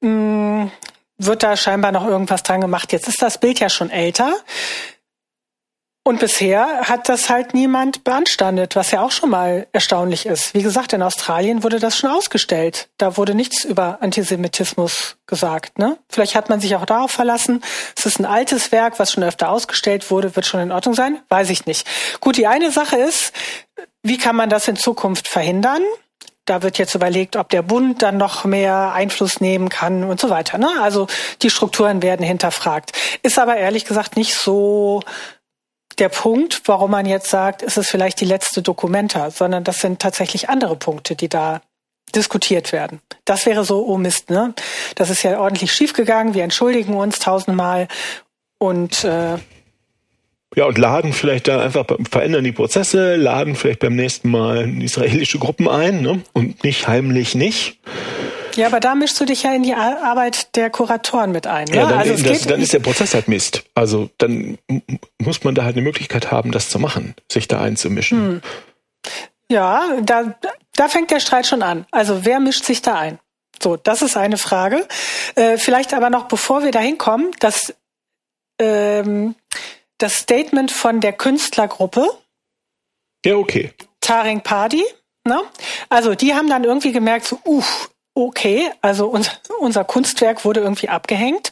mh, 0.00 0.10
mm, 0.10 0.70
wird 1.16 1.42
da 1.42 1.56
scheinbar 1.56 1.92
noch 1.92 2.06
irgendwas 2.06 2.42
dran 2.42 2.60
gemacht. 2.60 2.92
Jetzt 2.92 3.08
ist 3.08 3.22
das 3.22 3.38
Bild 3.38 3.60
ja 3.60 3.68
schon 3.68 3.90
älter. 3.90 4.34
Und 6.06 6.20
bisher 6.20 6.82
hat 6.82 7.08
das 7.08 7.30
halt 7.30 7.54
niemand 7.54 8.04
beanstandet, 8.04 8.76
was 8.76 8.90
ja 8.90 9.00
auch 9.00 9.10
schon 9.10 9.30
mal 9.30 9.66
erstaunlich 9.72 10.26
ist. 10.26 10.52
Wie 10.52 10.62
gesagt, 10.62 10.92
in 10.92 11.00
Australien 11.00 11.62
wurde 11.62 11.80
das 11.80 11.96
schon 11.96 12.10
ausgestellt. 12.10 12.90
Da 12.98 13.16
wurde 13.16 13.34
nichts 13.34 13.64
über 13.64 14.02
Antisemitismus 14.02 15.16
gesagt. 15.26 15.78
Ne? 15.78 15.96
Vielleicht 16.10 16.34
hat 16.34 16.50
man 16.50 16.60
sich 16.60 16.76
auch 16.76 16.84
darauf 16.84 17.10
verlassen. 17.10 17.62
Es 17.96 18.04
ist 18.04 18.18
ein 18.18 18.26
altes 18.26 18.70
Werk, 18.70 18.98
was 18.98 19.12
schon 19.12 19.24
öfter 19.24 19.48
ausgestellt 19.48 20.10
wurde, 20.10 20.36
wird 20.36 20.44
schon 20.44 20.60
in 20.60 20.72
Ordnung 20.72 20.94
sein. 20.94 21.20
Weiß 21.30 21.48
ich 21.48 21.64
nicht. 21.64 21.88
Gut, 22.20 22.36
die 22.36 22.46
eine 22.46 22.70
Sache 22.70 22.96
ist, 22.96 23.32
wie 24.02 24.18
kann 24.18 24.36
man 24.36 24.50
das 24.50 24.68
in 24.68 24.76
Zukunft 24.76 25.26
verhindern? 25.26 25.80
Da 26.44 26.62
wird 26.62 26.76
jetzt 26.76 26.94
überlegt, 26.94 27.36
ob 27.36 27.48
der 27.48 27.62
Bund 27.62 28.02
dann 28.02 28.18
noch 28.18 28.44
mehr 28.44 28.92
Einfluss 28.92 29.40
nehmen 29.40 29.70
kann 29.70 30.04
und 30.04 30.20
so 30.20 30.28
weiter. 30.28 30.58
Ne? 30.58 30.68
Also 30.82 31.06
die 31.40 31.48
Strukturen 31.48 32.02
werden 32.02 32.26
hinterfragt. 32.26 32.92
Ist 33.22 33.38
aber 33.38 33.56
ehrlich 33.56 33.86
gesagt 33.86 34.18
nicht 34.18 34.34
so 34.34 35.00
der 35.96 36.08
Punkt, 36.08 36.62
warum 36.66 36.90
man 36.90 37.06
jetzt 37.06 37.28
sagt, 37.28 37.62
ist 37.62 37.76
es 37.76 37.88
vielleicht 37.88 38.20
die 38.20 38.24
letzte 38.24 38.62
Dokumenta, 38.62 39.30
sondern 39.30 39.64
das 39.64 39.80
sind 39.80 40.00
tatsächlich 40.00 40.48
andere 40.48 40.76
Punkte, 40.76 41.16
die 41.16 41.28
da 41.28 41.60
diskutiert 42.14 42.72
werden. 42.72 43.00
Das 43.24 43.46
wäre 43.46 43.64
so, 43.64 43.84
oh 43.86 43.96
Mist, 43.96 44.30
ne? 44.30 44.54
Das 44.94 45.10
ist 45.10 45.22
ja 45.22 45.38
ordentlich 45.38 45.72
schiefgegangen, 45.72 46.34
wir 46.34 46.44
entschuldigen 46.44 46.94
uns 46.94 47.18
tausendmal 47.18 47.88
und 48.58 49.04
äh, 49.04 49.38
ja, 50.56 50.66
und 50.66 50.78
laden 50.78 51.12
vielleicht 51.12 51.48
dann 51.48 51.58
einfach, 51.58 51.84
verändern 52.08 52.44
die 52.44 52.52
Prozesse, 52.52 53.16
laden 53.16 53.56
vielleicht 53.56 53.80
beim 53.80 53.96
nächsten 53.96 54.30
Mal 54.30 54.82
israelische 54.82 55.38
Gruppen 55.40 55.68
ein 55.68 56.02
ne? 56.02 56.22
und 56.32 56.62
nicht 56.62 56.86
heimlich 56.86 57.34
nicht. 57.34 57.80
Ja, 58.56 58.66
aber 58.66 58.80
da 58.80 58.94
mischst 58.94 59.20
du 59.20 59.24
dich 59.24 59.42
ja 59.42 59.52
in 59.52 59.62
die 59.62 59.74
Arbeit 59.74 60.54
der 60.56 60.70
Kuratoren 60.70 61.32
mit 61.32 61.46
ein. 61.46 61.66
Ne? 61.66 61.76
Ja, 61.76 61.88
dann, 61.88 61.98
also 61.98 62.22
das, 62.22 62.42
dann 62.42 62.60
ist 62.60 62.72
der 62.72 62.78
Prozess 62.80 63.14
halt 63.14 63.28
Mist. 63.28 63.64
Also 63.74 64.10
dann 64.18 64.58
muss 65.18 65.44
man 65.44 65.54
da 65.54 65.64
halt 65.64 65.76
eine 65.76 65.84
Möglichkeit 65.84 66.30
haben, 66.30 66.52
das 66.52 66.68
zu 66.68 66.78
machen, 66.78 67.14
sich 67.30 67.48
da 67.48 67.60
einzumischen. 67.60 68.18
Hm. 68.18 68.42
Ja, 69.50 69.84
da, 70.02 70.34
da 70.74 70.88
fängt 70.88 71.10
der 71.10 71.20
Streit 71.20 71.46
schon 71.46 71.62
an. 71.62 71.86
Also 71.90 72.24
wer 72.24 72.40
mischt 72.40 72.64
sich 72.64 72.82
da 72.82 72.94
ein? 72.94 73.18
So, 73.62 73.76
das 73.76 74.02
ist 74.02 74.16
eine 74.16 74.36
Frage. 74.36 74.86
Äh, 75.34 75.58
vielleicht 75.58 75.94
aber 75.94 76.10
noch, 76.10 76.24
bevor 76.24 76.62
wir 76.62 76.70
da 76.70 76.80
hinkommen, 76.80 77.30
das, 77.40 77.74
ähm, 78.58 79.34
das 79.98 80.14
Statement 80.14 80.70
von 80.70 81.00
der 81.00 81.12
Künstlergruppe. 81.12 82.08
Ja, 83.24 83.36
okay. 83.36 83.72
Taring 84.00 84.40
Party. 84.40 84.84
Ne? 85.26 85.42
Also 85.88 86.14
die 86.14 86.34
haben 86.34 86.48
dann 86.48 86.64
irgendwie 86.64 86.92
gemerkt, 86.92 87.26
so, 87.26 87.38
uff, 87.44 87.90
okay, 88.14 88.70
also 88.80 89.08
unser, 89.08 89.32
unser 89.58 89.84
Kunstwerk 89.84 90.44
wurde 90.44 90.60
irgendwie 90.60 90.88
abgehängt 90.88 91.50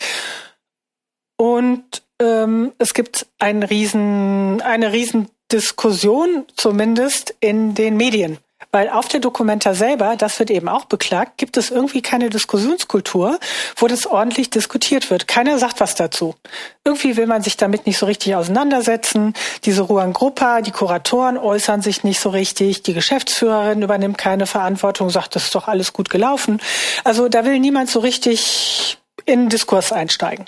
und 1.36 2.02
ähm, 2.20 2.72
es 2.78 2.94
gibt 2.94 3.26
einen 3.38 3.62
riesen, 3.62 4.62
eine 4.62 4.92
riesen 4.92 5.28
Diskussion 5.50 6.46
zumindest 6.56 7.34
in 7.40 7.74
den 7.74 7.96
Medien. 7.96 8.38
Weil 8.74 8.88
auf 8.88 9.06
der 9.06 9.20
Dokumenta 9.20 9.74
selber, 9.74 10.16
das 10.16 10.38
wird 10.38 10.50
eben 10.50 10.66
auch 10.66 10.86
beklagt, 10.86 11.36
gibt 11.36 11.58
es 11.58 11.70
irgendwie 11.70 12.00
keine 12.00 12.30
Diskussionskultur, 12.30 13.38
wo 13.76 13.86
das 13.86 14.06
ordentlich 14.06 14.48
diskutiert 14.48 15.10
wird. 15.10 15.28
Keiner 15.28 15.58
sagt 15.58 15.80
was 15.80 15.94
dazu. 15.94 16.34
Irgendwie 16.82 17.18
will 17.18 17.26
man 17.26 17.42
sich 17.42 17.58
damit 17.58 17.86
nicht 17.86 17.98
so 17.98 18.06
richtig 18.06 18.34
auseinandersetzen. 18.34 19.34
Diese 19.64 19.82
Ruan 19.82 20.14
Gruppa, 20.14 20.62
die 20.62 20.70
Kuratoren 20.70 21.36
äußern 21.36 21.82
sich 21.82 22.02
nicht 22.02 22.18
so 22.18 22.30
richtig. 22.30 22.82
Die 22.82 22.94
Geschäftsführerin 22.94 23.82
übernimmt 23.82 24.16
keine 24.16 24.46
Verantwortung, 24.46 25.10
sagt, 25.10 25.36
das 25.36 25.44
ist 25.44 25.54
doch 25.54 25.68
alles 25.68 25.92
gut 25.92 26.08
gelaufen. 26.08 26.58
Also 27.04 27.28
da 27.28 27.44
will 27.44 27.58
niemand 27.58 27.90
so 27.90 28.00
richtig 28.00 28.96
in 29.26 29.50
Diskurs 29.50 29.92
einsteigen. 29.92 30.46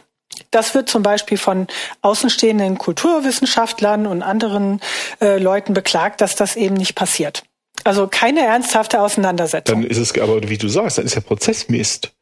Das 0.50 0.74
wird 0.74 0.88
zum 0.88 1.02
Beispiel 1.02 1.36
von 1.36 1.66
außenstehenden 2.00 2.78
Kulturwissenschaftlern 2.78 4.06
und 4.06 4.22
anderen 4.22 4.80
äh, 5.20 5.38
Leuten 5.38 5.74
beklagt, 5.74 6.22
dass 6.22 6.36
das 6.36 6.56
eben 6.56 6.74
nicht 6.74 6.94
passiert. 6.94 7.42
Also 7.84 8.08
keine 8.08 8.40
ernsthafte 8.40 9.00
Auseinandersetzung. 9.00 9.82
Dann 9.82 9.90
ist 9.90 9.98
es 9.98 10.18
aber, 10.18 10.48
wie 10.48 10.58
du 10.58 10.68
sagst, 10.68 10.98
dann 10.98 11.04
ist 11.04 11.14
der 11.14 11.20
Prozess 11.20 11.68
Mist. 11.68 12.12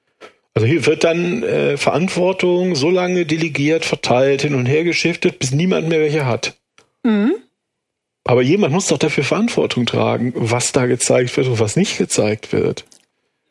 Also 0.55 0.67
hier 0.67 0.85
wird 0.85 1.05
dann 1.05 1.43
äh, 1.43 1.77
Verantwortung 1.77 2.75
so 2.75 2.91
lange 2.91 3.25
delegiert, 3.25 3.85
verteilt, 3.85 4.43
hin 4.43 4.55
und 4.55 4.67
her 4.67 4.85
geschiftet, 4.85 5.39
bis 5.39 5.53
niemand 5.53 5.89
mehr 5.89 6.01
welche 6.01 6.27
hat. 6.27 6.55
Mhm. 7.05 7.35
Aber 8.25 8.43
jemand 8.43 8.73
muss 8.73 8.87
doch 8.87 8.99
dafür 8.99 9.25
Verantwortung 9.25 9.87
tragen, 9.87 10.33
was 10.37 10.73
da 10.73 10.87
gezeigt 10.87 11.37
wird 11.37 11.49
und 11.49 11.59
was 11.59 11.77
nicht 11.77 11.97
gezeigt 11.99 12.53
wird. 12.53 12.85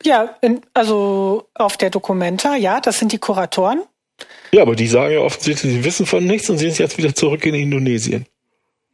Ja, 0.04 0.36
in, 0.40 0.60
also 0.74 1.48
auf 1.54 1.76
der 1.76 1.90
Dokumenta, 1.90 2.56
ja, 2.56 2.80
das 2.80 2.98
sind 2.98 3.12
die 3.12 3.18
Kuratoren. 3.18 3.82
Ja, 4.52 4.62
aber 4.62 4.76
die 4.76 4.86
sagen 4.86 5.14
ja 5.14 5.20
offensichtlich, 5.20 5.72
sie 5.72 5.84
wissen 5.84 6.06
von 6.06 6.24
nichts 6.24 6.48
und 6.50 6.58
sind 6.58 6.78
jetzt 6.78 6.98
wieder 6.98 7.14
zurück 7.14 7.44
in 7.46 7.54
Indonesien. 7.54 8.26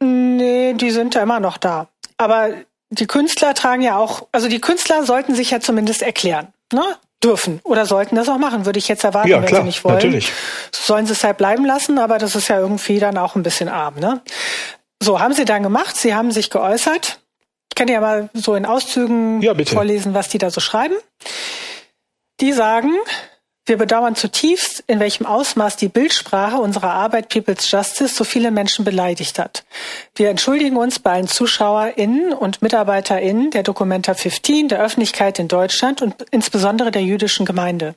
Nee, 0.01 0.73
die 0.73 0.91
sind 0.91 1.15
ja 1.15 1.23
immer 1.23 1.39
noch 1.39 1.57
da. 1.57 1.89
Aber 2.17 2.53
die 2.89 3.07
Künstler 3.07 3.53
tragen 3.53 3.81
ja 3.81 3.97
auch, 3.97 4.27
also 4.31 4.47
die 4.47 4.61
Künstler 4.61 5.03
sollten 5.03 5.35
sich 5.35 5.51
ja 5.51 5.59
zumindest 5.59 6.01
erklären, 6.01 6.47
ne? 6.73 6.83
Dürfen 7.21 7.59
oder 7.65 7.85
sollten 7.85 8.15
das 8.15 8.29
auch 8.29 8.37
machen, 8.37 8.65
würde 8.65 8.79
ich 8.79 8.87
jetzt 8.87 9.03
erwarten, 9.03 9.27
ja, 9.27 9.41
wenn 9.41 9.47
klar, 9.47 9.61
sie 9.61 9.67
nicht 9.67 9.83
wollen. 9.83 9.95
Natürlich. 9.95 10.31
Sollen 10.71 11.05
sie 11.05 11.11
es 11.11 11.23
halt 11.23 11.37
bleiben 11.37 11.65
lassen, 11.65 11.99
aber 11.99 12.17
das 12.17 12.33
ist 12.33 12.47
ja 12.47 12.57
irgendwie 12.59 12.99
dann 12.99 13.17
auch 13.17 13.35
ein 13.35 13.43
bisschen 13.43 13.67
arm, 13.67 13.95
ne? 13.95 14.21
So, 15.03 15.19
haben 15.19 15.33
sie 15.33 15.45
dann 15.45 15.63
gemacht, 15.63 15.97
sie 15.97 16.15
haben 16.15 16.31
sich 16.31 16.49
geäußert. 16.49 17.19
Ich 17.69 17.75
kann 17.75 17.89
ja 17.89 17.99
mal 17.99 18.29
so 18.33 18.55
in 18.55 18.65
Auszügen 18.65 19.41
ja, 19.41 19.53
vorlesen, 19.65 20.13
was 20.13 20.29
die 20.29 20.37
da 20.37 20.49
so 20.49 20.61
schreiben. 20.61 20.95
Die 22.39 22.53
sagen, 22.53 22.93
Wir 23.69 23.77
bedauern 23.77 24.15
zutiefst, 24.15 24.83
in 24.87 24.99
welchem 24.99 25.27
Ausmaß 25.27 25.75
die 25.75 25.89
Bildsprache 25.89 26.57
unserer 26.57 26.89
Arbeit 26.89 27.29
People's 27.29 27.69
Justice 27.69 28.15
so 28.15 28.23
viele 28.23 28.49
Menschen 28.49 28.83
beleidigt 28.83 29.37
hat. 29.37 29.63
Wir 30.15 30.31
entschuldigen 30.31 30.75
uns 30.75 30.97
bei 30.97 31.11
allen 31.11 31.27
ZuschauerInnen 31.27 32.33
und 32.33 32.63
MitarbeiterInnen 32.63 33.51
der 33.51 33.61
Documenta 33.61 34.15
15, 34.15 34.69
der 34.69 34.81
Öffentlichkeit 34.81 35.37
in 35.37 35.47
Deutschland 35.47 36.01
und 36.01 36.15
insbesondere 36.31 36.89
der 36.89 37.03
jüdischen 37.03 37.45
Gemeinde. 37.45 37.93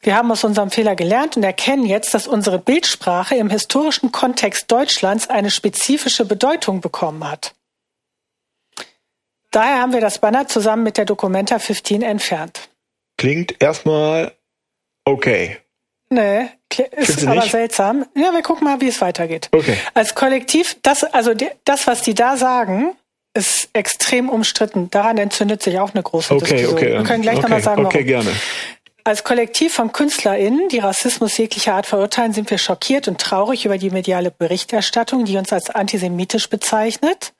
Wir 0.00 0.16
haben 0.16 0.32
aus 0.32 0.42
unserem 0.42 0.72
Fehler 0.72 0.96
gelernt 0.96 1.36
und 1.36 1.44
erkennen 1.44 1.86
jetzt, 1.86 2.12
dass 2.12 2.26
unsere 2.26 2.58
Bildsprache 2.58 3.36
im 3.36 3.50
historischen 3.50 4.10
Kontext 4.10 4.64
Deutschlands 4.68 5.30
eine 5.30 5.52
spezifische 5.52 6.24
Bedeutung 6.24 6.80
bekommen 6.80 7.30
hat. 7.30 7.54
Daher 9.52 9.80
haben 9.80 9.92
wir 9.92 10.00
das 10.00 10.18
Banner 10.18 10.48
zusammen 10.48 10.82
mit 10.82 10.98
der 10.98 11.04
Documenta 11.04 11.60
15 11.60 12.02
entfernt. 12.02 12.68
Klingt 13.16 13.62
erstmal 13.62 14.32
okay. 15.08 15.58
Nee, 16.10 16.48
ist 16.96 17.26
aber 17.26 17.36
nicht? 17.36 17.50
seltsam. 17.50 18.06
Ja, 18.14 18.32
wir 18.32 18.42
gucken 18.42 18.64
mal, 18.64 18.80
wie 18.80 18.88
es 18.88 19.00
weitergeht. 19.00 19.48
Okay. 19.52 19.76
Als 19.94 20.14
Kollektiv, 20.14 20.76
das, 20.82 21.04
also 21.04 21.32
das, 21.64 21.86
was 21.86 22.02
die 22.02 22.14
da 22.14 22.36
sagen, 22.36 22.94
ist 23.34 23.68
extrem 23.72 24.28
umstritten. 24.28 24.90
Daran 24.90 25.18
entzündet 25.18 25.62
sich 25.62 25.78
auch 25.78 25.92
eine 25.92 26.02
große 26.02 26.34
okay, 26.34 26.44
Diskussion. 26.44 26.72
Okay, 26.72 26.92
wir 26.94 27.02
können 27.04 27.22
gleich 27.22 27.36
okay, 27.36 27.42
nochmal 27.42 27.62
sagen, 27.62 27.84
okay, 27.84 27.98
warum. 27.98 28.06
gerne. 28.06 28.30
Als 29.04 29.24
Kollektiv 29.24 29.72
von 29.72 29.92
KünstlerInnen, 29.92 30.68
die 30.68 30.80
Rassismus 30.80 31.36
jeglicher 31.38 31.74
Art 31.74 31.86
verurteilen, 31.86 32.32
sind 32.32 32.50
wir 32.50 32.58
schockiert 32.58 33.08
und 33.08 33.18
traurig 33.18 33.64
über 33.64 33.78
die 33.78 33.90
mediale 33.90 34.30
Berichterstattung, 34.30 35.24
die 35.24 35.36
uns 35.36 35.52
als 35.52 35.70
antisemitisch 35.70 36.50
bezeichnet. 36.50 37.32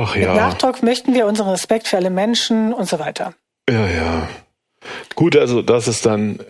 Ach 0.00 0.16
ja. 0.16 0.28
Mit 0.28 0.36
Nachdruck 0.36 0.82
möchten 0.82 1.14
wir 1.14 1.26
unseren 1.26 1.50
Respekt 1.50 1.88
für 1.88 1.96
alle 1.96 2.10
Menschen 2.10 2.72
und 2.72 2.88
so 2.88 2.98
weiter. 2.98 3.34
Ja, 3.68 3.86
ja. 3.86 4.28
Gut, 5.14 5.36
also 5.36 5.62
das 5.62 5.88
ist 5.88 6.06
dann. 6.06 6.40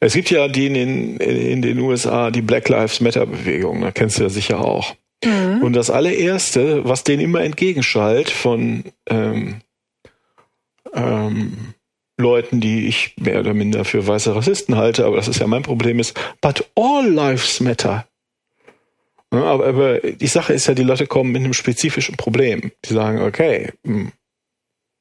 Es 0.00 0.14
gibt 0.14 0.30
ja 0.30 0.48
die 0.48 0.66
in 0.66 0.74
den, 0.74 1.16
in 1.18 1.62
den 1.62 1.78
USA, 1.78 2.30
die 2.30 2.42
Black 2.42 2.68
Lives 2.68 3.00
Matter 3.00 3.26
Bewegung, 3.26 3.82
da 3.82 3.90
kennst 3.90 4.18
du 4.18 4.22
ja 4.22 4.28
sicher 4.28 4.60
auch. 4.60 4.94
Mhm. 5.24 5.62
Und 5.62 5.74
das 5.74 5.90
allererste, 5.90 6.88
was 6.88 7.04
denen 7.04 7.22
immer 7.22 7.42
entgegenschallt 7.42 8.30
von 8.30 8.84
ähm, 9.08 9.60
ähm, 10.94 11.74
Leuten, 12.16 12.60
die 12.60 12.86
ich 12.86 13.14
mehr 13.18 13.40
oder 13.40 13.54
minder 13.54 13.84
für 13.84 14.06
weiße 14.06 14.34
Rassisten 14.34 14.76
halte, 14.76 15.04
aber 15.04 15.16
das 15.16 15.28
ist 15.28 15.40
ja 15.40 15.46
mein 15.46 15.62
Problem, 15.62 15.98
ist, 15.98 16.18
but 16.40 16.66
all 16.76 17.08
lives 17.08 17.60
matter. 17.60 18.06
Ja, 19.32 19.44
aber, 19.44 19.66
aber 19.66 19.98
die 20.00 20.26
Sache 20.26 20.52
ist 20.52 20.66
ja, 20.66 20.74
die 20.74 20.82
Leute 20.82 21.06
kommen 21.06 21.32
mit 21.32 21.42
einem 21.42 21.52
spezifischen 21.52 22.16
Problem. 22.16 22.72
Die 22.84 22.94
sagen, 22.94 23.22
okay, 23.22 23.72
hm, 23.84 24.12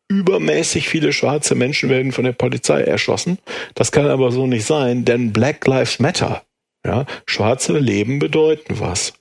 übermäßig 0.10 0.90
viele 0.90 1.14
schwarze 1.14 1.56
Menschen 1.56 1.90
werden 1.90 2.12
von 2.12 2.26
der 2.26 2.34
Polizei 2.34 2.82
erschossen. 2.82 3.38
Das 3.76 3.92
kann 3.92 4.08
aber 4.08 4.32
so 4.32 4.48
nicht 4.48 4.66
sein, 4.66 5.06
denn 5.06 5.32
Black 5.32 5.66
Lives 5.66 6.00
Matter. 6.00 6.44
Ja, 6.86 7.06
schwarze 7.26 7.78
Leben 7.78 8.20
bedeuten 8.20 8.80
was. 8.80 9.14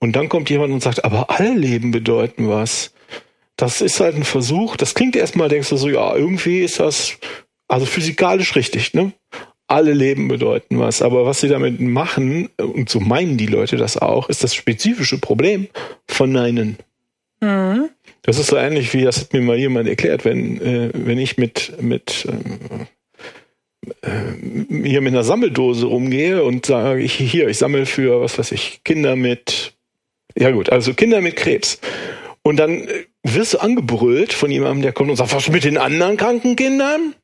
Und 0.00 0.16
dann 0.16 0.28
kommt 0.28 0.50
jemand 0.50 0.72
und 0.72 0.82
sagt, 0.82 1.04
aber 1.04 1.30
alle 1.30 1.54
Leben 1.54 1.92
bedeuten 1.92 2.48
was. 2.48 2.92
Das 3.56 3.80
ist 3.80 4.00
halt 4.00 4.16
ein 4.16 4.24
Versuch. 4.24 4.76
Das 4.76 4.94
klingt 4.94 5.14
erstmal, 5.14 5.48
denkst 5.48 5.68
du 5.68 5.76
so, 5.76 5.88
ja, 5.88 6.14
irgendwie 6.14 6.60
ist 6.60 6.80
das 6.80 7.16
also 7.68 7.86
physikalisch 7.86 8.56
richtig, 8.56 8.94
ne? 8.94 9.12
Alle 9.68 9.92
Leben 9.92 10.26
bedeuten 10.28 10.78
was. 10.80 11.02
Aber 11.02 11.24
was 11.24 11.40
sie 11.40 11.48
damit 11.48 11.80
machen, 11.80 12.50
und 12.58 12.88
so 12.90 12.98
meinen 12.98 13.36
die 13.36 13.46
Leute 13.46 13.76
das 13.76 13.96
auch, 13.96 14.28
ist 14.28 14.42
das 14.42 14.54
spezifische 14.54 15.18
Problem 15.18 15.68
von 16.08 16.32
Neinen. 16.32 16.78
Mhm. 17.40 17.90
Das 18.24 18.38
ist 18.38 18.46
so 18.46 18.56
ähnlich 18.56 18.92
wie, 18.94 19.02
das 19.02 19.20
hat 19.20 19.34
mir 19.34 19.42
mal 19.42 19.58
jemand 19.58 19.86
erklärt, 19.86 20.24
wenn, 20.24 20.60
äh, 20.60 20.90
wenn 20.94 21.18
ich 21.18 21.36
mit, 21.36 21.74
mit, 21.80 22.26
äh, 24.02 24.08
äh, 24.08 24.88
hier 24.88 25.02
mit 25.02 25.12
einer 25.12 25.24
Sammeldose 25.24 25.84
rumgehe 25.86 26.42
und 26.42 26.64
sage 26.64 27.02
ich, 27.02 27.12
hier, 27.12 27.48
ich 27.48 27.58
sammle 27.58 27.84
für, 27.84 28.22
was 28.22 28.38
weiß 28.38 28.52
ich, 28.52 28.80
Kinder 28.82 29.14
mit, 29.14 29.74
ja 30.36 30.50
gut, 30.52 30.70
also 30.70 30.94
Kinder 30.94 31.20
mit 31.20 31.36
Krebs. 31.36 31.80
Und 32.42 32.56
dann 32.56 32.88
wirst 33.22 33.54
du 33.54 33.58
angebrüllt 33.58 34.32
von 34.32 34.50
jemandem, 34.50 34.82
der 34.82 34.92
kommt 34.92 35.10
und 35.10 35.16
sagt, 35.16 35.34
was 35.34 35.50
mit 35.50 35.64
den 35.64 35.76
anderen 35.76 36.16
kranken 36.16 36.56
Kindern? 36.56 37.14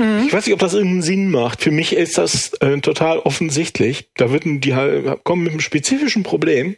Mhm. 0.00 0.24
Ich 0.26 0.32
weiß 0.32 0.44
nicht, 0.44 0.54
ob 0.54 0.60
das 0.60 0.74
irgendeinen 0.74 1.02
Sinn 1.02 1.30
macht. 1.30 1.62
Für 1.62 1.70
mich 1.70 1.92
ist 1.92 2.18
das 2.18 2.52
äh, 2.54 2.80
total 2.80 3.20
offensichtlich. 3.20 4.10
Da 4.16 4.32
wird 4.32 4.42
die 4.44 4.74
halt, 4.74 5.22
kommen 5.22 5.44
mit 5.44 5.52
einem 5.52 5.60
spezifischen 5.60 6.24
Problem 6.24 6.76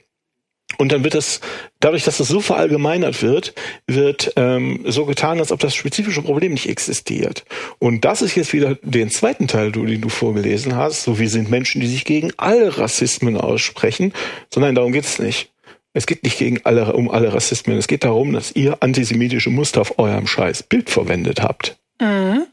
und 0.79 0.93
dann 0.93 1.05
wird 1.05 1.15
das, 1.15 1.41
dadurch, 1.81 2.05
dass 2.05 2.19
das 2.19 2.29
so 2.29 2.41
verallgemeinert 2.41 3.23
wird, 3.23 3.55
wird 3.87 4.33
ähm, 4.37 4.85
so 4.87 5.05
getan, 5.07 5.39
als 5.39 5.53
ob 5.53 5.61
das 5.61 5.75
spezifische 5.75 6.23
Problem 6.23 6.53
nicht 6.53 6.69
existiert. 6.69 7.45
Und 7.79 8.05
das 8.05 8.23
ist 8.23 8.35
jetzt 8.35 8.53
wieder 8.53 8.77
den 8.83 9.11
zweiten 9.11 9.49
Teil, 9.49 9.73
den 9.73 10.01
du 10.01 10.09
vorgelesen 10.09 10.77
hast. 10.77 11.05
So, 11.05 11.19
wir 11.19 11.29
sind 11.29 11.51
Menschen, 11.51 11.81
die 11.81 11.87
sich 11.87 12.05
gegen 12.05 12.33
alle 12.37 12.79
Rassismen 12.79 13.37
aussprechen. 13.37 14.13
Sondern 14.51 14.75
darum 14.75 14.93
geht 14.93 15.05
es 15.05 15.19
nicht. 15.19 15.51
Es 15.95 16.07
geht 16.07 16.23
nicht 16.23 16.39
gegen 16.39 16.61
alle, 16.65 16.93
um 16.95 17.11
alle 17.11 17.35
Rassismen. 17.35 17.77
Es 17.77 17.87
geht 17.87 18.05
darum, 18.05 18.33
dass 18.33 18.53
ihr 18.53 18.79
antisemitische 18.81 19.51
Muster 19.51 19.83
auf 19.83 19.99
eurem 19.99 20.27
scheiß 20.27 20.63
Bild 20.65 20.89
verwendet 20.89 21.43
habt. 21.43 21.77
Mhm. 22.01 22.47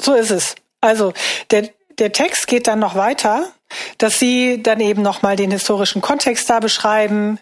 So 0.00 0.14
ist 0.14 0.30
es. 0.30 0.54
Also, 0.80 1.12
der, 1.50 1.68
der 1.98 2.12
Text 2.12 2.46
geht 2.46 2.66
dann 2.68 2.78
noch 2.78 2.94
weiter, 2.94 3.50
dass 3.98 4.18
sie 4.18 4.62
dann 4.62 4.80
eben 4.80 5.02
nochmal 5.02 5.36
den 5.36 5.50
historischen 5.50 6.00
Kontext 6.00 6.48
da 6.48 6.60
beschreiben, 6.60 7.38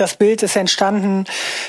das 0.00 0.16
Bild 0.16 0.42
ist 0.42 0.56
entstanden, 0.56 1.24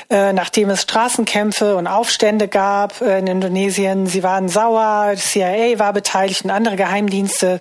äh, 0.10 0.34
nachdem 0.34 0.70
es 0.70 0.84
Straßenkämpfe 0.84 1.76
und 1.76 1.88
Aufstände 1.88 2.48
gab 2.48 3.02
äh, 3.02 3.20
in 3.20 3.28
Indonesien. 3.28 4.08
Sie 4.08 4.24
waren 4.24 4.50
sauer, 4.50 5.14
CIA 5.16 5.80
war 5.80 5.94
beteiligt 5.94 6.44
und 6.44 6.52
andere 6.52 6.76
Geheimdienste. 6.76 7.60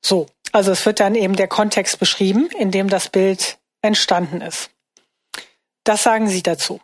So, 0.00 0.26
also 0.52 0.72
es 0.72 0.84
wird 0.86 1.00
dann 1.00 1.14
eben 1.14 1.36
der 1.36 1.48
Kontext 1.48 1.98
beschrieben, 1.98 2.48
in 2.58 2.70
dem 2.70 2.88
das 2.88 3.08
Bild 3.08 3.58
entstanden 3.82 4.40
ist. 4.40 4.70
Das 5.84 6.02
sagen 6.02 6.28
Sie 6.28 6.42
dazu. 6.42 6.80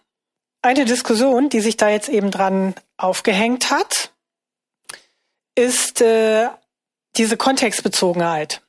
Eine 0.62 0.84
Diskussion, 0.84 1.48
die 1.48 1.60
sich 1.60 1.76
da 1.76 1.88
jetzt 1.88 2.08
eben 2.08 2.30
dran 2.30 2.74
aufgehängt 2.98 3.70
hat, 3.70 4.12
ist 5.54 6.00
äh, 6.02 6.48
diese 7.16 7.36
Kontextbezogenheit. 7.36 8.62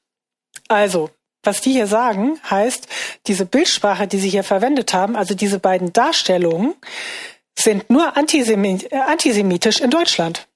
Also, 0.68 1.10
was 1.44 1.62
die 1.62 1.72
hier 1.72 1.88
sagen, 1.88 2.40
heißt, 2.50 2.88
diese 3.28 3.46
Bildsprache, 3.46 4.08
die 4.08 4.20
sie 4.20 4.30
hier 4.30 4.44
verwendet 4.44 4.94
haben, 4.94 5.16
also 5.16 5.34
diese 5.34 5.60
beiden 5.60 5.94
Darstellungen, 5.94 6.76
sind 7.58 7.90
nur 7.90 8.14
äh, 8.16 8.98
antisemitisch 8.98 9.80
in 9.82 9.90
Deutschland. 9.90 10.48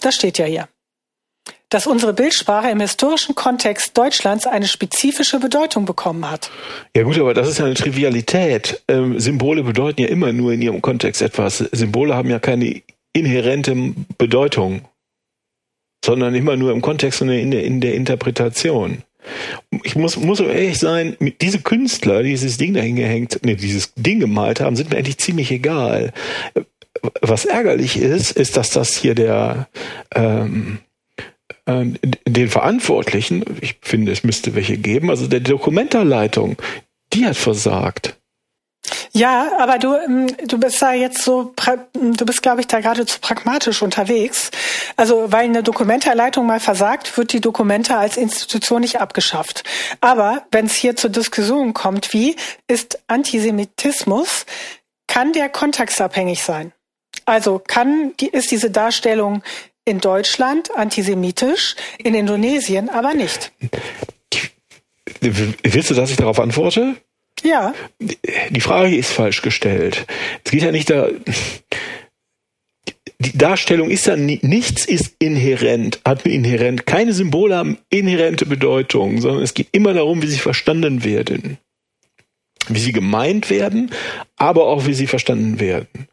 Das 0.00 0.14
steht 0.14 0.38
ja 0.38 0.46
hier. 0.46 0.68
Dass 1.68 1.86
unsere 1.86 2.12
Bildsprache 2.12 2.70
im 2.70 2.80
historischen 2.80 3.34
Kontext 3.34 3.96
Deutschlands 3.96 4.46
eine 4.46 4.66
spezifische 4.66 5.40
Bedeutung 5.40 5.84
bekommen 5.84 6.30
hat. 6.30 6.50
Ja 6.94 7.02
gut, 7.02 7.18
aber 7.18 7.34
das 7.34 7.48
ist 7.48 7.58
ja 7.58 7.64
eine 7.64 7.74
Trivialität. 7.74 8.82
Ähm, 8.88 9.18
Symbole 9.18 9.62
bedeuten 9.62 10.02
ja 10.02 10.08
immer 10.08 10.32
nur 10.32 10.52
in 10.52 10.60
ihrem 10.60 10.82
Kontext 10.82 11.22
etwas. 11.22 11.58
Symbole 11.58 12.14
haben 12.14 12.30
ja 12.30 12.38
keine 12.38 12.82
inhärente 13.14 13.74
Bedeutung, 14.18 14.82
sondern 16.04 16.34
immer 16.34 16.56
nur 16.56 16.72
im 16.72 16.82
Kontext 16.82 17.22
und 17.22 17.30
in 17.30 17.50
der, 17.50 17.64
in 17.64 17.80
der 17.80 17.94
Interpretation 17.94 19.02
ich 19.84 19.96
muss, 19.96 20.16
muss 20.16 20.40
ehrlich 20.40 20.78
sein, 20.78 21.16
diese 21.40 21.60
Künstler, 21.60 22.22
die 22.22 22.30
dieses 22.30 22.58
Ding 22.58 22.74
dahin 22.74 22.96
gehängt, 22.96 23.40
nee, 23.42 23.54
dieses 23.54 23.94
Ding 23.94 24.20
gemalt 24.20 24.60
haben, 24.60 24.76
sind 24.76 24.90
mir 24.90 24.98
eigentlich 24.98 25.18
ziemlich 25.18 25.50
egal. 25.50 26.12
Was 27.20 27.44
ärgerlich 27.44 27.96
ist, 27.96 28.32
ist, 28.32 28.56
dass 28.56 28.70
das 28.70 28.96
hier 28.96 29.14
der 29.14 29.68
ähm, 30.14 30.78
äh, 31.66 31.84
den 32.26 32.48
Verantwortlichen, 32.48 33.44
ich 33.60 33.76
finde, 33.82 34.12
es 34.12 34.24
müsste 34.24 34.54
welche 34.54 34.76
geben, 34.76 35.10
also 35.10 35.26
der 35.26 35.40
Dokumentarleitung, 35.40 36.56
die 37.12 37.24
hat 37.26 37.36
versagt. 37.36 38.18
Ja, 39.12 39.58
aber 39.58 39.78
du, 39.78 39.94
ähm, 39.94 40.26
du 40.46 40.58
bist 40.58 40.80
da 40.80 40.92
jetzt 40.92 41.22
so, 41.22 41.54
du 41.92 42.24
bist, 42.24 42.42
glaube 42.42 42.62
ich, 42.62 42.66
da 42.66 42.80
geradezu 42.80 43.18
pragmatisch 43.20 43.82
unterwegs. 43.82 44.50
Also, 44.96 45.30
weil 45.30 45.44
eine 45.44 45.62
Dokumentarleitung 45.62 46.46
mal 46.46 46.60
versagt, 46.60 47.16
wird 47.16 47.32
die 47.32 47.40
Dokumente 47.40 47.96
als 47.96 48.16
Institution 48.16 48.80
nicht 48.80 49.00
abgeschafft. 49.00 49.64
Aber 50.00 50.44
wenn 50.50 50.66
es 50.66 50.74
hier 50.74 50.96
zur 50.96 51.10
Diskussion 51.10 51.74
kommt, 51.74 52.12
wie 52.12 52.36
ist 52.66 53.00
Antisemitismus, 53.06 54.46
kann 55.06 55.32
der 55.32 55.48
kontextabhängig 55.48 56.42
sein? 56.42 56.72
Also 57.24 57.60
kann 57.64 58.12
ist 58.18 58.50
diese 58.50 58.70
Darstellung 58.70 59.42
in 59.84 60.00
Deutschland 60.00 60.74
antisemitisch, 60.74 61.76
in 61.98 62.14
Indonesien 62.14 62.88
aber 62.88 63.14
nicht. 63.14 63.52
Willst 65.20 65.90
du, 65.90 65.94
dass 65.94 66.10
ich 66.10 66.16
darauf 66.16 66.40
antworte? 66.40 66.96
Ja. 67.42 67.74
Die 68.50 68.60
Frage 68.60 68.96
ist 68.96 69.10
falsch 69.10 69.42
gestellt. 69.42 70.06
Es 70.44 70.50
geht 70.50 70.62
ja 70.62 70.72
nicht 70.72 70.90
da. 70.90 71.08
Die 73.18 73.38
Darstellung 73.38 73.90
ist 73.90 74.06
ja 74.06 74.16
nichts 74.16 74.84
ist 74.84 75.14
inhärent, 75.18 76.00
hat 76.04 76.26
inhärent. 76.26 76.86
Keine 76.86 77.12
Symbole 77.12 77.56
haben 77.56 77.78
inhärente 77.88 78.46
Bedeutung, 78.46 79.20
sondern 79.20 79.42
es 79.42 79.54
geht 79.54 79.68
immer 79.72 79.94
darum, 79.94 80.22
wie 80.22 80.26
sie 80.26 80.38
verstanden 80.38 81.04
werden. 81.04 81.58
Wie 82.68 82.80
sie 82.80 82.92
gemeint 82.92 83.50
werden, 83.50 83.90
aber 84.36 84.66
auch 84.66 84.86
wie 84.86 84.94
sie 84.94 85.06
verstanden 85.06 85.60
werden. 85.60 86.08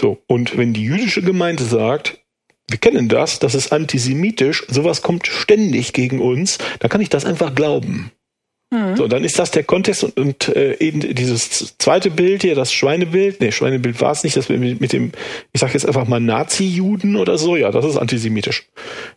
So. 0.00 0.18
Und 0.26 0.56
wenn 0.56 0.72
die 0.72 0.84
jüdische 0.84 1.22
Gemeinde 1.22 1.64
sagt, 1.64 2.20
wir 2.68 2.78
kennen 2.78 3.08
das, 3.08 3.38
das 3.38 3.54
ist 3.54 3.72
antisemitisch, 3.72 4.64
sowas 4.68 5.02
kommt 5.02 5.26
ständig 5.26 5.92
gegen 5.92 6.20
uns, 6.20 6.58
dann 6.80 6.90
kann 6.90 7.00
ich 7.00 7.08
das 7.08 7.24
einfach 7.24 7.54
glauben. 7.54 8.12
Mhm. 8.70 8.96
So, 8.96 9.08
dann 9.08 9.24
ist 9.24 9.38
das 9.38 9.50
der 9.50 9.64
Kontext 9.64 10.04
und, 10.04 10.16
und 10.18 10.48
äh, 10.54 10.76
eben 10.78 11.00
dieses 11.14 11.76
zweite 11.78 12.10
Bild 12.10 12.42
hier, 12.42 12.54
das 12.54 12.72
Schweinebild, 12.72 13.40
nee, 13.40 13.52
Schweinebild 13.52 14.00
war 14.00 14.12
es 14.12 14.24
nicht, 14.24 14.36
das 14.36 14.48
mit, 14.48 14.80
mit 14.80 14.92
dem, 14.92 15.12
ich 15.52 15.60
sag 15.60 15.72
jetzt 15.72 15.86
einfach 15.86 16.06
mal 16.06 16.20
Nazi-Juden 16.20 17.16
oder 17.16 17.38
so, 17.38 17.56
ja, 17.56 17.70
das 17.70 17.84
ist 17.84 17.96
antisemitisch. 17.96 18.66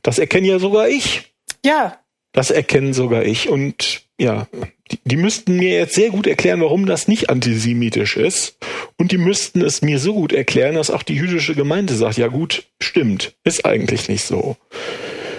Das 0.04 0.20
erkenne 0.20 0.48
ja 0.48 0.60
sogar 0.60 0.88
ich. 0.88 1.24
Ja. 1.66 1.98
Das 2.32 2.50
erkennen 2.50 2.94
sogar 2.94 3.26
ich 3.26 3.50
und 3.50 4.04
ja, 4.18 4.48
die, 4.90 5.00
die 5.04 5.18
müssten 5.18 5.58
mir 5.58 5.78
jetzt 5.78 5.96
sehr 5.96 6.12
gut 6.12 6.28
erklären, 6.28 6.62
warum 6.62 6.86
das 6.86 7.10
nicht 7.10 7.30
antisemitisch 7.30 8.16
ist. 8.16 8.58
Und 8.98 9.12
die 9.12 9.18
müssten 9.18 9.62
es 9.62 9.82
mir 9.82 10.00
so 10.00 10.14
gut 10.14 10.32
erklären, 10.32 10.76
dass 10.76 10.92
auch 10.92 11.04
die 11.04 11.16
jüdische 11.16 11.56
Gemeinde 11.56 11.94
sagt, 11.96 12.18
ja 12.18 12.28
gut, 12.28 12.64
stimmt, 12.80 13.34
ist 13.44 13.66
eigentlich 13.66 14.08
nicht 14.08 14.24
so. 14.24 14.56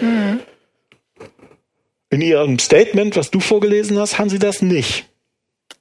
Mhm. 0.03 0.41
In 2.13 2.21
Ihrem 2.21 2.59
Statement, 2.59 3.17
was 3.17 3.31
du 3.31 3.41
vorgelesen 3.41 3.99
hast, 3.99 4.19
haben 4.19 4.29
Sie 4.29 4.39
das 4.39 4.61
nicht. 4.61 5.07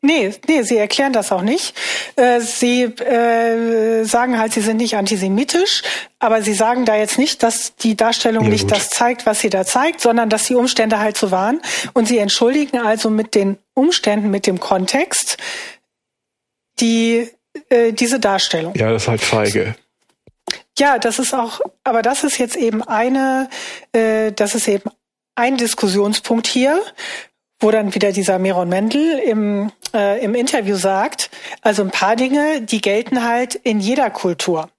Nee, 0.02 0.34
nee, 0.48 0.63
sie 0.63 0.78
erklären 0.78 1.13
das 1.13 1.32
auch 1.32 1.44
nicht. 1.44 1.76
Äh, 2.15 2.39
sie 2.39 2.84
äh, 2.84 4.04
sagen 4.04 4.39
halt, 4.39 4.54
sie 4.54 4.62
sind 4.62 4.78
nicht 4.78 4.96
antisemitisch, 4.96 5.84
aber 6.17 6.41
sie 6.41 6.54
sagen 6.54 6.86
da 6.86 6.96
jetzt 6.96 7.20
nicht, 7.20 7.44
dass 7.44 7.76
die 7.76 7.96
Darstellung 7.96 8.46
ja, 8.46 8.50
nicht 8.50 8.63
gut. 8.63 8.72
das 8.72 8.89
zeigt, 8.89 9.28
was 9.28 9.41
sie 9.41 9.52
da 9.52 9.63
zeigt, 9.63 10.02
sondern 10.02 10.30
dass 10.30 10.46
die 10.46 10.56
Umstände 10.56 11.00
halt 11.00 11.17
so 11.17 11.30
waren. 11.30 11.62
Und 11.94 12.08
sie 12.08 12.17
entschuldigen 12.17 12.80
also 12.80 13.12
mit 13.12 13.36
den 13.36 13.58
Umständen, 13.76 14.32
mit 14.32 14.48
dem 14.48 14.60
Kontext, 14.60 15.38
die 16.80 17.30
äh, 17.70 17.91
diese 17.91 18.20
Darstellung. 18.20 18.74
Ja, 18.76 18.89
das 18.89 19.04
ist 19.04 19.08
halt 19.10 19.22
feige. 19.22 19.76
Ja, 20.80 20.98
das 20.98 21.20
ist 21.20 21.34
auch, 21.36 21.60
aber 21.84 22.02
das 22.02 22.24
ist 22.24 22.39
jetzt 22.39 22.56
eben 22.56 22.82
eine, 22.82 23.50
äh, 23.91 24.32
das 24.32 24.56
ist 24.56 24.67
eben 24.67 24.89
ein 25.36 25.58
Diskussionspunkt 25.58 26.48
hier, 26.48 26.82
wo 27.60 27.72
dann 27.72 27.94
wieder 27.94 28.12
dieser 28.12 28.39
Meron 28.39 28.70
Mendel 28.70 29.20
im, 29.20 29.72
äh, 29.94 30.24
im 30.24 30.36
Interview 30.36 30.76
sagt, 30.76 31.30
also 31.62 31.84
ein 31.84 31.91
paar 31.91 32.15
Dinge, 32.15 32.62
die 32.62 32.82
gelten 32.82 33.24
halt 33.24 33.56
in 33.56 33.80
jeder 33.80 34.10
Kultur. 34.10 34.70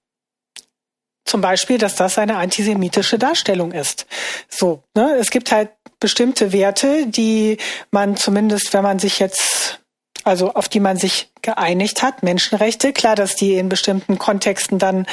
Zum 1.25 1.39
Beispiel, 1.39 1.77
dass 1.77 1.95
das 1.95 2.17
eine 2.17 2.35
antisemitische 2.35 3.17
Darstellung 3.17 3.71
ist. 3.71 4.05
So, 4.49 4.83
ne? 4.93 5.15
Es 5.17 5.31
gibt 5.31 5.51
halt 5.51 5.69
bestimmte 5.99 6.51
Werte, 6.51 7.07
die 7.07 7.57
man 7.91 8.17
zumindest, 8.17 8.73
wenn 8.73 8.83
man 8.83 8.99
sich 8.99 9.19
jetzt, 9.19 9.79
also 10.25 10.53
auf 10.53 10.67
die 10.67 10.81
man 10.81 10.97
sich 10.97 11.31
geeinigt 11.41 12.03
hat, 12.03 12.23
Menschenrechte, 12.23 12.91
klar, 12.91 13.15
dass 13.15 13.37
die 13.37 13.55
in 13.55 13.69
bestimmten 13.69 14.19
Kontexten 14.19 14.79
dann 14.79 15.07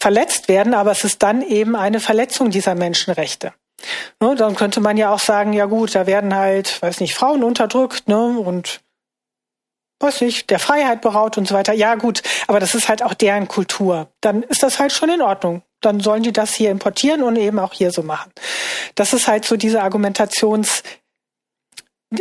verletzt 0.00 0.48
werden, 0.48 0.72
aber 0.72 0.90
es 0.90 1.04
ist 1.04 1.22
dann 1.22 1.42
eben 1.42 1.76
eine 1.76 2.00
Verletzung 2.00 2.50
dieser 2.50 2.74
Menschenrechte. 2.74 3.52
Ne, 4.20 4.34
dann 4.34 4.54
könnte 4.56 4.80
man 4.80 4.96
ja 4.96 5.12
auch 5.12 5.20
sagen, 5.20 5.52
ja 5.52 5.66
gut, 5.66 5.94
da 5.94 6.06
werden 6.06 6.34
halt, 6.34 6.80
weiß 6.82 7.00
nicht, 7.00 7.14
Frauen 7.14 7.42
unterdrückt, 7.42 8.08
ne, 8.08 8.38
und 8.38 8.80
weiß 10.02 10.20
nicht, 10.20 10.50
der 10.50 10.58
Freiheit 10.58 11.00
beraut 11.00 11.38
und 11.38 11.48
so 11.48 11.54
weiter. 11.54 11.72
Ja 11.72 11.94
gut, 11.94 12.22
aber 12.48 12.60
das 12.60 12.74
ist 12.74 12.88
halt 12.88 13.02
auch 13.02 13.14
deren 13.14 13.48
Kultur. 13.48 14.08
Dann 14.20 14.42
ist 14.42 14.62
das 14.62 14.78
halt 14.78 14.92
schon 14.92 15.08
in 15.08 15.22
Ordnung. 15.22 15.62
Dann 15.80 16.00
sollen 16.00 16.22
die 16.22 16.32
das 16.32 16.54
hier 16.54 16.70
importieren 16.70 17.22
und 17.22 17.36
eben 17.36 17.58
auch 17.58 17.72
hier 17.72 17.90
so 17.90 18.02
machen. 18.02 18.32
Das 18.94 19.12
ist 19.12 19.28
halt 19.28 19.44
so 19.44 19.56
diese 19.56 19.82
Argumentations 19.82 20.82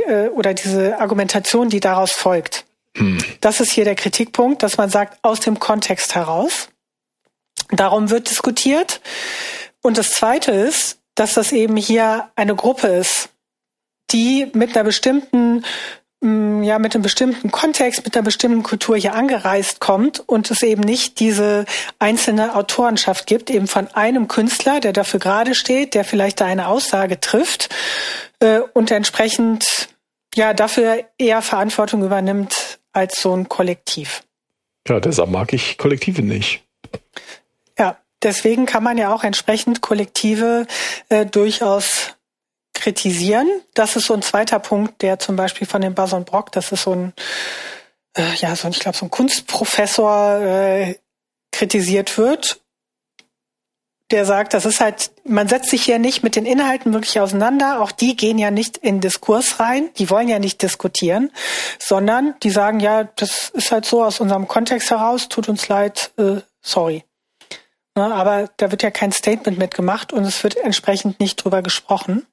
äh, 0.07 0.29
oder 0.29 0.53
diese 0.53 0.99
Argumentation, 0.99 1.69
die 1.69 1.79
daraus 1.79 2.11
folgt. 2.11 2.65
Hm. 2.97 3.23
Das 3.41 3.59
ist 3.59 3.71
hier 3.71 3.85
der 3.85 3.95
Kritikpunkt, 3.95 4.63
dass 4.63 4.77
man 4.77 4.89
sagt, 4.89 5.19
aus 5.23 5.39
dem 5.39 5.59
Kontext 5.59 6.15
heraus. 6.15 6.69
Darum 7.69 8.09
wird 8.09 8.29
diskutiert. 8.29 9.01
Und 9.81 9.97
das 9.97 10.11
Zweite 10.11 10.51
ist, 10.51 10.99
dass 11.15 11.33
das 11.33 11.51
eben 11.51 11.77
hier 11.77 12.29
eine 12.35 12.55
Gruppe 12.55 12.87
ist, 12.87 13.29
die 14.11 14.47
mit 14.53 14.75
einer 14.75 14.83
bestimmten 14.83 15.63
mm, 16.21 16.63
ja, 16.63 16.79
mit 16.79 16.93
einem 16.93 17.03
bestimmten 17.03 17.51
Kontext, 17.51 18.03
mit 18.03 18.15
einer 18.15 18.23
bestimmten 18.23 18.63
Kultur 18.63 18.97
hier 18.97 19.13
angereist 19.13 19.79
kommt 19.79 20.19
und 20.19 20.51
es 20.51 20.63
eben 20.63 20.83
nicht 20.83 21.19
diese 21.19 21.65
einzelne 21.99 22.55
Autorenschaft 22.55 23.27
gibt, 23.27 23.49
eben 23.49 23.67
von 23.67 23.87
einem 23.87 24.27
Künstler, 24.27 24.79
der 24.79 24.93
dafür 24.93 25.19
gerade 25.19 25.55
steht, 25.55 25.93
der 25.93 26.03
vielleicht 26.03 26.41
da 26.41 26.45
eine 26.45 26.67
Aussage 26.67 27.19
trifft 27.19 27.69
äh, 28.39 28.59
und 28.73 28.91
entsprechend 28.91 29.89
ja 30.35 30.53
dafür 30.53 31.05
eher 31.17 31.41
Verantwortung 31.41 32.03
übernimmt 32.03 32.79
als 32.93 33.21
so 33.21 33.35
ein 33.35 33.49
Kollektiv. 33.49 34.23
Ja, 34.87 34.99
deshalb 34.99 35.29
mag 35.29 35.53
ich 35.53 35.77
Kollektive 35.77 36.21
nicht. 36.21 36.63
Deswegen 38.23 38.65
kann 38.65 38.83
man 38.83 38.97
ja 38.97 39.13
auch 39.13 39.23
entsprechend 39.23 39.81
Kollektive 39.81 40.67
äh, 41.09 41.25
durchaus 41.25 42.15
kritisieren. 42.73 43.47
Das 43.73 43.95
ist 43.95 44.07
so 44.07 44.13
ein 44.13 44.21
zweiter 44.21 44.59
Punkt, 44.59 45.01
der 45.01 45.19
zum 45.19 45.35
Beispiel 45.35 45.67
von 45.67 45.81
dem 45.81 45.93
Bason 45.93 46.25
Brock, 46.25 46.51
das 46.51 46.71
ist 46.71 46.83
so 46.83 46.93
ein, 46.93 47.13
äh, 48.15 48.33
ja, 48.37 48.55
so 48.55 48.67
ein, 48.67 48.73
ich 48.73 48.79
glaube, 48.79 48.97
so 48.97 49.05
ein 49.05 49.11
Kunstprofessor 49.11 50.39
äh, 50.39 50.95
kritisiert 51.51 52.17
wird. 52.17 52.59
Der 54.09 54.25
sagt, 54.25 54.53
das 54.53 54.65
ist 54.65 54.81
halt, 54.81 55.11
man 55.23 55.47
setzt 55.47 55.69
sich 55.69 55.83
hier 55.83 55.97
nicht 55.97 56.21
mit 56.21 56.35
den 56.35 56.45
Inhalten 56.45 56.93
wirklich 56.93 57.19
auseinander. 57.21 57.81
Auch 57.81 57.91
die 57.93 58.17
gehen 58.17 58.37
ja 58.37 58.51
nicht 58.51 58.77
in 58.77 58.99
Diskurs 58.99 59.61
rein. 59.61 59.89
Die 59.97 60.09
wollen 60.09 60.27
ja 60.27 60.37
nicht 60.37 60.61
diskutieren, 60.61 61.31
sondern 61.79 62.35
die 62.43 62.49
sagen, 62.49 62.81
ja, 62.81 63.05
das 63.05 63.49
ist 63.49 63.71
halt 63.71 63.85
so 63.85 64.03
aus 64.03 64.19
unserem 64.19 64.49
Kontext 64.49 64.89
heraus. 64.89 65.29
Tut 65.29 65.47
uns 65.47 65.69
leid, 65.69 66.11
äh, 66.17 66.41
sorry. 66.61 67.05
Ne, 67.95 68.13
aber 68.13 68.49
da 68.57 68.71
wird 68.71 68.83
ja 68.83 68.91
kein 68.91 69.11
Statement 69.11 69.57
mitgemacht 69.57 70.13
und 70.13 70.23
es 70.23 70.43
wird 70.43 70.55
entsprechend 70.55 71.19
nicht 71.19 71.37
drüber 71.37 71.61
gesprochen. 71.61 72.25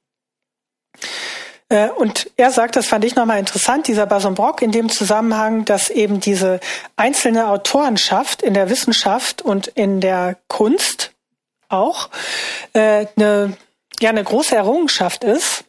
Äh, 1.67 1.89
und 1.89 2.31
er 2.37 2.51
sagt, 2.51 2.75
das 2.75 2.87
fand 2.87 3.03
ich 3.03 3.15
nochmal 3.15 3.39
interessant, 3.39 3.87
dieser 3.87 4.05
Bason 4.05 4.35
Brock, 4.35 4.61
in 4.61 4.71
dem 4.71 4.89
Zusammenhang, 4.89 5.65
dass 5.65 5.89
eben 5.89 6.19
diese 6.19 6.59
einzelne 6.95 7.47
Autorenschaft 7.47 8.41
in 8.41 8.53
der 8.53 8.69
Wissenschaft 8.69 9.41
und 9.41 9.67
in 9.67 9.99
der 9.99 10.37
Kunst 10.47 11.11
auch 11.67 12.09
äh, 12.73 13.05
eine, 13.15 13.57
ja, 13.99 14.09
eine 14.09 14.23
große 14.23 14.55
Errungenschaft 14.55 15.23
ist, 15.23 15.65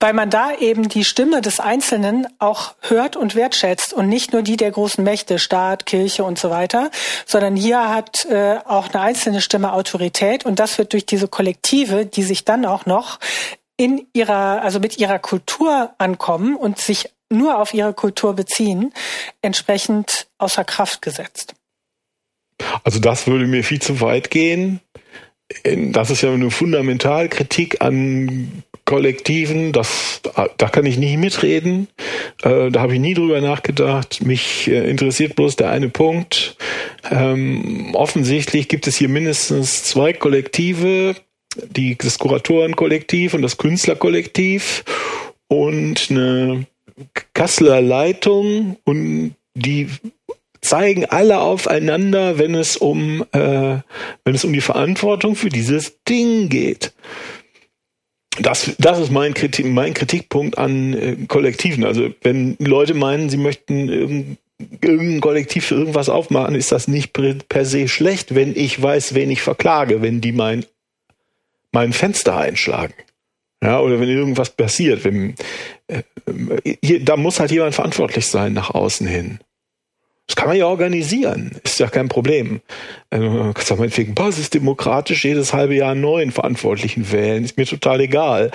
weil 0.00 0.12
man 0.12 0.30
da 0.30 0.52
eben 0.54 0.88
die 0.88 1.04
Stimme 1.04 1.40
des 1.40 1.60
Einzelnen 1.60 2.26
auch 2.38 2.74
hört 2.80 3.16
und 3.16 3.34
wertschätzt 3.34 3.92
und 3.92 4.08
nicht 4.08 4.32
nur 4.32 4.42
die 4.42 4.56
der 4.56 4.70
großen 4.70 5.02
Mächte, 5.02 5.38
Staat, 5.38 5.86
Kirche 5.86 6.24
und 6.24 6.38
so 6.38 6.50
weiter, 6.50 6.90
sondern 7.26 7.56
hier 7.56 7.88
hat 7.88 8.24
äh, 8.26 8.58
auch 8.64 8.88
eine 8.88 9.02
einzelne 9.02 9.40
Stimme 9.40 9.72
Autorität 9.72 10.46
und 10.46 10.58
das 10.58 10.78
wird 10.78 10.92
durch 10.92 11.06
diese 11.06 11.28
Kollektive, 11.28 12.06
die 12.06 12.22
sich 12.22 12.44
dann 12.44 12.64
auch 12.64 12.86
noch 12.86 13.18
in 13.76 14.06
ihrer, 14.12 14.62
also 14.62 14.80
mit 14.80 14.98
ihrer 14.98 15.18
Kultur 15.18 15.94
ankommen 15.98 16.56
und 16.56 16.78
sich 16.78 17.10
nur 17.30 17.58
auf 17.58 17.74
ihre 17.74 17.92
Kultur 17.92 18.34
beziehen, 18.34 18.92
entsprechend 19.42 20.28
außer 20.38 20.64
Kraft 20.64 21.02
gesetzt. 21.02 21.54
Also 22.84 22.98
das 22.98 23.26
würde 23.26 23.46
mir 23.46 23.62
viel 23.62 23.80
zu 23.80 24.00
weit 24.00 24.30
gehen. 24.30 24.80
Das 25.64 26.10
ist 26.10 26.22
ja 26.22 26.32
eine 26.32 26.50
Fundamentalkritik 26.50 27.80
an 27.80 28.64
Kollektiven, 28.88 29.72
das, 29.72 30.22
da 30.56 30.68
kann 30.70 30.86
ich 30.86 30.96
nicht 30.96 31.18
mitreden. 31.18 31.88
Äh, 32.42 32.70
da 32.70 32.80
habe 32.80 32.94
ich 32.94 33.00
nie 33.00 33.12
drüber 33.12 33.42
nachgedacht. 33.42 34.24
Mich 34.24 34.66
äh, 34.66 34.88
interessiert 34.88 35.36
bloß 35.36 35.56
der 35.56 35.68
eine 35.68 35.90
Punkt. 35.90 36.56
Ähm, 37.10 37.94
offensichtlich 37.94 38.66
gibt 38.66 38.86
es 38.86 38.96
hier 38.96 39.10
mindestens 39.10 39.84
zwei 39.84 40.14
Kollektive, 40.14 41.16
die, 41.68 41.98
das 41.98 42.18
Kuratorenkollektiv 42.18 43.34
und 43.34 43.42
das 43.42 43.58
Künstlerkollektiv 43.58 44.84
und 45.48 46.06
eine 46.08 46.64
Kasseler 47.34 47.82
Leitung 47.82 48.78
und 48.84 49.34
die 49.52 49.88
zeigen 50.62 51.04
alle 51.04 51.40
aufeinander, 51.40 52.38
wenn 52.38 52.54
es 52.54 52.78
um 52.78 53.22
äh, 53.32 53.76
wenn 54.24 54.34
es 54.34 54.46
um 54.46 54.54
die 54.54 54.62
Verantwortung 54.62 55.36
für 55.36 55.50
dieses 55.50 56.02
Ding 56.08 56.48
geht 56.48 56.94
das, 58.40 58.74
das 58.78 58.98
ist 58.98 59.10
mein, 59.10 59.34
Kritik, 59.34 59.66
mein 59.66 59.94
Kritikpunkt 59.94 60.58
an 60.58 60.94
äh, 60.94 61.16
Kollektiven. 61.26 61.84
Also 61.84 62.10
wenn 62.22 62.56
Leute 62.58 62.94
meinen, 62.94 63.30
sie 63.30 63.36
möchten 63.36 63.88
irgendein, 63.88 64.38
irgendein 64.80 65.20
Kollektiv 65.20 65.66
für 65.66 65.74
irgendwas 65.74 66.08
aufmachen, 66.08 66.54
ist 66.54 66.72
das 66.72 66.88
nicht 66.88 67.12
per 67.12 67.64
se 67.64 67.88
schlecht, 67.88 68.34
wenn 68.34 68.56
ich 68.56 68.80
weiß, 68.80 69.14
wen 69.14 69.30
ich 69.30 69.42
verklage, 69.42 70.02
wenn 70.02 70.20
die 70.20 70.32
mein, 70.32 70.64
mein 71.72 71.92
Fenster 71.92 72.36
einschlagen. 72.36 72.94
Ja, 73.62 73.80
oder 73.80 73.98
wenn 73.98 74.08
irgendwas 74.08 74.50
passiert, 74.50 75.04
wenn, 75.04 75.34
äh, 75.88 76.02
hier, 76.82 77.04
da 77.04 77.16
muss 77.16 77.40
halt 77.40 77.50
jemand 77.50 77.74
verantwortlich 77.74 78.26
sein 78.26 78.52
nach 78.52 78.70
außen 78.70 79.06
hin. 79.06 79.40
Das 80.28 80.36
kann 80.36 80.48
man 80.48 80.58
ja 80.58 80.66
organisieren, 80.66 81.52
ist 81.64 81.80
ja 81.80 81.88
kein 81.88 82.08
Problem. 82.08 82.60
Also, 83.08 83.52
kannst 83.54 83.70
du 83.70 83.76
meinetwegen 83.76 84.14
basisdemokratisch 84.14 85.24
jedes 85.24 85.54
halbe 85.54 85.74
Jahr 85.74 85.92
einen 85.92 86.02
neuen 86.02 86.32
Verantwortlichen 86.32 87.10
wählen, 87.10 87.44
ist 87.44 87.56
mir 87.56 87.64
total 87.64 88.00
egal, 88.02 88.50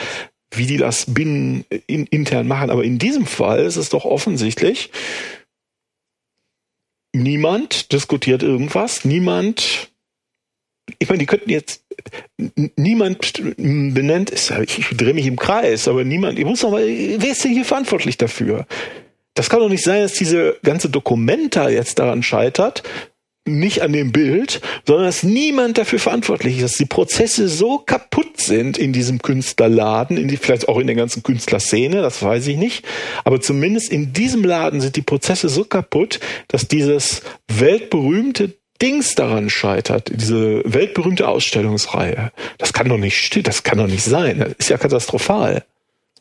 wie 0.53 0.67
die 0.67 0.77
das 0.77 1.11
binnen 1.11 1.65
in, 1.87 2.05
intern 2.05 2.47
machen. 2.47 2.69
Aber 2.69 2.83
in 2.83 2.99
diesem 2.99 3.25
Fall 3.25 3.59
ist 3.65 3.75
es 3.77 3.89
doch 3.89 4.05
offensichtlich, 4.05 4.91
niemand 7.11 7.91
diskutiert 7.91 8.43
irgendwas, 8.43 9.03
niemand. 9.03 9.89
Ich 10.99 11.07
meine, 11.07 11.19
die 11.19 11.25
könnten 11.25 11.49
jetzt, 11.49 11.83
niemand 12.75 13.33
benennt, 13.57 14.31
ich, 14.31 14.87
drehe 14.97 15.13
mich 15.13 15.25
im 15.25 15.37
Kreis, 15.37 15.87
aber 15.87 16.03
niemand, 16.03 16.37
ich 16.37 16.45
muss 16.45 16.61
noch 16.61 16.71
mal, 16.71 16.85
wer 16.85 17.31
ist 17.31 17.43
denn 17.43 17.53
hier 17.53 17.65
verantwortlich 17.65 18.17
dafür? 18.17 18.67
Das 19.35 19.49
kann 19.49 19.59
doch 19.59 19.69
nicht 19.69 19.83
sein, 19.83 20.03
dass 20.03 20.13
diese 20.13 20.57
ganze 20.63 20.89
Dokumenta 20.89 21.69
jetzt 21.69 21.99
daran 21.99 22.23
scheitert, 22.23 22.83
nicht 23.45 23.81
an 23.81 23.91
dem 23.91 24.11
Bild, 24.11 24.61
sondern 24.85 25.05
dass 25.05 25.23
niemand 25.23 25.77
dafür 25.77 25.99
verantwortlich 25.99 26.57
ist, 26.57 26.63
dass 26.63 26.77
die 26.77 26.85
Prozesse 26.85 27.49
so 27.49 27.77
kaputt 27.77 28.39
sind 28.39 28.77
in 28.77 28.93
diesem 28.93 29.21
Künstlerladen, 29.21 30.17
in 30.17 30.29
die, 30.29 30.37
vielleicht 30.37 30.69
auch 30.69 30.79
in 30.79 30.87
der 30.87 30.95
ganzen 30.95 31.23
Künstlerszene, 31.23 32.01
das 32.01 32.23
weiß 32.23 32.47
ich 32.47 32.57
nicht, 32.57 32.85
aber 33.25 33.41
zumindest 33.41 33.91
in 33.91 34.13
diesem 34.13 34.45
Laden 34.45 34.79
sind 34.79 34.95
die 34.95 35.01
Prozesse 35.01 35.49
so 35.49 35.65
kaputt, 35.65 36.19
dass 36.47 36.67
dieses 36.67 37.21
weltberühmte 37.49 38.53
Dings 38.81 39.15
daran 39.15 39.49
scheitert, 39.49 40.11
diese 40.13 40.61
weltberühmte 40.65 41.27
Ausstellungsreihe. 41.27 42.31
Das 42.57 42.73
kann 42.73 42.89
doch 42.89 42.97
nicht 42.97 43.47
das 43.47 43.63
kann 43.63 43.77
doch 43.77 43.87
nicht 43.87 44.03
sein. 44.03 44.39
Das 44.39 44.53
ist 44.57 44.69
ja 44.69 44.77
katastrophal. 44.77 45.63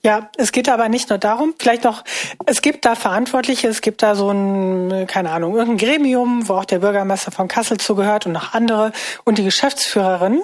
Ja, 0.05 0.31
es 0.37 0.51
geht 0.51 0.69
aber 0.69 0.89
nicht 0.89 1.11
nur 1.11 1.19
darum, 1.19 1.55
vielleicht 1.61 1.85
noch, 1.85 2.03
es 2.47 2.61
gibt 2.61 2.85
da 2.85 2.97
Verantwortliche, 2.97 3.69
es 3.69 3.83
gibt 3.83 4.03
da 4.03 4.17
so 4.17 4.31
ein, 4.31 5.07
keine 5.07 5.31
Ahnung, 5.31 5.55
irgendein 5.57 5.87
Gremium, 5.87 6.49
wo 6.49 6.55
auch 6.55 6.65
der 6.65 6.81
Bürgermeister 6.81 7.31
von 7.31 7.47
Kassel 7.47 7.79
zugehört 7.79 8.27
und 8.27 8.33
noch 8.33 8.53
andere 8.53 8.91
und 9.25 9.39
die 9.39 9.45
Geschäftsführerin. 9.45 10.43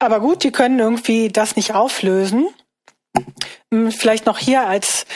Aber 0.00 0.18
gut, 0.18 0.42
die 0.42 0.50
können 0.50 0.80
irgendwie 0.80 1.28
das 1.28 1.54
nicht 1.54 1.72
auflösen. 1.72 2.48
Hm, 3.72 3.92
vielleicht 3.92 4.26
noch 4.26 4.38
hier 4.38 4.66
als, 4.66 5.06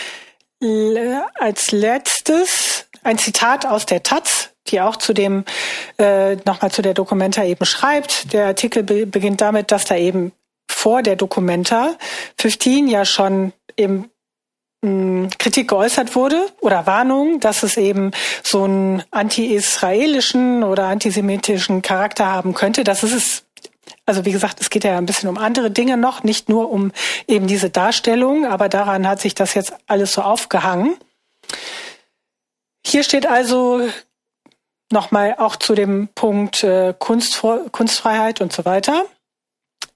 als 0.60 1.72
letztes 1.72 2.86
ein 3.02 3.18
Zitat 3.18 3.66
aus 3.66 3.86
der 3.86 4.04
Taz, 4.04 4.50
die 4.68 4.80
auch 4.80 4.96
zu 4.96 5.14
dem 5.14 5.44
äh, 5.98 6.36
nochmal 6.44 6.70
zu 6.70 6.82
der 6.82 6.94
Dokumenta 6.94 7.42
eben 7.42 7.64
schreibt. 7.64 8.32
Der 8.32 8.46
Artikel 8.46 8.84
be 8.84 9.04
beginnt 9.04 9.40
damit, 9.40 9.72
dass 9.72 9.84
da 9.84 9.96
eben 9.96 10.32
vor 10.78 11.02
der 11.02 11.16
Documenta 11.16 11.96
15 12.38 12.86
ja 12.86 13.04
schon 13.04 13.52
eben 13.76 14.10
hm, 14.84 15.28
Kritik 15.36 15.70
geäußert 15.70 16.14
wurde 16.14 16.46
oder 16.60 16.86
Warnung, 16.86 17.40
dass 17.40 17.64
es 17.64 17.76
eben 17.76 18.12
so 18.44 18.62
einen 18.62 19.02
anti-israelischen 19.10 20.62
oder 20.62 20.84
antisemitischen 20.84 21.82
Charakter 21.82 22.26
haben 22.26 22.54
könnte. 22.54 22.84
Das 22.84 23.02
ist 23.02 23.12
es. 23.12 23.44
Also 24.06 24.24
wie 24.24 24.30
gesagt, 24.30 24.60
es 24.60 24.70
geht 24.70 24.84
ja 24.84 24.96
ein 24.96 25.04
bisschen 25.04 25.28
um 25.28 25.36
andere 25.36 25.70
Dinge 25.72 25.96
noch, 25.96 26.22
nicht 26.22 26.48
nur 26.48 26.70
um 26.70 26.92
eben 27.26 27.48
diese 27.48 27.70
Darstellung, 27.70 28.46
aber 28.46 28.68
daran 28.68 29.06
hat 29.06 29.20
sich 29.20 29.34
das 29.34 29.54
jetzt 29.54 29.74
alles 29.88 30.12
so 30.12 30.22
aufgehangen. 30.22 30.96
Hier 32.86 33.02
steht 33.02 33.26
also 33.26 33.88
nochmal 34.90 35.34
auch 35.38 35.56
zu 35.56 35.74
dem 35.74 36.08
Punkt 36.14 36.62
äh, 36.62 36.94
Kunstfreiheit 36.98 38.40
und 38.40 38.52
so 38.52 38.64
weiter. 38.64 39.04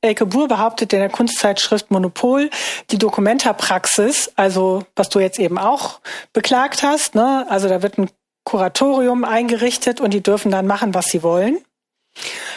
Elke 0.03 0.27
Buhr 0.27 0.49
behauptet 0.49 0.93
in 0.93 0.99
der 0.99 1.09
Kunstzeitschrift 1.09 1.93
Monopol, 1.93 2.51
die 2.91 2.99
Dokumenta-Praxis, 2.99 4.33
also 4.35 4.85
was 4.97 5.09
du 5.09 5.21
jetzt 5.21 5.39
eben 5.39 5.59
auch 5.59 6.01
beklagt 6.33 6.83
hast, 6.83 7.15
ne? 7.15 7.47
also 7.49 7.69
da 7.69 7.83
wird 7.83 7.99
ein 7.99 8.11
Kuratorium 8.45 9.25
eingerichtet 9.25 10.01
und 10.01 10.13
die 10.13 10.23
dürfen 10.23 10.51
dann 10.51 10.67
machen, 10.67 10.93
was 10.95 11.07
sie 11.07 11.23
wollen. 11.23 11.59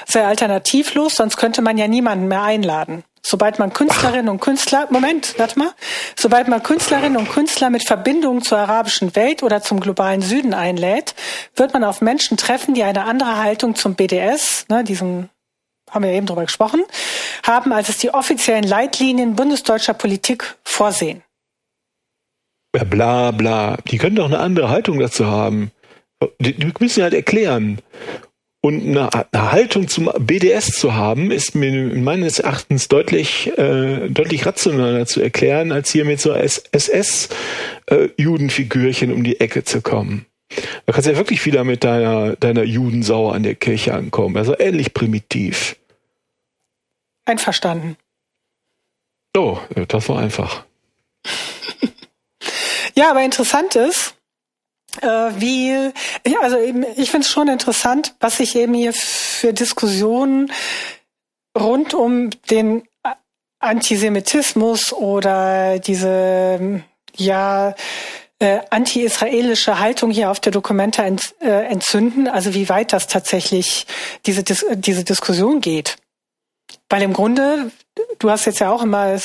Sei 0.08 0.26
alternativlos, 0.26 1.16
sonst 1.16 1.38
könnte 1.38 1.62
man 1.62 1.78
ja 1.78 1.88
niemanden 1.88 2.28
mehr 2.28 2.42
einladen. 2.42 3.04
Sobald 3.22 3.58
man 3.58 3.74
Künstlerinnen 3.74 4.30
und 4.30 4.40
Künstler, 4.40 4.88
Moment, 4.90 5.36
warte 5.38 5.58
mal, 5.58 5.72
sobald 6.16 6.48
man 6.48 6.62
Künstlerinnen 6.62 7.18
und 7.18 7.30
Künstler 7.30 7.70
mit 7.70 7.86
Verbindungen 7.86 8.42
zur 8.42 8.58
arabischen 8.58 9.16
Welt 9.16 9.42
oder 9.42 9.62
zum 9.62 9.80
globalen 9.80 10.22
Süden 10.22 10.54
einlädt, 10.54 11.16
wird 11.56 11.74
man 11.74 11.84
auf 11.84 12.02
Menschen 12.02 12.38
treffen, 12.38 12.74
die 12.74 12.84
eine 12.84 13.06
andere 13.06 13.38
Haltung 13.38 13.76
zum 13.76 13.96
BDS, 13.96 14.66
ne, 14.70 14.84
diesem 14.84 15.30
haben 15.92 16.04
wir 16.04 16.12
eben 16.12 16.26
drüber 16.26 16.46
gesprochen, 16.46 16.84
haben, 17.44 17.72
als 17.72 17.90
es 17.90 17.98
die 17.98 18.14
offiziellen 18.14 18.64
Leitlinien 18.64 19.36
bundesdeutscher 19.36 19.94
Politik 19.94 20.56
vorsehen. 20.64 21.24
Ja, 22.76 22.84
bla 22.84 23.32
bla. 23.32 23.78
Die 23.88 23.98
können 23.98 24.18
doch 24.18 24.26
eine 24.26 24.40
andere 24.40 24.70
Haltung 24.70 25.00
dazu 25.00 25.28
haben. 25.28 25.72
Die, 26.40 26.54
die 26.54 26.72
müssen 26.80 27.04
halt 27.04 27.14
erklären. 27.14 27.80
Und 28.62 28.82
eine, 28.82 29.14
eine, 29.14 29.52
Haltung 29.52 29.88
zum 29.88 30.10
BDS 30.18 30.72
zu 30.72 30.96
haben, 30.96 31.30
ist 31.30 31.54
mir 31.54 31.72
meines 31.72 32.40
Erachtens 32.40 32.88
deutlich, 32.88 33.56
äh, 33.60 34.10
deutlich 34.10 34.48
rationaler 34.48 35.06
zu 35.06 35.22
erklären, 35.22 35.72
als 35.72 35.92
hier 35.92 36.04
mit 36.04 36.20
so 36.20 36.34
SS-Judenfigürchen 36.34 39.12
äh, 39.12 39.14
um 39.14 39.24
die 39.24 39.40
Ecke 39.40 39.66
zu 39.66 39.82
kommen. 39.82 40.26
Da 40.50 40.94
kannst 40.94 41.08
du 41.08 41.12
ja 41.12 41.18
wirklich 41.18 41.46
wieder 41.46 41.64
mit 41.64 41.84
deiner, 41.84 42.36
deiner 42.36 42.64
Judensau 42.64 43.32
an 43.32 43.44
der 43.44 43.56
Kirche 43.56 43.94
ankommen. 43.94 44.38
Also 44.38 44.58
ähnlich 44.58 44.94
primitiv. 44.94 45.78
Einverstanden. 47.26 47.98
Oh, 49.36 49.58
das 49.88 50.08
war 50.08 50.20
einfach. 50.20 50.66
ja, 52.96 53.10
aber 53.10 53.24
interessant 53.24 53.76
ist, 53.76 54.16
äh, 55.02 55.08
wie, 55.08 55.92
also 56.42 56.58
ich 56.58 57.12
finde 57.12 57.26
es 57.26 57.32
schon 57.32 57.48
interessant, 57.48 58.16
was 58.20 58.38
sich 58.38 58.56
eben 58.56 58.74
hier 58.74 58.94
für 58.94 59.54
Diskussionen 59.54 60.52
rund 61.58 61.94
um 61.94 62.30
den 62.50 62.84
Antisemitismus 63.60 64.94
oder 64.94 65.80
diese, 65.80 66.84
ja, 67.16 67.76
äh, 68.46 68.62
anti-israelische 68.70 69.80
Haltung 69.80 70.12
hier 70.12 70.30
auf 70.30 70.40
der 70.40 70.52
Dokumenta 70.52 71.04
ent, 71.04 71.34
äh, 71.42 71.66
entzünden, 71.66 72.28
also 72.28 72.54
wie 72.54 72.70
weit 72.70 72.94
das 72.94 73.08
tatsächlich 73.08 73.88
diese, 74.26 74.44
Dis 74.44 74.66
diese 74.76 75.04
Diskussion 75.04 75.62
geht. 75.62 75.98
Weil 76.90 77.02
im 77.02 77.14
Grunde, 77.14 77.72
du 78.20 78.30
hast 78.30 78.46
jetzt 78.46 78.60
ja 78.60 78.72
auch 78.72 78.84
immer 78.84 79.18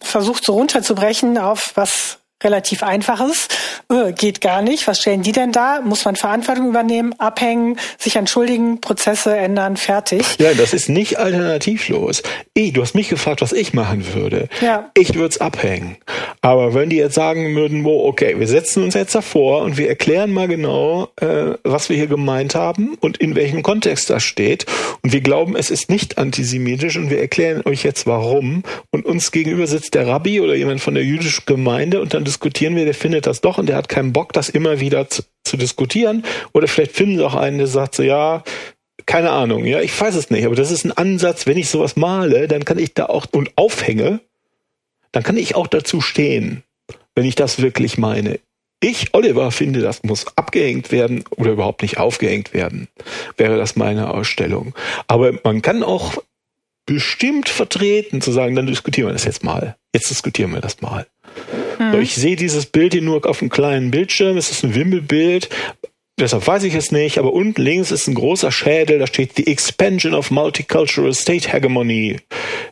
versucht, 0.00 0.44
so 0.44 0.54
runterzubrechen 0.54 1.36
auf 1.36 1.72
was 1.74 2.17
relativ 2.42 2.82
einfaches. 2.82 3.48
Äh, 3.90 4.12
geht 4.12 4.40
gar 4.40 4.62
nicht. 4.62 4.86
Was 4.86 5.00
stellen 5.00 5.22
die 5.22 5.32
denn 5.32 5.52
da? 5.52 5.80
Muss 5.80 6.04
man 6.04 6.14
Verantwortung 6.14 6.68
übernehmen, 6.68 7.14
abhängen, 7.18 7.78
sich 7.98 8.16
entschuldigen, 8.16 8.80
Prozesse 8.80 9.36
ändern, 9.36 9.76
fertig. 9.76 10.36
Ja, 10.38 10.54
das 10.54 10.72
ist 10.72 10.88
nicht 10.88 11.18
alternativlos. 11.18 12.22
Ich, 12.54 12.72
du 12.72 12.82
hast 12.82 12.94
mich 12.94 13.08
gefragt, 13.08 13.42
was 13.42 13.52
ich 13.52 13.72
machen 13.72 14.14
würde. 14.14 14.48
Ja. 14.60 14.90
Ich 14.94 15.14
würde 15.14 15.28
es 15.28 15.40
abhängen. 15.40 15.96
Aber 16.40 16.74
wenn 16.74 16.90
die 16.90 16.96
jetzt 16.96 17.14
sagen 17.14 17.56
würden, 17.56 17.84
wo, 17.84 18.06
okay, 18.06 18.38
wir 18.38 18.46
setzen 18.46 18.84
uns 18.84 18.94
jetzt 18.94 19.14
davor 19.14 19.62
und 19.62 19.76
wir 19.76 19.88
erklären 19.88 20.32
mal 20.32 20.46
genau, 20.46 21.08
äh, 21.16 21.54
was 21.64 21.88
wir 21.88 21.96
hier 21.96 22.06
gemeint 22.06 22.54
haben 22.54 22.94
und 23.00 23.16
in 23.18 23.34
welchem 23.34 23.62
Kontext 23.62 24.10
das 24.10 24.22
steht. 24.22 24.66
Und 25.02 25.12
wir 25.12 25.20
glauben, 25.20 25.56
es 25.56 25.70
ist 25.70 25.90
nicht 25.90 26.18
antisemitisch 26.18 26.96
und 26.96 27.10
wir 27.10 27.20
erklären 27.20 27.62
euch 27.64 27.82
jetzt 27.82 28.06
warum. 28.06 28.62
Und 28.90 29.06
uns 29.06 29.32
gegenüber 29.32 29.66
sitzt 29.66 29.94
der 29.94 30.06
Rabbi 30.06 30.40
oder 30.40 30.54
jemand 30.54 30.80
von 30.80 30.94
der 30.94 31.04
jüdischen 31.04 31.44
Gemeinde 31.46 32.00
und 32.00 32.14
dann 32.14 32.24
diskutieren 32.28 32.76
wir, 32.76 32.84
der 32.84 32.94
findet 32.94 33.26
das 33.26 33.40
doch 33.40 33.58
und 33.58 33.68
der 33.68 33.76
hat 33.76 33.88
keinen 33.88 34.12
Bock, 34.12 34.32
das 34.32 34.48
immer 34.48 34.80
wieder 34.80 35.08
zu, 35.08 35.22
zu 35.44 35.56
diskutieren. 35.56 36.24
Oder 36.52 36.68
vielleicht 36.68 36.92
finden 36.92 37.16
sie 37.16 37.24
auch 37.24 37.34
einen, 37.34 37.58
der 37.58 37.66
sagt 37.66 37.94
so, 37.94 38.02
ja, 38.02 38.44
keine 39.06 39.30
Ahnung, 39.30 39.64
ja, 39.64 39.80
ich 39.80 39.98
weiß 39.98 40.14
es 40.14 40.28
nicht, 40.28 40.44
aber 40.44 40.54
das 40.54 40.70
ist 40.70 40.84
ein 40.84 40.92
Ansatz, 40.92 41.46
wenn 41.46 41.56
ich 41.56 41.70
sowas 41.70 41.96
male, 41.96 42.46
dann 42.46 42.64
kann 42.66 42.78
ich 42.78 42.92
da 42.92 43.06
auch 43.06 43.26
und 43.32 43.56
aufhänge, 43.56 44.20
dann 45.12 45.22
kann 45.22 45.38
ich 45.38 45.54
auch 45.54 45.66
dazu 45.66 46.02
stehen, 46.02 46.62
wenn 47.14 47.24
ich 47.24 47.34
das 47.34 47.62
wirklich 47.62 47.96
meine. 47.96 48.38
Ich, 48.80 49.14
Oliver, 49.14 49.50
finde, 49.50 49.80
das 49.80 50.02
muss 50.02 50.26
abgehängt 50.36 50.92
werden 50.92 51.24
oder 51.30 51.52
überhaupt 51.52 51.82
nicht 51.82 51.98
aufgehängt 51.98 52.52
werden, 52.52 52.88
wäre 53.36 53.56
das 53.56 53.76
meine 53.76 54.10
Ausstellung. 54.10 54.74
Aber 55.06 55.32
man 55.42 55.62
kann 55.62 55.82
auch 55.82 56.22
bestimmt 56.84 57.48
vertreten 57.48 58.20
zu 58.20 58.30
sagen, 58.30 58.54
dann 58.54 58.66
diskutieren 58.66 59.08
wir 59.08 59.12
das 59.12 59.24
jetzt 59.24 59.42
mal. 59.42 59.76
Jetzt 59.94 60.10
diskutieren 60.10 60.52
wir 60.52 60.60
das 60.60 60.80
mal. 60.80 61.06
Mhm. 61.78 62.00
Ich 62.00 62.14
sehe 62.14 62.36
dieses 62.36 62.66
Bild 62.66 62.92
hier 62.92 63.02
nur 63.02 63.24
auf 63.26 63.40
einem 63.40 63.50
kleinen 63.50 63.90
Bildschirm. 63.90 64.36
Es 64.36 64.50
ist 64.50 64.64
ein 64.64 64.74
Wimmelbild. 64.74 65.48
Deshalb 66.18 66.46
weiß 66.46 66.64
ich 66.64 66.74
es 66.74 66.90
nicht, 66.90 67.16
aber 67.18 67.32
unten 67.32 67.62
links 67.62 67.92
ist 67.92 68.08
ein 68.08 68.14
großer 68.14 68.50
Schädel, 68.50 68.98
da 68.98 69.06
steht 69.06 69.36
The 69.36 69.46
Expansion 69.46 70.14
of 70.14 70.32
Multicultural 70.32 71.14
State 71.14 71.52
Hegemony 71.52 72.16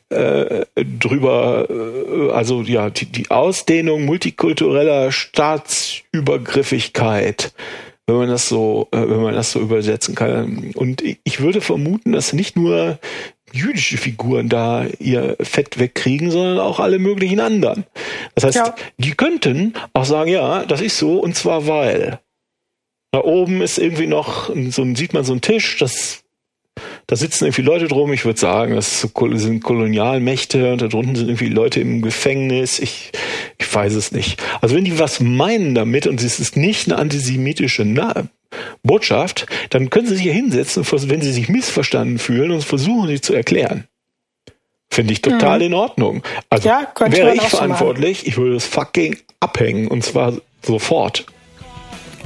äh, 0.09 0.65
drüber, 0.75 1.69
äh, 1.71 2.33
also 2.33 2.63
ja, 2.63 2.91
die, 2.91 3.07
die 3.07 3.31
Ausdehnung 3.31 4.05
multikultureller 4.05 5.13
Staatsübergriffigkeit 5.13 7.53
wenn 8.07 8.17
man 8.17 8.29
das 8.29 8.49
so, 8.49 8.89
äh, 8.93 8.99
wenn 8.99 9.23
man 9.23 9.35
das 9.35 9.53
so 9.53 9.61
übersetzen 9.61 10.15
kann. 10.15 10.71
Und 10.75 11.03
ich 11.03 11.41
würde 11.41 11.61
vermuten, 11.61 12.13
dass 12.13 12.33
nicht 12.33 12.57
nur 12.57 12.99
jüdische 13.53 13.97
Figuren 13.97 14.49
da 14.49 14.87
ihr 14.99 15.37
Fett 15.41 15.79
wegkriegen, 15.79 16.31
sondern 16.31 16.59
auch 16.59 16.81
alle 16.81 16.99
möglichen 16.99 17.41
anderen. 17.41 17.85
Das 18.35 18.45
heißt, 18.45 18.57
ja. 18.57 18.75
die 18.99 19.13
könnten 19.13 19.75
auch 19.93 20.05
sagen, 20.05 20.31
ja, 20.31 20.65
das 20.65 20.81
ist 20.81 20.99
so, 20.99 21.19
und 21.19 21.37
zwar 21.37 21.67
weil. 21.67 22.21
Da 23.13 23.23
oben 23.23 23.63
ist 23.63 23.79
irgendwie 23.79 24.07
noch, 24.07 24.51
so 24.71 24.95
sieht 24.95 25.15
man 25.15 25.25
so 25.25 25.33
einen 25.33 25.41
Tisch, 25.41 25.79
das, 25.79 26.25
da 27.07 27.17
sitzen 27.17 27.45
irgendwie 27.45 27.63
Leute 27.63 27.89
drum, 27.89 28.13
ich 28.13 28.25
würde 28.25 28.39
sagen, 28.39 28.75
das 28.75 29.01
sind 29.01 29.63
Kolonialmächte 29.63 30.73
und 30.73 30.83
da 30.83 30.89
drunten 30.89 31.17
sind 31.17 31.29
irgendwie 31.29 31.49
Leute 31.49 31.81
im 31.81 32.03
Gefängnis, 32.03 32.79
ich, 32.79 33.13
ich 33.59 33.75
weiß 33.75 33.95
es 33.95 34.13
nicht. 34.13 34.43
Also 34.61 34.75
wenn 34.75 34.85
die 34.85 34.99
was 34.99 35.21
meinen 35.21 35.75
damit 35.75 36.07
und 36.07 36.23
es 36.23 36.41
ist 36.41 36.57
nicht 36.57 36.89
eine 36.89 36.99
antisemitische 36.99 37.85
Botschaft, 38.83 39.47
dann 39.71 39.91
können 39.91 40.07
Sie 40.07 40.15
sich 40.15 40.23
hier 40.23 40.33
hinsetzen, 40.33 40.85
wenn 40.91 41.21
Sie 41.21 41.33
sich 41.33 41.49
missverstanden 41.49 42.19
fühlen 42.19 42.51
und 42.51 42.65
versuchen, 42.65 43.09
sie 43.09 43.21
zu 43.21 43.35
erklären. 43.35 43.87
Finde 44.91 45.13
ich 45.13 45.23
total 45.23 45.59
mhm. 45.59 45.65
in 45.65 45.75
Ordnung. 45.75 46.23
Also 46.49 46.69
ja, 46.69 46.87
wäre 46.99 47.35
ich 47.35 47.43
verantwortlich, 47.43 48.27
ich 48.27 48.37
würde 48.37 48.57
es 48.57 48.65
fucking 48.65 49.17
abhängen 49.41 49.89
und 49.89 50.05
zwar 50.05 50.35
sofort. 50.63 51.27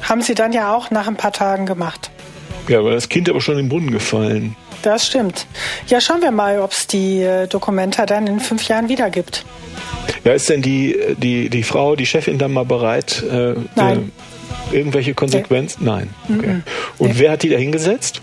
Haben 0.03 0.23
Sie 0.23 0.35
dann 0.35 0.53
ja 0.53 0.75
auch 0.75 0.91
nach 0.91 1.09
ein 1.09 1.17
paar 1.17 1.33
Tagen 1.33 1.67
gemacht. 1.67 2.11
Ja, 2.69 2.85
weil 2.85 2.93
das 2.95 3.09
Kind 3.09 3.29
aber 3.29 3.41
schon 3.41 3.59
im 3.59 3.69
Brunnen 3.69 3.91
gefallen. 3.91 4.57
Das 4.83 5.07
stimmt. 5.07 5.47
Ja, 5.89 6.01
schauen 6.01 6.23
wir 6.23 6.31
mal, 6.31 6.61
ob 6.61 6.73
es 6.73 6.87
die 6.87 7.21
äh, 7.21 7.47
Dokumenta 7.47 8.07
dann 8.07 8.27
in 8.27 8.41
fünf 8.41 8.67
Jahren 8.69 8.89
wieder 8.89 9.11
gibt. 9.11 9.45
Ja, 10.25 10.33
ist 10.33 10.49
denn 10.49 10.63
die, 10.63 10.99
die, 11.19 11.51
die 11.51 11.63
Frau, 11.63 11.97
die 11.97 12.07
Chefin 12.07 12.39
dann 12.39 12.53
mal 12.53 12.65
bereit, 12.65 13.23
äh, 13.23 13.55
Nein. 13.75 14.13
Äh, 14.17 14.30
irgendwelche 14.73 15.15
Konsequenzen? 15.15 15.85
Nee. 15.85 15.91
Nein. 15.91 16.15
Okay. 16.29 16.61
Und 16.99 17.09
nee. 17.09 17.15
wer 17.17 17.33
hat 17.33 17.43
die 17.43 17.49
da 17.49 17.57
hingesetzt? 17.57 18.23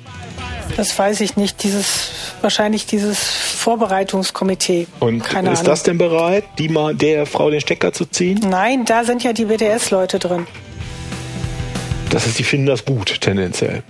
Das 0.76 0.98
weiß 0.98 1.22
ich 1.22 1.38
nicht. 1.38 1.64
Dieses 1.64 2.12
wahrscheinlich 2.42 2.86
dieses 2.86 3.20
Vorbereitungskomitee. 3.20 4.88
Und 5.00 5.24
Keine 5.24 5.52
ist 5.52 5.60
Ahnung. 5.60 5.72
das 5.72 5.84
denn 5.84 5.98
bereit, 5.98 6.44
die 6.58 6.70
mal 6.70 6.96
der 6.96 7.26
Frau 7.26 7.50
den 7.50 7.62
Stecker 7.62 7.94
zu 7.94 8.06
ziehen? 8.06 8.40
Nein, 8.48 8.86
da 8.86 9.04
sind 9.04 9.24
ja 9.24 9.34
die 9.34 9.46
BDS-Leute 9.46 10.20
drin. 10.20 10.48
Das 12.10 12.26
heißt, 12.26 12.40
die 12.40 12.44
finden 12.44 12.68
das 12.68 12.86
gut, 12.86 13.20
tendenziell. 13.22 13.84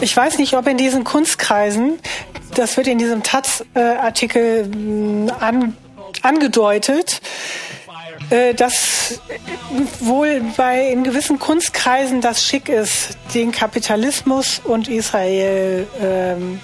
Ich 0.00 0.14
weiß 0.14 0.38
nicht, 0.38 0.54
ob 0.54 0.66
in 0.66 0.76
diesen 0.76 1.04
Kunstkreisen, 1.04 1.98
das 2.54 2.76
wird 2.76 2.88
in 2.88 2.98
diesem 2.98 3.22
Taz-Artikel 3.22 4.70
äh, 4.70 5.42
an, 5.42 5.76
angedeutet, 6.22 7.22
dass 8.56 9.20
wohl 10.00 10.42
bei 10.56 10.88
in 10.88 11.04
gewissen 11.04 11.38
Kunstkreisen 11.38 12.20
das 12.20 12.44
schick 12.44 12.68
ist, 12.68 13.16
den 13.34 13.52
Kapitalismus 13.52 14.60
und 14.64 14.88
Israel 14.88 15.86
ähm, 16.00 16.60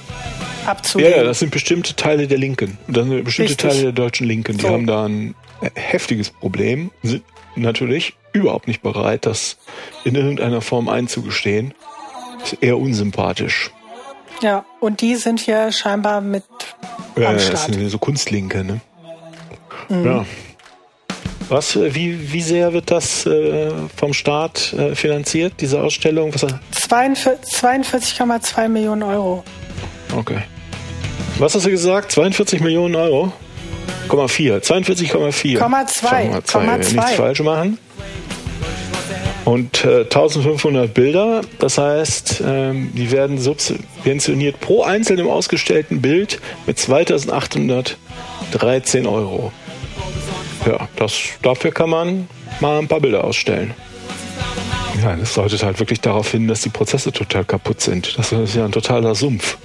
abzulehnen. 0.66 1.12
Ja, 1.12 1.18
ja, 1.18 1.24
das 1.24 1.38
sind 1.38 1.50
bestimmte 1.50 1.94
Teile 1.94 2.26
der 2.26 2.38
Linken. 2.38 2.78
Das 2.88 3.06
sind 3.06 3.24
bestimmte 3.24 3.50
Richtig. 3.50 3.70
Teile 3.70 3.82
der 3.82 3.92
deutschen 3.92 4.26
Linken. 4.26 4.56
Die 4.56 4.62
so. 4.62 4.70
haben 4.70 4.86
da 4.86 5.04
ein 5.06 5.34
heftiges 5.74 6.30
Problem, 6.30 6.90
sind 7.02 7.22
natürlich 7.56 8.14
überhaupt 8.32 8.66
nicht 8.66 8.82
bereit, 8.82 9.26
das 9.26 9.58
in 10.04 10.14
irgendeiner 10.14 10.60
Form 10.60 10.88
einzugestehen. 10.88 11.74
Ist 12.42 12.58
eher 12.60 12.78
unsympathisch. 12.78 13.70
Ja, 14.40 14.64
und 14.80 15.00
die 15.00 15.14
sind 15.16 15.46
ja 15.46 15.70
scheinbar 15.70 16.20
mit 16.20 16.44
ja, 17.16 17.28
am 17.28 17.38
Start. 17.38 17.52
Das 17.52 17.64
sind 17.66 17.88
so 17.88 17.98
Kunstlinke, 17.98 18.64
ne? 18.64 18.80
Mhm. 19.88 20.04
Ja. 20.04 20.26
Was, 21.52 21.76
äh, 21.76 21.94
wie, 21.94 22.32
wie 22.32 22.40
sehr 22.40 22.72
wird 22.72 22.90
das 22.90 23.26
äh, 23.26 23.68
vom 23.94 24.14
Staat 24.14 24.72
äh, 24.72 24.94
finanziert, 24.94 25.52
diese 25.60 25.82
Ausstellung? 25.82 26.32
42,2 26.32 28.68
Millionen 28.68 29.02
Euro. 29.02 29.44
Okay. 30.16 30.38
Was 31.38 31.54
hast 31.54 31.66
du 31.66 31.70
gesagt? 31.70 32.10
42 32.12 32.60
Millionen 32.60 32.94
Euro? 32.94 33.32
42,4. 34.60 35.58
42,4. 35.58 35.58
2,2. 35.58 36.78
Nichts 36.78 37.12
falsch 37.12 37.40
machen. 37.40 37.76
Und 39.44 39.84
äh, 39.84 40.04
1500 40.04 40.94
Bilder, 40.94 41.42
das 41.58 41.76
heißt, 41.76 42.44
ähm, 42.46 42.92
die 42.94 43.10
werden 43.10 43.36
subventioniert 43.38 44.58
pro 44.60 44.84
einzelnem 44.84 45.28
ausgestellten 45.28 46.00
Bild 46.00 46.40
mit 46.66 46.78
2813 46.78 49.06
Euro. 49.06 49.52
Ja, 50.66 50.88
das, 50.96 51.14
dafür 51.42 51.72
kann 51.72 51.90
man 51.90 52.28
mal 52.60 52.78
ein 52.78 52.88
paar 52.88 53.00
Bilder 53.00 53.24
ausstellen. 53.24 53.74
Ja, 55.02 55.16
das 55.16 55.34
deutet 55.34 55.62
halt 55.62 55.80
wirklich 55.80 56.00
darauf 56.00 56.30
hin, 56.30 56.46
dass 56.46 56.60
die 56.60 56.68
Prozesse 56.68 57.10
total 57.12 57.44
kaputt 57.44 57.80
sind. 57.80 58.16
Das 58.18 58.30
ist 58.30 58.54
ja 58.54 58.64
ein 58.64 58.72
totaler 58.72 59.14
Sumpf. 59.14 59.58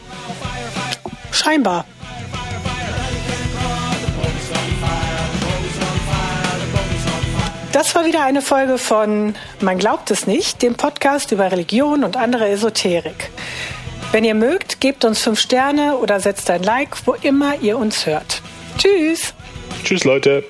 Scheinbar. 1.32 1.86
Das 7.72 7.94
war 7.94 8.06
wieder 8.06 8.24
eine 8.24 8.42
Folge 8.42 8.80
von 8.80 9.36
Man 9.62 9.78
glaubt 9.78 10.10
es 10.10 10.26
nicht, 10.26 10.64
dem 10.64 10.74
Podcast 10.74 11.32
über 11.32 11.52
Religion 11.52 12.04
und 12.04 12.18
andere 12.18 12.50
Esoterik. 12.50 13.30
Wenn 14.12 14.24
ihr 14.24 14.34
mögt, 14.34 14.82
gebt 14.82 15.06
uns 15.06 15.22
fünf 15.22 15.40
Sterne 15.40 15.98
oder 15.98 16.20
setzt 16.20 16.50
ein 16.50 16.64
Like, 16.64 17.06
wo 17.06 17.14
immer 17.14 17.60
ihr 17.62 17.78
uns 17.78 18.08
hört. 18.08 18.42
Tschüss. 18.80 19.36
Tschüss, 19.84 20.06
Leute. 20.06 20.44